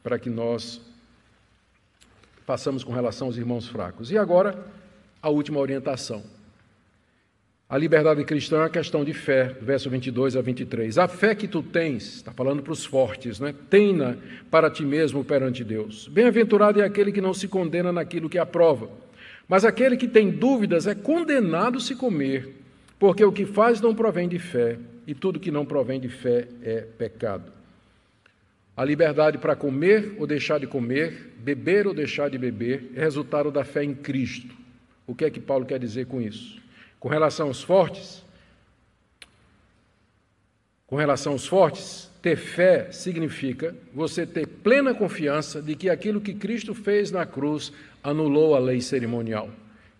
para 0.02 0.18
que 0.18 0.28
nós 0.28 0.80
façamos 2.44 2.82
com 2.82 2.92
relação 2.92 3.28
aos 3.28 3.36
irmãos 3.36 3.68
fracos. 3.68 4.10
E 4.10 4.18
agora, 4.18 4.66
a 5.22 5.28
última 5.28 5.60
orientação. 5.60 6.24
A 7.68 7.78
liberdade 7.78 8.24
cristã 8.24 8.62
é 8.62 8.64
a 8.64 8.68
questão 8.68 9.04
de 9.04 9.14
fé, 9.14 9.56
verso 9.62 9.88
22 9.88 10.34
a 10.34 10.40
23. 10.40 10.98
A 10.98 11.06
fé 11.06 11.36
que 11.36 11.46
tu 11.46 11.62
tens, 11.62 12.16
está 12.16 12.32
falando 12.32 12.64
para 12.64 12.72
os 12.72 12.84
fortes, 12.84 13.38
né? 13.38 13.54
Tenha 13.70 14.18
para 14.50 14.68
ti 14.68 14.84
mesmo 14.84 15.22
perante 15.22 15.62
Deus. 15.62 16.08
Bem-aventurado 16.08 16.80
é 16.80 16.84
aquele 16.84 17.12
que 17.12 17.20
não 17.20 17.32
se 17.32 17.46
condena 17.46 17.92
naquilo 17.92 18.28
que 18.28 18.38
aprova. 18.38 18.90
Mas 19.46 19.64
aquele 19.64 19.96
que 19.96 20.08
tem 20.08 20.32
dúvidas 20.32 20.88
é 20.88 20.96
condenado 20.96 21.78
se 21.78 21.94
comer, 21.94 22.56
porque 22.98 23.24
o 23.24 23.30
que 23.30 23.46
faz 23.46 23.80
não 23.80 23.94
provém 23.94 24.28
de 24.28 24.40
fé 24.40 24.80
e 25.06 25.14
tudo 25.14 25.40
que 25.40 25.50
não 25.50 25.64
provém 25.64 26.00
de 26.00 26.08
fé 26.08 26.48
é 26.62 26.80
pecado. 26.80 27.52
A 28.76 28.84
liberdade 28.84 29.38
para 29.38 29.54
comer 29.54 30.16
ou 30.18 30.26
deixar 30.26 30.58
de 30.58 30.66
comer, 30.66 31.32
beber 31.38 31.86
ou 31.86 31.94
deixar 31.94 32.28
de 32.28 32.36
beber, 32.36 32.90
é 32.96 33.00
resultado 33.00 33.50
da 33.50 33.64
fé 33.64 33.84
em 33.84 33.94
Cristo. 33.94 34.54
O 35.06 35.14
que 35.14 35.24
é 35.24 35.30
que 35.30 35.40
Paulo 35.40 35.64
quer 35.64 35.78
dizer 35.78 36.06
com 36.06 36.20
isso? 36.20 36.60
Com 36.98 37.08
relação 37.08 37.48
aos 37.48 37.62
fortes, 37.62 38.24
com 40.86 40.96
relação 40.96 41.32
aos 41.32 41.46
fortes, 41.46 42.10
ter 42.20 42.36
fé 42.36 42.90
significa 42.90 43.76
você 43.92 44.26
ter 44.26 44.46
plena 44.46 44.94
confiança 44.94 45.60
de 45.62 45.76
que 45.76 45.88
aquilo 45.88 46.20
que 46.20 46.34
Cristo 46.34 46.74
fez 46.74 47.10
na 47.10 47.26
cruz 47.26 47.72
anulou 48.02 48.56
a 48.56 48.58
lei 48.58 48.80
cerimonial 48.80 49.50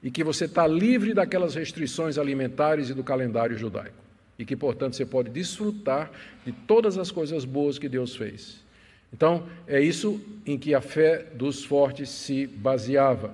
e 0.03 0.11
que 0.11 0.25
você 0.25 0.47
está 0.47 0.67
livre 0.67 1.15
daquelas 1.15 1.55
restrições 1.55 2.19
alimentares 2.19 2.91
e 2.91 2.95
do 2.95 3.05
calendário 3.05 3.57
judaico 3.57 4.04
e 4.39 4.45
que, 4.45 4.57
portanto, 4.57 4.97
você 4.97 5.07
pode 5.07 5.31
desfrutar 5.31 6.11
de 6.45 6.53
todas 6.53 6.99
as 6.99 7.11
coisas 7.11 7.45
boas 7.45 7.79
que 7.79 7.89
Deus 7.89 8.17
fez. 8.17 8.63
Então, 9.13 9.47
é 9.67 9.81
isso 9.81 10.21
em 10.45 10.59
que 10.59 10.75
a 10.75 10.81
fé 10.81 11.25
dos 11.35 11.65
fortes 11.65 12.09
se 12.09 12.47
baseava. 12.47 13.33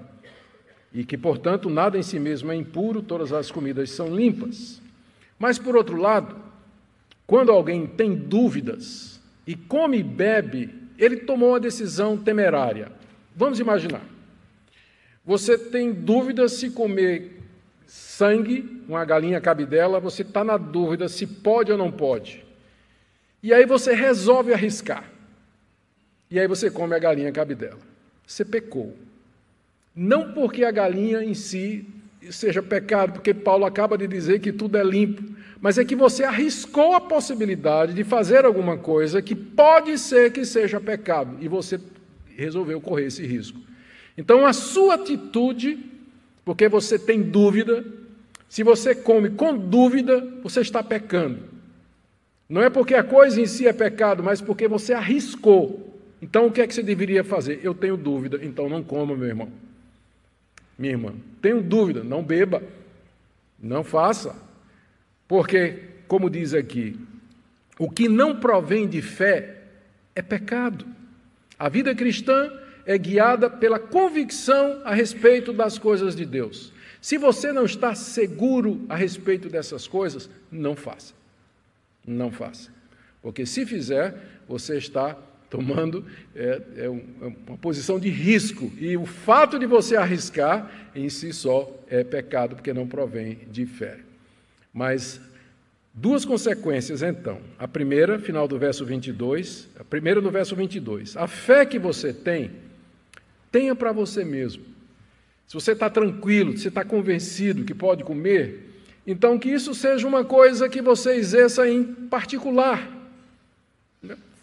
E 0.92 1.04
que, 1.04 1.16
portanto, 1.16 1.70
nada 1.70 1.96
em 1.96 2.02
si 2.02 2.18
mesmo 2.18 2.52
é 2.52 2.56
impuro, 2.56 3.00
todas 3.00 3.32
as 3.32 3.50
comidas 3.50 3.90
são 3.90 4.14
limpas. 4.14 4.82
Mas, 5.38 5.58
por 5.58 5.74
outro 5.74 5.96
lado, 5.96 6.36
quando 7.26 7.50
alguém 7.50 7.86
tem 7.86 8.14
dúvidas 8.14 9.20
e 9.46 9.54
come 9.54 9.98
e 9.98 10.02
bebe, 10.02 10.68
ele 10.98 11.16
tomou 11.16 11.50
uma 11.50 11.60
decisão 11.60 12.18
temerária. 12.18 12.92
Vamos 13.34 13.58
imaginar. 13.58 14.04
Você 15.24 15.56
tem 15.56 15.92
dúvidas 15.92 16.52
se 16.52 16.70
comer 16.70 17.39
sangue, 17.90 18.84
uma 18.88 19.04
galinha 19.04 19.40
cabidela, 19.40 19.98
você 19.98 20.22
está 20.22 20.44
na 20.44 20.56
dúvida 20.56 21.08
se 21.08 21.26
pode 21.26 21.72
ou 21.72 21.78
não 21.78 21.90
pode. 21.90 22.44
E 23.42 23.52
aí 23.52 23.66
você 23.66 23.92
resolve 23.94 24.52
arriscar. 24.52 25.10
E 26.30 26.38
aí 26.38 26.46
você 26.46 26.70
come 26.70 26.94
a 26.94 27.00
galinha 27.00 27.32
cabidela. 27.32 27.80
Você 28.24 28.44
pecou. 28.44 28.96
Não 29.94 30.32
porque 30.32 30.64
a 30.64 30.70
galinha 30.70 31.24
em 31.24 31.34
si 31.34 31.84
seja 32.30 32.62
pecado, 32.62 33.14
porque 33.14 33.34
Paulo 33.34 33.64
acaba 33.64 33.98
de 33.98 34.06
dizer 34.06 34.38
que 34.38 34.52
tudo 34.52 34.78
é 34.78 34.84
limpo, 34.84 35.24
mas 35.60 35.76
é 35.76 35.84
que 35.84 35.96
você 35.96 36.22
arriscou 36.22 36.94
a 36.94 37.00
possibilidade 37.00 37.92
de 37.92 38.04
fazer 38.04 38.44
alguma 38.44 38.78
coisa 38.78 39.20
que 39.20 39.34
pode 39.34 39.98
ser 39.98 40.30
que 40.30 40.44
seja 40.44 40.80
pecado, 40.80 41.38
e 41.40 41.48
você 41.48 41.80
resolveu 42.36 42.80
correr 42.80 43.06
esse 43.06 43.26
risco. 43.26 43.58
Então, 44.16 44.46
a 44.46 44.52
sua 44.52 44.94
atitude, 44.94 45.89
porque 46.50 46.68
você 46.68 46.98
tem 46.98 47.22
dúvida, 47.22 47.84
se 48.48 48.64
você 48.64 48.92
come 48.92 49.30
com 49.30 49.56
dúvida, 49.56 50.20
você 50.42 50.62
está 50.62 50.82
pecando. 50.82 51.38
Não 52.48 52.60
é 52.60 52.68
porque 52.68 52.96
a 52.96 53.04
coisa 53.04 53.40
em 53.40 53.46
si 53.46 53.68
é 53.68 53.72
pecado, 53.72 54.20
mas 54.20 54.40
porque 54.40 54.66
você 54.66 54.92
arriscou. 54.92 55.96
Então, 56.20 56.46
o 56.46 56.50
que 56.50 56.60
é 56.60 56.66
que 56.66 56.74
você 56.74 56.82
deveria 56.82 57.22
fazer? 57.22 57.60
Eu 57.62 57.72
tenho 57.72 57.96
dúvida, 57.96 58.40
então 58.42 58.68
não 58.68 58.82
coma, 58.82 59.16
meu 59.16 59.28
irmão. 59.28 59.48
Minha 60.76 60.94
irmã, 60.94 61.14
tenho 61.40 61.62
dúvida, 61.62 62.02
não 62.02 62.20
beba, 62.20 62.60
não 63.56 63.84
faça. 63.84 64.34
Porque, 65.28 65.84
como 66.08 66.28
diz 66.28 66.52
aqui, 66.52 66.98
o 67.78 67.88
que 67.88 68.08
não 68.08 68.40
provém 68.40 68.88
de 68.88 69.00
fé 69.00 69.58
é 70.16 70.20
pecado. 70.20 70.84
A 71.56 71.68
vida 71.68 71.94
cristã 71.94 72.50
é 72.90 72.98
guiada 72.98 73.48
pela 73.48 73.78
convicção 73.78 74.82
a 74.84 74.92
respeito 74.92 75.52
das 75.52 75.78
coisas 75.78 76.16
de 76.16 76.26
Deus. 76.26 76.72
Se 77.00 77.16
você 77.16 77.52
não 77.52 77.64
está 77.64 77.94
seguro 77.94 78.84
a 78.88 78.96
respeito 78.96 79.48
dessas 79.48 79.86
coisas, 79.86 80.28
não 80.50 80.74
faça. 80.74 81.14
Não 82.04 82.32
faça. 82.32 82.68
Porque 83.22 83.46
se 83.46 83.64
fizer, 83.64 84.16
você 84.48 84.76
está 84.76 85.16
tomando 85.48 86.04
é, 86.34 86.62
é, 86.76 86.84
é 86.86 86.88
uma 86.88 87.56
posição 87.58 88.00
de 88.00 88.08
risco. 88.08 88.72
E 88.76 88.96
o 88.96 89.06
fato 89.06 89.56
de 89.56 89.66
você 89.66 89.94
arriscar 89.94 90.68
em 90.92 91.08
si 91.08 91.32
só 91.32 91.72
é 91.86 92.02
pecado, 92.02 92.56
porque 92.56 92.72
não 92.72 92.88
provém 92.88 93.38
de 93.52 93.66
fé. 93.66 93.98
Mas 94.74 95.20
duas 95.94 96.24
consequências, 96.24 97.02
então. 97.02 97.38
A 97.56 97.68
primeira, 97.68 98.18
final 98.18 98.48
do 98.48 98.58
verso 98.58 98.84
22. 98.84 99.68
A 99.78 99.84
primeira 99.84 100.20
no 100.20 100.30
verso 100.32 100.56
22. 100.56 101.16
A 101.16 101.28
fé 101.28 101.64
que 101.64 101.78
você 101.78 102.12
tem, 102.12 102.50
tenha 103.50 103.74
para 103.74 103.92
você 103.92 104.24
mesmo. 104.24 104.64
Se 105.46 105.54
você 105.54 105.72
está 105.72 105.90
tranquilo, 105.90 106.56
se 106.56 106.68
está 106.68 106.84
convencido 106.84 107.64
que 107.64 107.74
pode 107.74 108.04
comer, 108.04 108.70
então 109.06 109.38
que 109.38 109.48
isso 109.48 109.74
seja 109.74 110.06
uma 110.06 110.24
coisa 110.24 110.68
que 110.68 110.80
você 110.80 111.14
exerça 111.14 111.68
em 111.68 111.82
particular. 111.84 112.98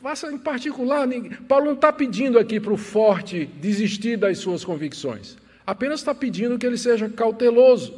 Faça 0.02 0.32
em 0.32 0.38
particular. 0.38 1.08
Paulo 1.48 1.66
não 1.66 1.74
está 1.74 1.92
pedindo 1.92 2.38
aqui 2.38 2.60
para 2.60 2.74
o 2.74 2.78
forte 2.78 3.46
desistir 3.46 4.18
das 4.18 4.38
suas 4.38 4.64
convicções. 4.64 5.38
Apenas 5.66 6.00
está 6.00 6.14
pedindo 6.14 6.58
que 6.58 6.66
ele 6.66 6.78
seja 6.78 7.10
cauteloso. 7.10 7.94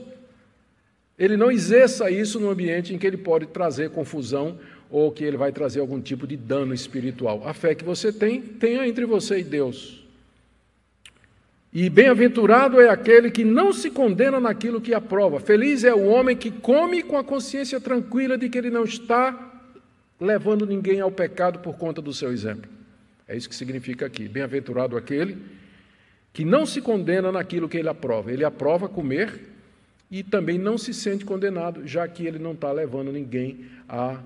Ele 1.18 1.36
não 1.36 1.52
exerça 1.52 2.10
isso 2.10 2.40
no 2.40 2.50
ambiente 2.50 2.94
em 2.94 2.98
que 2.98 3.06
ele 3.06 3.18
pode 3.18 3.48
trazer 3.48 3.90
confusão 3.90 4.58
ou 4.90 5.12
que 5.12 5.24
ele 5.24 5.38
vai 5.38 5.52
trazer 5.52 5.80
algum 5.80 6.02
tipo 6.02 6.26
de 6.26 6.38
dano 6.38 6.74
espiritual. 6.74 7.48
A 7.48 7.54
fé 7.54 7.76
que 7.76 7.84
você 7.84 8.12
tem, 8.12 8.42
tenha 8.42 8.88
entre 8.88 9.06
você 9.06 9.40
e 9.40 9.44
Deus. 9.44 9.99
E 11.72 11.88
bem-aventurado 11.88 12.82
é 12.82 12.90
aquele 12.90 13.30
que 13.30 13.44
não 13.44 13.72
se 13.72 13.92
condena 13.92 14.40
naquilo 14.40 14.82
que 14.82 14.94
aprova. 14.94 15.40
Feliz 15.40 15.84
é 15.84 15.94
o 15.94 16.08
homem 16.08 16.36
que 16.36 16.50
come 16.50 17.04
com 17.04 17.16
a 17.18 17.24
consciência 17.24 17.80
tranquila 17.80 18.38
de 18.38 18.50
que 18.50 18.58
ele 18.58 18.72
não 18.72 18.84
está 18.84 19.62
levando 20.20 20.66
ninguém 20.66 21.00
ao 21.00 21.12
pecado 21.12 21.60
por 21.60 21.78
conta 21.78 22.02
do 22.02 22.14
seu 22.14 22.32
exemplo. 22.32 22.70
É 23.28 23.38
isso 23.38 23.48
que 23.48 23.56
significa 23.56 24.08
aqui. 24.08 24.28
Bem-aventurado 24.28 24.98
aquele 24.98 25.38
que 26.34 26.44
não 26.44 26.66
se 26.66 26.82
condena 26.82 27.32
naquilo 27.32 27.70
que 27.70 27.78
ele 27.78 27.90
aprova. 27.90 28.32
Ele 28.32 28.44
aprova 28.44 28.90
comer 28.90 29.40
e 30.10 30.24
também 30.24 30.58
não 30.58 30.76
se 30.76 30.92
sente 30.92 31.24
condenado, 31.24 31.88
já 31.88 32.08
que 32.08 32.26
ele 32.26 32.40
não 32.40 32.54
está 32.54 32.72
levando 32.72 33.12
ninguém 33.12 33.66
a, 33.88 34.20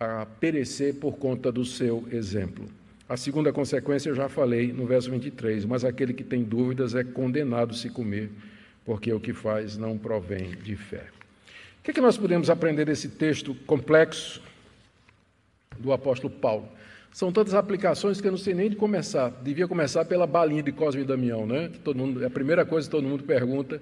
a 0.00 0.26
perecer 0.40 0.96
por 0.96 1.16
conta 1.18 1.52
do 1.52 1.64
seu 1.64 2.04
exemplo. 2.10 2.68
A 3.08 3.16
segunda 3.16 3.50
consequência 3.50 4.10
eu 4.10 4.14
já 4.14 4.28
falei 4.28 4.70
no 4.70 4.84
verso 4.84 5.10
23, 5.10 5.64
mas 5.64 5.82
aquele 5.82 6.12
que 6.12 6.22
tem 6.22 6.44
dúvidas 6.44 6.94
é 6.94 7.02
condenado 7.02 7.74
se 7.74 7.88
comer, 7.88 8.30
porque 8.84 9.10
o 9.10 9.18
que 9.18 9.32
faz 9.32 9.78
não 9.78 9.96
provém 9.96 10.50
de 10.62 10.76
fé. 10.76 11.06
O 11.80 11.84
que, 11.84 11.90
é 11.90 11.94
que 11.94 12.02
nós 12.02 12.18
podemos 12.18 12.50
aprender 12.50 12.84
desse 12.84 13.08
texto 13.08 13.54
complexo 13.66 14.42
do 15.78 15.90
apóstolo 15.90 16.30
Paulo? 16.34 16.68
São 17.10 17.32
tantas 17.32 17.54
aplicações 17.54 18.20
que 18.20 18.26
eu 18.26 18.30
não 18.30 18.38
sei 18.38 18.52
nem 18.52 18.68
de 18.68 18.76
começar. 18.76 19.30
Devia 19.42 19.66
começar 19.66 20.04
pela 20.04 20.26
balinha 20.26 20.62
de 20.62 20.70
Cosme 20.70 21.00
e 21.00 21.04
Damião, 21.06 21.46
né? 21.46 21.70
Que 21.72 21.78
todo 21.78 21.96
mundo, 21.96 22.22
é 22.22 22.26
a 22.26 22.30
primeira 22.30 22.66
coisa 22.66 22.86
que 22.86 22.90
todo 22.90 23.08
mundo 23.08 23.24
pergunta, 23.24 23.80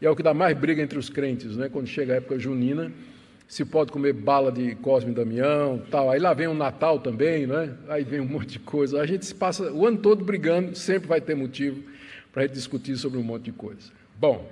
e 0.00 0.06
é 0.06 0.10
o 0.10 0.16
que 0.16 0.22
dá 0.22 0.32
mais 0.32 0.56
briga 0.56 0.82
entre 0.82 0.98
os 0.98 1.10
crentes, 1.10 1.58
né? 1.58 1.68
Quando 1.68 1.86
chega 1.86 2.14
a 2.14 2.16
época 2.16 2.38
junina, 2.38 2.90
se 3.52 3.66
pode 3.66 3.92
comer 3.92 4.14
bala 4.14 4.50
de 4.50 4.74
Cosme 4.76 5.12
Damião, 5.12 5.82
tal. 5.90 6.10
Aí 6.10 6.18
lá 6.18 6.32
vem 6.32 6.46
o 6.46 6.54
Natal 6.54 6.98
também, 6.98 7.46
né? 7.46 7.76
Aí 7.86 8.02
vem 8.02 8.18
um 8.18 8.24
monte 8.24 8.52
de 8.52 8.58
coisa. 8.58 8.98
A 8.98 9.04
gente 9.04 9.26
se 9.26 9.34
passa 9.34 9.70
o 9.70 9.86
ano 9.86 9.98
todo 9.98 10.24
brigando, 10.24 10.74
sempre 10.74 11.06
vai 11.06 11.20
ter 11.20 11.34
motivo 11.34 11.82
para 12.32 12.46
discutir 12.46 12.96
sobre 12.96 13.18
um 13.18 13.22
monte 13.22 13.42
de 13.42 13.52
coisa. 13.52 13.92
Bom, 14.18 14.50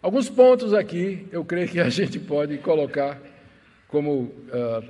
alguns 0.00 0.30
pontos 0.30 0.72
aqui 0.72 1.26
eu 1.32 1.44
creio 1.44 1.66
que 1.66 1.80
a 1.80 1.88
gente 1.90 2.20
pode 2.20 2.56
colocar 2.58 3.20
como, 3.88 4.12
uh, 4.20 4.88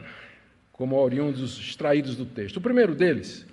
como 0.70 0.96
oriundos 0.96 1.58
extraídos 1.58 2.16
do 2.16 2.26
texto. 2.26 2.58
O 2.58 2.60
primeiro 2.60 2.94
deles 2.94 3.46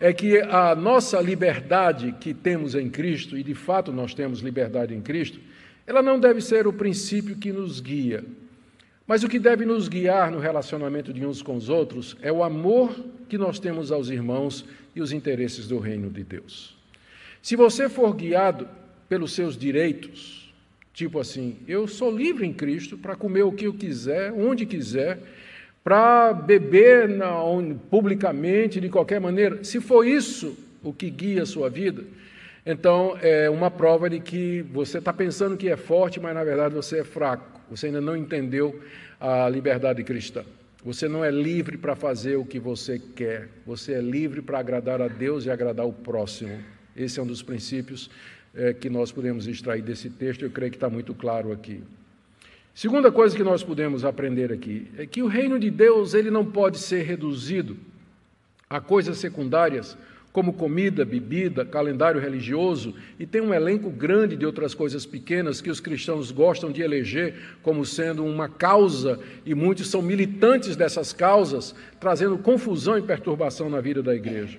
é 0.00 0.12
que 0.12 0.40
a 0.40 0.74
nossa 0.74 1.20
liberdade 1.20 2.16
que 2.18 2.34
temos 2.34 2.74
em 2.74 2.90
Cristo, 2.90 3.38
e 3.38 3.44
de 3.44 3.54
fato 3.54 3.92
nós 3.92 4.12
temos 4.12 4.40
liberdade 4.40 4.92
em 4.92 5.00
Cristo, 5.00 5.38
ela 5.86 6.02
não 6.02 6.18
deve 6.18 6.40
ser 6.40 6.66
o 6.66 6.72
princípio 6.72 7.36
que 7.36 7.52
nos 7.52 7.78
guia. 7.78 8.24
Mas 9.10 9.24
o 9.24 9.28
que 9.28 9.40
deve 9.40 9.66
nos 9.66 9.88
guiar 9.88 10.30
no 10.30 10.38
relacionamento 10.38 11.12
de 11.12 11.26
uns 11.26 11.42
com 11.42 11.56
os 11.56 11.68
outros 11.68 12.16
é 12.22 12.30
o 12.30 12.44
amor 12.44 12.94
que 13.28 13.36
nós 13.36 13.58
temos 13.58 13.90
aos 13.90 14.08
irmãos 14.08 14.64
e 14.94 15.00
os 15.00 15.10
interesses 15.10 15.66
do 15.66 15.80
reino 15.80 16.08
de 16.08 16.22
Deus. 16.22 16.76
Se 17.42 17.56
você 17.56 17.88
for 17.88 18.14
guiado 18.14 18.68
pelos 19.08 19.32
seus 19.32 19.56
direitos, 19.58 20.54
tipo 20.94 21.18
assim, 21.18 21.56
eu 21.66 21.88
sou 21.88 22.16
livre 22.16 22.46
em 22.46 22.52
Cristo 22.52 22.96
para 22.96 23.16
comer 23.16 23.42
o 23.42 23.50
que 23.50 23.64
eu 23.64 23.74
quiser, 23.74 24.32
onde 24.32 24.64
quiser, 24.64 25.18
para 25.82 26.32
beber 26.32 27.08
na, 27.08 27.32
publicamente, 27.90 28.80
de 28.80 28.88
qualquer 28.88 29.20
maneira, 29.20 29.64
se 29.64 29.80
for 29.80 30.06
isso 30.06 30.56
o 30.84 30.92
que 30.92 31.10
guia 31.10 31.42
a 31.42 31.46
sua 31.46 31.68
vida, 31.68 32.04
então 32.64 33.16
é 33.20 33.48
uma 33.48 33.70
prova 33.70 34.10
de 34.10 34.20
que 34.20 34.62
você 34.62 34.98
está 34.98 35.12
pensando 35.12 35.56
que 35.56 35.68
é 35.68 35.76
forte, 35.76 36.20
mas 36.20 36.34
na 36.34 36.44
verdade 36.44 36.74
você 36.74 37.00
é 37.00 37.04
fraco. 37.04 37.60
Você 37.70 37.86
ainda 37.86 38.00
não 38.00 38.16
entendeu 38.16 38.80
a 39.18 39.48
liberdade 39.48 40.02
cristã. 40.02 40.44
Você 40.84 41.08
não 41.08 41.24
é 41.24 41.30
livre 41.30 41.76
para 41.76 41.94
fazer 41.94 42.36
o 42.36 42.44
que 42.44 42.58
você 42.58 42.98
quer. 42.98 43.48
Você 43.66 43.92
é 43.92 44.00
livre 44.00 44.40
para 44.42 44.58
agradar 44.58 45.00
a 45.00 45.08
Deus 45.08 45.44
e 45.44 45.50
agradar 45.50 45.86
o 45.86 45.92
próximo. 45.92 46.58
Esse 46.96 47.20
é 47.20 47.22
um 47.22 47.26
dos 47.26 47.42
princípios 47.42 48.10
é, 48.54 48.72
que 48.72 48.88
nós 48.90 49.12
podemos 49.12 49.46
extrair 49.46 49.82
desse 49.82 50.10
texto. 50.10 50.42
Eu 50.42 50.50
creio 50.50 50.70
que 50.70 50.76
está 50.76 50.88
muito 50.88 51.14
claro 51.14 51.52
aqui. 51.52 51.82
Segunda 52.74 53.12
coisa 53.12 53.36
que 53.36 53.42
nós 53.42 53.62
podemos 53.62 54.04
aprender 54.04 54.52
aqui 54.52 54.90
é 54.96 55.04
que 55.04 55.22
o 55.22 55.26
reino 55.26 55.58
de 55.58 55.70
Deus 55.70 56.14
ele 56.14 56.30
não 56.30 56.46
pode 56.46 56.78
ser 56.78 57.02
reduzido 57.02 57.76
a 58.68 58.80
coisas 58.80 59.18
secundárias 59.18 59.98
como 60.32 60.52
comida, 60.52 61.04
bebida, 61.04 61.64
calendário 61.64 62.20
religioso, 62.20 62.94
e 63.18 63.26
tem 63.26 63.40
um 63.40 63.52
elenco 63.52 63.90
grande 63.90 64.36
de 64.36 64.46
outras 64.46 64.74
coisas 64.74 65.04
pequenas 65.04 65.60
que 65.60 65.70
os 65.70 65.80
cristãos 65.80 66.30
gostam 66.30 66.70
de 66.70 66.82
eleger 66.82 67.34
como 67.62 67.84
sendo 67.84 68.24
uma 68.24 68.48
causa, 68.48 69.18
e 69.44 69.54
muitos 69.54 69.88
são 69.88 70.00
militantes 70.00 70.76
dessas 70.76 71.12
causas, 71.12 71.74
trazendo 71.98 72.38
confusão 72.38 72.96
e 72.96 73.02
perturbação 73.02 73.68
na 73.68 73.80
vida 73.80 74.02
da 74.02 74.14
igreja. 74.14 74.58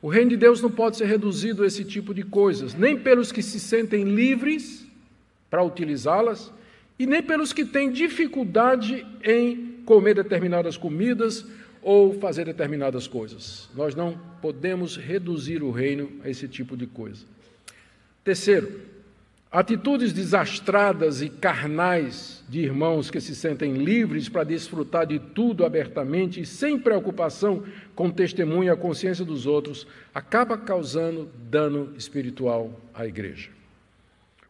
O 0.00 0.08
reino 0.08 0.30
de 0.30 0.36
Deus 0.36 0.62
não 0.62 0.70
pode 0.70 0.96
ser 0.96 1.06
reduzido 1.06 1.62
a 1.62 1.66
esse 1.66 1.84
tipo 1.84 2.14
de 2.14 2.22
coisas, 2.22 2.74
nem 2.74 2.96
pelos 2.96 3.32
que 3.32 3.42
se 3.42 3.58
sentem 3.58 4.04
livres 4.04 4.86
para 5.50 5.64
utilizá-las, 5.64 6.52
e 6.98 7.06
nem 7.06 7.22
pelos 7.22 7.52
que 7.52 7.64
têm 7.64 7.90
dificuldade 7.90 9.04
em 9.24 9.78
comer 9.84 10.14
determinadas 10.14 10.76
comidas 10.76 11.44
ou 11.82 12.14
fazer 12.14 12.44
determinadas 12.44 13.08
coisas. 13.08 13.68
Nós 13.74 13.94
não 13.94 14.18
podemos 14.40 14.96
reduzir 14.96 15.62
o 15.62 15.70
reino 15.70 16.10
a 16.24 16.30
esse 16.30 16.46
tipo 16.46 16.76
de 16.76 16.86
coisa. 16.86 17.24
Terceiro, 18.22 18.80
atitudes 19.50 20.12
desastradas 20.12 21.20
e 21.20 21.28
carnais 21.28 22.42
de 22.48 22.60
irmãos 22.60 23.10
que 23.10 23.20
se 23.20 23.34
sentem 23.34 23.74
livres 23.74 24.28
para 24.28 24.44
desfrutar 24.44 25.06
de 25.06 25.18
tudo 25.18 25.64
abertamente 25.64 26.40
e 26.40 26.46
sem 26.46 26.78
preocupação 26.78 27.64
com 27.94 28.06
o 28.06 28.12
testemunho 28.12 28.64
e 28.64 28.70
a 28.70 28.76
consciência 28.76 29.24
dos 29.24 29.44
outros, 29.44 29.86
acaba 30.14 30.56
causando 30.56 31.28
dano 31.50 31.92
espiritual 31.98 32.80
à 32.94 33.06
igreja. 33.06 33.50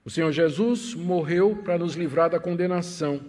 O 0.05 0.11
Senhor 0.11 0.33
Jesus 0.33 0.95
morreu 0.95 1.57
para 1.65 1.79
nos 1.79 1.95
livrar 1.95 2.29
da 2.29 2.39
condenação 2.39 3.21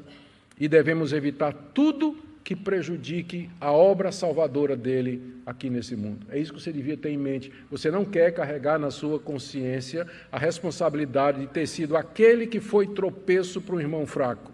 e 0.60 0.68
devemos 0.68 1.14
evitar 1.14 1.54
tudo 1.74 2.18
que 2.44 2.56
prejudique 2.56 3.50
a 3.60 3.72
obra 3.72 4.12
salvadora 4.12 4.76
dele 4.76 5.38
aqui 5.46 5.70
nesse 5.70 5.96
mundo. 5.96 6.26
É 6.30 6.38
isso 6.38 6.54
que 6.54 6.62
você 6.62 6.74
devia 6.74 6.98
ter 6.98 7.10
em 7.10 7.18
mente. 7.18 7.52
Você 7.72 7.90
não 7.90 8.04
quer 8.04 8.34
carregar 8.34 8.78
na 8.78 8.92
sua 8.92 9.18
consciência 9.18 10.06
a 10.32 10.38
responsabilidade 10.38 11.40
de 11.40 11.48
ter 11.48 11.66
sido 11.66 11.96
aquele 11.96 12.46
que 12.46 12.60
foi 12.60 12.88
tropeço 12.88 13.62
para 13.62 13.76
um 13.76 13.80
irmão 13.80 14.06
fraco. 14.06 14.52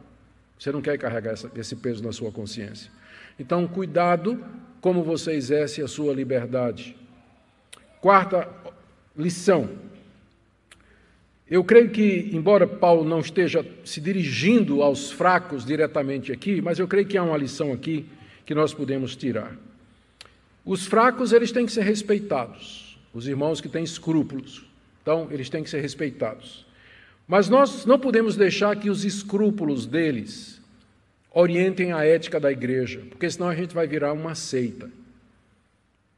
Você 0.57 0.71
não 0.71 0.81
quer 0.81 0.97
carregar 0.97 1.33
esse 1.55 1.75
peso 1.75 2.03
na 2.03 2.11
sua 2.11 2.31
consciência. 2.31 2.91
Então, 3.39 3.67
cuidado 3.67 4.43
como 4.81 5.03
você 5.03 5.31
exerce 5.31 5.81
a 5.81 5.87
sua 5.87 6.13
liberdade. 6.13 6.95
Quarta 8.01 8.47
lição. 9.17 9.69
Eu 11.49 11.63
creio 11.63 11.89
que, 11.89 12.29
embora 12.31 12.67
Paulo 12.67 13.03
não 13.03 13.19
esteja 13.19 13.65
se 13.83 13.99
dirigindo 13.99 14.83
aos 14.83 15.11
fracos 15.11 15.65
diretamente 15.65 16.31
aqui, 16.31 16.61
mas 16.61 16.77
eu 16.77 16.87
creio 16.87 17.07
que 17.07 17.17
há 17.17 17.23
uma 17.23 17.37
lição 17.37 17.73
aqui 17.73 18.05
que 18.45 18.53
nós 18.53 18.73
podemos 18.73 19.15
tirar. 19.15 19.55
Os 20.63 20.85
fracos, 20.85 21.33
eles 21.33 21.51
têm 21.51 21.65
que 21.65 21.71
ser 21.71 21.83
respeitados. 21.83 22.99
Os 23.11 23.27
irmãos 23.27 23.59
que 23.59 23.67
têm 23.67 23.83
escrúpulos. 23.83 24.63
Então, 25.01 25.27
eles 25.31 25.49
têm 25.49 25.63
que 25.63 25.69
ser 25.69 25.81
respeitados. 25.81 26.67
Mas 27.27 27.49
nós 27.49 27.85
não 27.85 27.97
podemos 27.97 28.35
deixar 28.35 28.75
que 28.75 28.89
os 28.89 29.03
escrúpulos 29.03 29.87
deles 29.87 30.61
orientem 31.31 31.93
a 31.93 32.05
ética 32.05 32.39
da 32.39 32.51
igreja, 32.51 33.01
porque 33.09 33.29
senão 33.29 33.49
a 33.49 33.55
gente 33.55 33.73
vai 33.73 33.87
virar 33.87 34.13
uma 34.13 34.35
seita. 34.35 34.89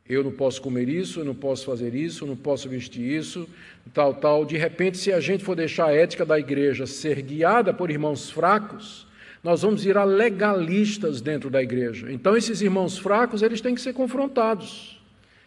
Eu 0.08 0.24
não 0.24 0.32
posso 0.32 0.62
comer 0.62 0.90
isso, 0.90 1.24
não 1.24 1.36
posso 1.36 1.66
fazer 1.66 1.96
isso, 1.96 2.26
não 2.26 2.36
posso 2.36 2.68
vestir 2.68 3.02
isso, 3.02 3.48
tal, 3.94 4.14
tal. 4.14 4.44
De 4.44 4.58
repente, 4.58 4.98
se 4.98 5.12
a 5.14 5.20
gente 5.20 5.44
for 5.44 5.56
deixar 5.56 5.88
a 5.88 5.94
ética 5.94 6.26
da 6.26 6.38
igreja 6.40 6.86
ser 6.86 7.22
guiada 7.22 7.74
por 7.74 7.90
irmãos 7.90 8.30
fracos, 8.30 9.08
nós 9.44 9.62
vamos 9.62 9.84
virar 9.84 10.04
legalistas 10.04 11.22
dentro 11.22 11.50
da 11.50 11.64
igreja. 11.64 12.12
Então, 12.12 12.36
esses 12.36 12.62
irmãos 12.62 12.98
fracos, 12.98 13.42
eles 13.42 13.62
têm 13.62 13.74
que 13.74 13.82
ser 13.82 13.94
confrontados. 13.94 15.02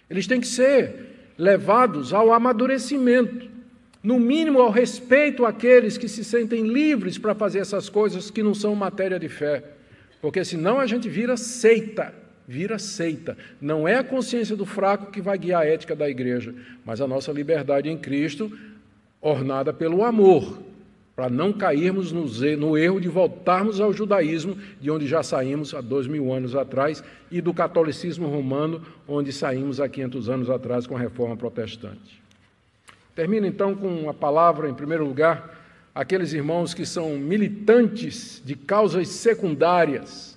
Eles 0.09 0.27
têm 0.27 0.41
que 0.41 0.47
ser 0.47 1.33
levados 1.39 2.13
ao 2.13 2.33
amadurecimento. 2.33 3.49
No 4.03 4.19
mínimo, 4.19 4.61
ao 4.61 4.71
respeito 4.71 5.47
àqueles 5.47 5.97
que 5.97 6.09
se 6.09 6.25
sentem 6.25 6.67
livres 6.67 7.19
para 7.19 7.35
fazer 7.35 7.61
essas 7.61 7.89
coisas 7.89 8.31
que 8.31 8.43
não 8.43 8.55
são 8.55 8.75
matéria 8.75 9.19
de 9.19 9.29
fé. 9.29 9.65
Porque 10.21 10.45
senão 10.45 10.79
a 10.79 10.87
gente 10.87 11.09
vira 11.09 11.37
seita 11.37 12.15
vira 12.47 12.79
seita. 12.79 13.37
Não 13.61 13.87
é 13.87 13.97
a 13.97 14.05
consciência 14.05 14.57
do 14.57 14.67
fraco 14.67 15.11
que 15.11 15.21
vai 15.21 15.39
guiar 15.39 15.63
a 15.63 15.67
ética 15.67 15.97
da 15.97 16.09
igreja, 16.09 16.55
mas 16.85 17.01
a 17.01 17.07
nossa 17.07 17.33
liberdade 17.33 17.89
em 17.89 17.97
Cristo, 17.97 18.51
ornada 19.21 19.73
pelo 19.73 20.05
amor, 20.05 20.61
para 21.17 21.31
não 21.31 21.53
cairmos 21.53 22.11
no 22.13 22.77
erro 22.77 23.01
de 23.01 23.09
voltarmos 23.09 23.81
ao 23.81 23.93
judaísmo, 23.93 24.59
de 24.81 24.91
onde 24.91 25.07
já 25.07 25.23
saímos 25.23 25.73
há 25.73 25.81
dois 25.81 26.09
mil 26.09 26.33
anos 26.33 26.57
atrás, 26.57 27.05
e 27.31 27.41
do 27.41 27.55
catolicismo 27.55 28.29
romano, 28.29 28.83
onde 29.07 29.33
saímos 29.33 29.81
há 29.81 29.89
500 29.89 30.29
anos 30.29 30.51
atrás 30.51 30.87
com 30.87 30.97
a 30.97 31.01
reforma 31.01 31.37
protestante. 31.37 32.21
Termino 33.15 33.47
então 33.47 33.77
com 33.77 34.11
a 34.11 34.15
palavra, 34.15 34.69
em 34.69 34.75
primeiro 34.75 35.07
lugar, 35.07 35.63
aqueles 35.95 36.33
irmãos 36.33 36.75
que 36.75 36.85
são 36.85 37.17
militantes 37.17 38.43
de 38.45 38.57
causas 38.57 39.07
secundárias 39.09 40.34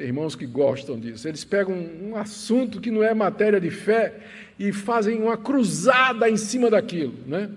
tem 0.00 0.06
irmãos 0.06 0.34
que 0.34 0.46
gostam 0.46 0.98
disso. 0.98 1.28
Eles 1.28 1.44
pegam 1.44 1.74
um 1.74 2.16
assunto 2.16 2.80
que 2.80 2.90
não 2.90 3.02
é 3.02 3.12
matéria 3.12 3.60
de 3.60 3.70
fé 3.70 4.14
e 4.58 4.72
fazem 4.72 5.20
uma 5.20 5.36
cruzada 5.36 6.28
em 6.28 6.38
cima 6.38 6.70
daquilo, 6.70 7.12
né? 7.26 7.50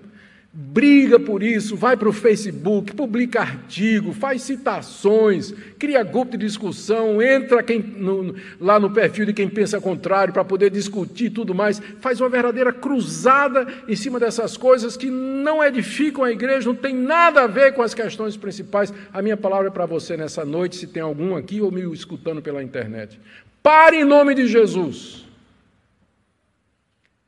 Briga 0.56 1.20
por 1.20 1.42
isso, 1.42 1.76
vai 1.76 1.98
para 1.98 2.08
o 2.08 2.14
Facebook, 2.14 2.94
publica 2.94 3.42
artigo, 3.42 4.14
faz 4.14 4.44
citações, 4.44 5.52
cria 5.80 6.04
grupo 6.04 6.38
de 6.38 6.46
discussão, 6.46 7.20
entra 7.20 7.64
quem, 7.64 7.80
no, 7.80 8.36
lá 8.62 8.80
no 8.80 8.92
perfil 8.92 9.26
de 9.26 9.34
quem 9.34 9.50
pensa 9.50 9.82
contrário 9.82 10.32
para 10.32 10.46
poder 10.46 10.70
discutir 10.70 11.32
tudo 11.32 11.56
mais, 11.56 11.82
faz 12.00 12.22
uma 12.22 12.30
verdadeira 12.30 12.72
cruzada 12.72 13.66
em 13.88 13.96
cima 13.96 14.20
dessas 14.20 14.56
coisas 14.56 14.96
que 14.96 15.10
não 15.10 15.64
edificam 15.64 16.24
a 16.24 16.32
igreja, 16.32 16.70
não 16.70 16.76
tem 16.76 16.94
nada 16.94 17.42
a 17.42 17.48
ver 17.48 17.74
com 17.74 17.82
as 17.82 17.96
questões 17.96 18.38
principais. 18.38 18.94
A 19.12 19.24
minha 19.24 19.36
palavra 19.36 19.70
é 19.70 19.72
para 19.72 19.88
você 19.88 20.16
nessa 20.16 20.46
noite, 20.46 20.76
se 20.76 20.86
tem 20.86 21.02
algum 21.02 21.36
aqui 21.36 21.62
ou 21.62 21.72
me 21.72 21.82
escutando 21.92 22.44
pela 22.44 22.62
internet. 22.62 23.20
Pare 23.64 23.98
em 23.98 24.04
nome 24.04 24.36
de 24.36 24.46
Jesus 24.46 25.24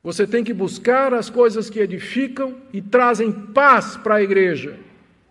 você 0.05 0.27
tem 0.27 0.43
que 0.43 0.53
buscar 0.53 1.15
as 1.15 1.31
coisas 1.31 1.67
que 1.67 1.79
edificam 1.79 2.55
e 2.71 2.79
trazem 2.79 3.31
paz 3.31 3.97
para 3.97 4.17
a 4.17 4.21
igreja 4.21 4.77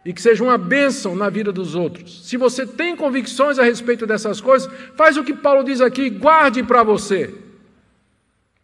e 0.05 0.13
que 0.13 0.21
sejam 0.21 0.49
uma 0.49 0.59
bênção 0.59 1.15
na 1.15 1.31
vida 1.31 1.53
dos 1.53 1.77
outros. 1.77 2.29
Se 2.29 2.37
você 2.37 2.67
tem 2.67 2.97
convicções 2.97 3.57
a 3.57 3.63
respeito 3.63 4.05
dessas 4.05 4.41
coisas, 4.41 4.69
faz 4.97 5.17
o 5.17 5.23
que 5.23 5.33
Paulo 5.33 5.63
diz 5.63 5.81
aqui: 5.81 6.11
guarde 6.11 6.65
para 6.65 6.83
você. 6.83 7.33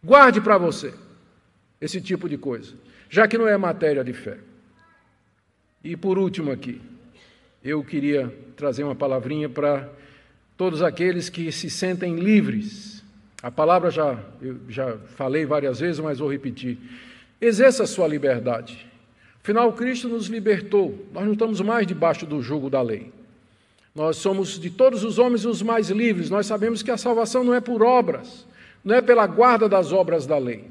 Guarde 0.03 0.41
para 0.41 0.57
você 0.57 0.93
esse 1.79 2.01
tipo 2.01 2.27
de 2.27 2.37
coisa, 2.37 2.73
já 3.09 3.25
que 3.25 3.37
não 3.37 3.47
é 3.47 3.57
matéria 3.57 4.03
de 4.03 4.11
fé. 4.11 4.37
E 5.81 5.95
por 5.95 6.17
último 6.19 6.51
aqui, 6.51 6.81
eu 7.63 7.81
queria 7.85 8.35
trazer 8.57 8.83
uma 8.83 8.95
palavrinha 8.95 9.47
para 9.47 9.87
todos 10.57 10.81
aqueles 10.81 11.29
que 11.29 11.53
se 11.53 11.69
sentem 11.69 12.17
livres 12.17 13.00
a 13.43 13.49
palavra 13.49 13.89
já, 13.89 14.19
eu 14.39 14.57
já 14.69 14.97
falei 15.15 15.45
várias 15.45 15.79
vezes, 15.79 15.99
mas 15.99 16.19
vou 16.19 16.31
repetir. 16.31 16.77
Exerça 17.39 17.83
a 17.83 17.87
sua 17.87 18.07
liberdade. 18.07 18.85
Afinal, 19.41 19.73
Cristo 19.73 20.07
nos 20.07 20.27
libertou. 20.27 21.07
Nós 21.11 21.25
não 21.25 21.33
estamos 21.33 21.59
mais 21.59 21.87
debaixo 21.87 22.25
do 22.27 22.41
jugo 22.41 22.69
da 22.69 22.81
lei. 22.83 23.11
Nós 23.95 24.17
somos 24.17 24.59
de 24.59 24.69
todos 24.69 25.03
os 25.03 25.17
homens 25.17 25.43
os 25.43 25.63
mais 25.63 25.89
livres. 25.89 26.29
Nós 26.29 26.45
sabemos 26.45 26.83
que 26.83 26.91
a 26.91 26.97
salvação 26.97 27.43
não 27.43 27.53
é 27.53 27.59
por 27.59 27.81
obras, 27.81 28.45
não 28.85 28.95
é 28.95 29.01
pela 29.01 29.25
guarda 29.25 29.67
das 29.67 29.91
obras 29.91 30.27
da 30.27 30.37
lei. 30.37 30.67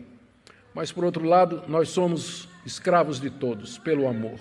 Mas, 0.72 0.92
por 0.92 1.04
outro 1.04 1.24
lado, 1.24 1.64
nós 1.66 1.88
somos 1.88 2.48
escravos 2.64 3.20
de 3.20 3.30
todos, 3.30 3.78
pelo 3.78 4.06
amor. 4.06 4.38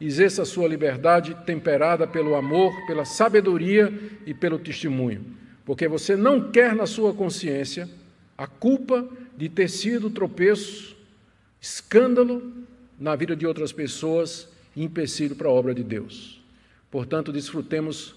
Exerça 0.00 0.42
a 0.42 0.46
sua 0.46 0.66
liberdade 0.66 1.34
temperada 1.44 2.06
pelo 2.06 2.34
amor, 2.34 2.72
pela 2.86 3.04
sabedoria 3.04 3.92
e 4.24 4.32
pelo 4.32 4.58
testemunho 4.58 5.36
porque 5.66 5.88
você 5.88 6.16
não 6.16 6.52
quer 6.52 6.74
na 6.74 6.86
sua 6.86 7.12
consciência 7.12 7.90
a 8.38 8.46
culpa 8.46 9.06
de 9.36 9.48
ter 9.48 9.68
sido 9.68 10.08
tropeço, 10.08 10.96
escândalo 11.60 12.52
na 12.98 13.16
vida 13.16 13.34
de 13.34 13.44
outras 13.44 13.72
pessoas 13.72 14.48
e 14.76 14.84
empecilho 14.84 15.34
para 15.34 15.48
a 15.48 15.52
obra 15.52 15.74
de 15.74 15.82
Deus. 15.82 16.40
Portanto, 16.88 17.32
desfrutemos 17.32 18.14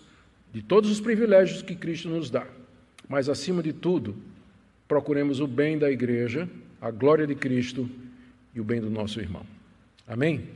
de 0.54 0.62
todos 0.62 0.92
os 0.92 1.02
privilégios 1.02 1.64
que 1.64 1.76
Cristo 1.76 2.08
nos 2.08 2.30
dá, 2.30 2.46
mas 3.08 3.28
acima 3.28 3.64
de 3.64 3.74
tudo, 3.74 4.16
procuremos 4.88 5.40
o 5.40 5.48
bem 5.48 5.78
da 5.78 5.90
igreja, 5.90 6.48
a 6.80 6.92
glória 6.92 7.26
de 7.26 7.34
Cristo 7.34 7.90
e 8.54 8.62
o 8.62 8.64
bem 8.64 8.80
do 8.80 8.92
nosso 8.92 9.20
irmão. 9.20 9.46
Amém? 10.08 10.48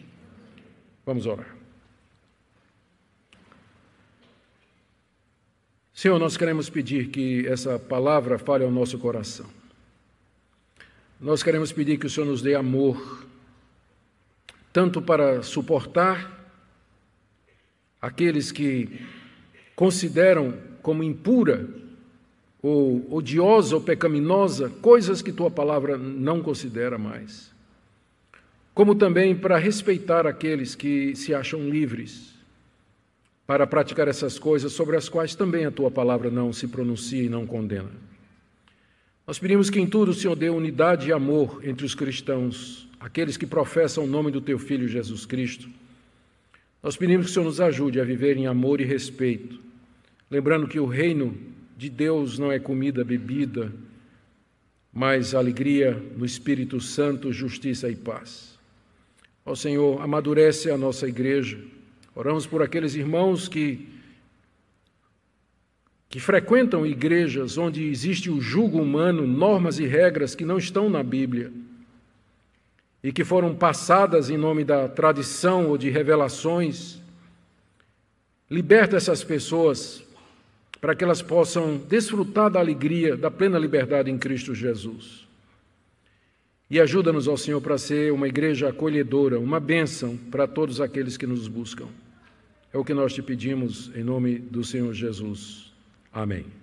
Vamos 1.05 1.25
orar. 1.25 1.62
Senhor, 6.03 6.19
nós 6.19 6.35
queremos 6.35 6.69
pedir 6.69 7.07
que 7.07 7.47
essa 7.47 7.79
palavra 7.79 8.37
fale 8.37 8.65
ao 8.65 8.69
nosso 8.69 8.99
coração. 8.99 9.45
Nós 11.17 11.41
queremos 11.41 11.71
pedir 11.71 11.97
que 11.97 12.05
o 12.05 12.09
Senhor 12.09 12.25
nos 12.25 12.41
dê 12.41 12.55
amor, 12.55 13.25
tanto 14.73 15.01
para 15.01 15.41
suportar 15.43 16.45
aqueles 18.01 18.51
que 18.51 18.99
consideram 19.77 20.53
como 20.81 21.05
impura 21.05 21.69
ou 22.61 23.07
odiosa 23.09 23.73
ou 23.73 23.81
pecaminosa 23.81 24.69
coisas 24.81 25.21
que 25.21 25.31
tua 25.31 25.49
palavra 25.49 25.97
não 25.97 26.43
considera 26.43 26.97
mais, 26.97 27.49
como 28.73 28.93
também 28.93 29.33
para 29.33 29.57
respeitar 29.57 30.27
aqueles 30.27 30.75
que 30.75 31.15
se 31.15 31.33
acham 31.33 31.69
livres 31.69 32.32
para 33.53 33.67
praticar 33.67 34.07
essas 34.07 34.39
coisas 34.39 34.73
sobre 34.73 34.97
as 34.97 35.07
quais 35.07 35.35
também 35.35 35.63
a 35.63 35.69
tua 35.69 35.91
palavra 35.91 36.31
não 36.31 36.51
se 36.51 36.67
pronuncia 36.67 37.21
e 37.21 37.29
não 37.29 37.45
condena. 37.45 37.91
Nós 39.27 39.37
pedimos 39.37 39.69
que 39.69 39.79
em 39.79 39.85
tudo 39.85 40.09
o 40.09 40.13
Senhor 40.15 40.35
dê 40.35 40.49
unidade 40.49 41.07
e 41.07 41.13
amor 41.13 41.61
entre 41.63 41.85
os 41.85 41.93
cristãos, 41.93 42.89
aqueles 42.99 43.37
que 43.37 43.45
professam 43.45 44.05
o 44.05 44.07
nome 44.07 44.31
do 44.31 44.41
teu 44.41 44.57
Filho 44.57 44.87
Jesus 44.87 45.27
Cristo. 45.27 45.69
Nós 46.81 46.97
pedimos 46.97 47.27
que 47.27 47.29
o 47.29 47.33
Senhor 47.35 47.45
nos 47.45 47.61
ajude 47.61 48.01
a 48.01 48.03
viver 48.03 48.37
em 48.37 48.47
amor 48.47 48.81
e 48.81 48.85
respeito, 48.85 49.59
lembrando 50.31 50.67
que 50.67 50.79
o 50.79 50.87
reino 50.87 51.37
de 51.77 51.91
Deus 51.91 52.39
não 52.39 52.51
é 52.51 52.57
comida, 52.57 53.03
bebida, 53.03 53.71
mas 54.91 55.35
alegria 55.35 55.91
no 56.17 56.25
Espírito 56.25 56.81
Santo, 56.81 57.31
justiça 57.31 57.87
e 57.87 57.95
paz. 57.95 58.57
Ó 59.45 59.53
Senhor, 59.53 60.01
amadurece 60.01 60.71
a 60.71 60.77
nossa 60.77 61.07
igreja, 61.07 61.59
Oramos 62.15 62.45
por 62.45 62.61
aqueles 62.61 62.93
irmãos 62.93 63.47
que, 63.47 63.87
que 66.09 66.19
frequentam 66.19 66.85
igrejas 66.85 67.57
onde 67.57 67.83
existe 67.83 68.29
o 68.29 68.39
jugo 68.39 68.79
humano, 68.79 69.25
normas 69.25 69.79
e 69.79 69.85
regras 69.85 70.35
que 70.35 70.45
não 70.45 70.57
estão 70.57 70.89
na 70.89 71.01
Bíblia 71.01 71.51
e 73.03 73.11
que 73.11 73.23
foram 73.23 73.53
passadas 73.53 74.29
em 74.29 74.37
nome 74.37 74.63
da 74.63 74.87
tradição 74.87 75.67
ou 75.67 75.77
de 75.77 75.89
revelações. 75.89 77.01
Liberta 78.49 78.95
essas 78.95 79.23
pessoas 79.23 80.03
para 80.79 80.95
que 80.95 81.03
elas 81.03 81.21
possam 81.21 81.77
desfrutar 81.77 82.49
da 82.49 82.59
alegria, 82.59 83.17
da 83.17 83.31
plena 83.31 83.57
liberdade 83.57 84.11
em 84.11 84.17
Cristo 84.17 84.53
Jesus. 84.53 85.27
E 86.69 86.79
ajuda-nos, 86.79 87.27
ó 87.27 87.35
Senhor, 87.35 87.61
para 87.61 87.77
ser 87.77 88.11
uma 88.13 88.27
igreja 88.27 88.69
acolhedora, 88.69 89.39
uma 89.39 89.59
bênção 89.59 90.17
para 90.31 90.47
todos 90.47 90.79
aqueles 90.79 91.17
que 91.17 91.27
nos 91.27 91.47
buscam. 91.47 91.87
É 92.73 92.77
o 92.77 92.83
que 92.83 92.93
nós 92.93 93.13
te 93.13 93.21
pedimos 93.21 93.91
em 93.95 94.03
nome 94.03 94.39
do 94.39 94.63
Senhor 94.63 94.91
Jesus. 94.95 95.71
Amém. 96.11 96.62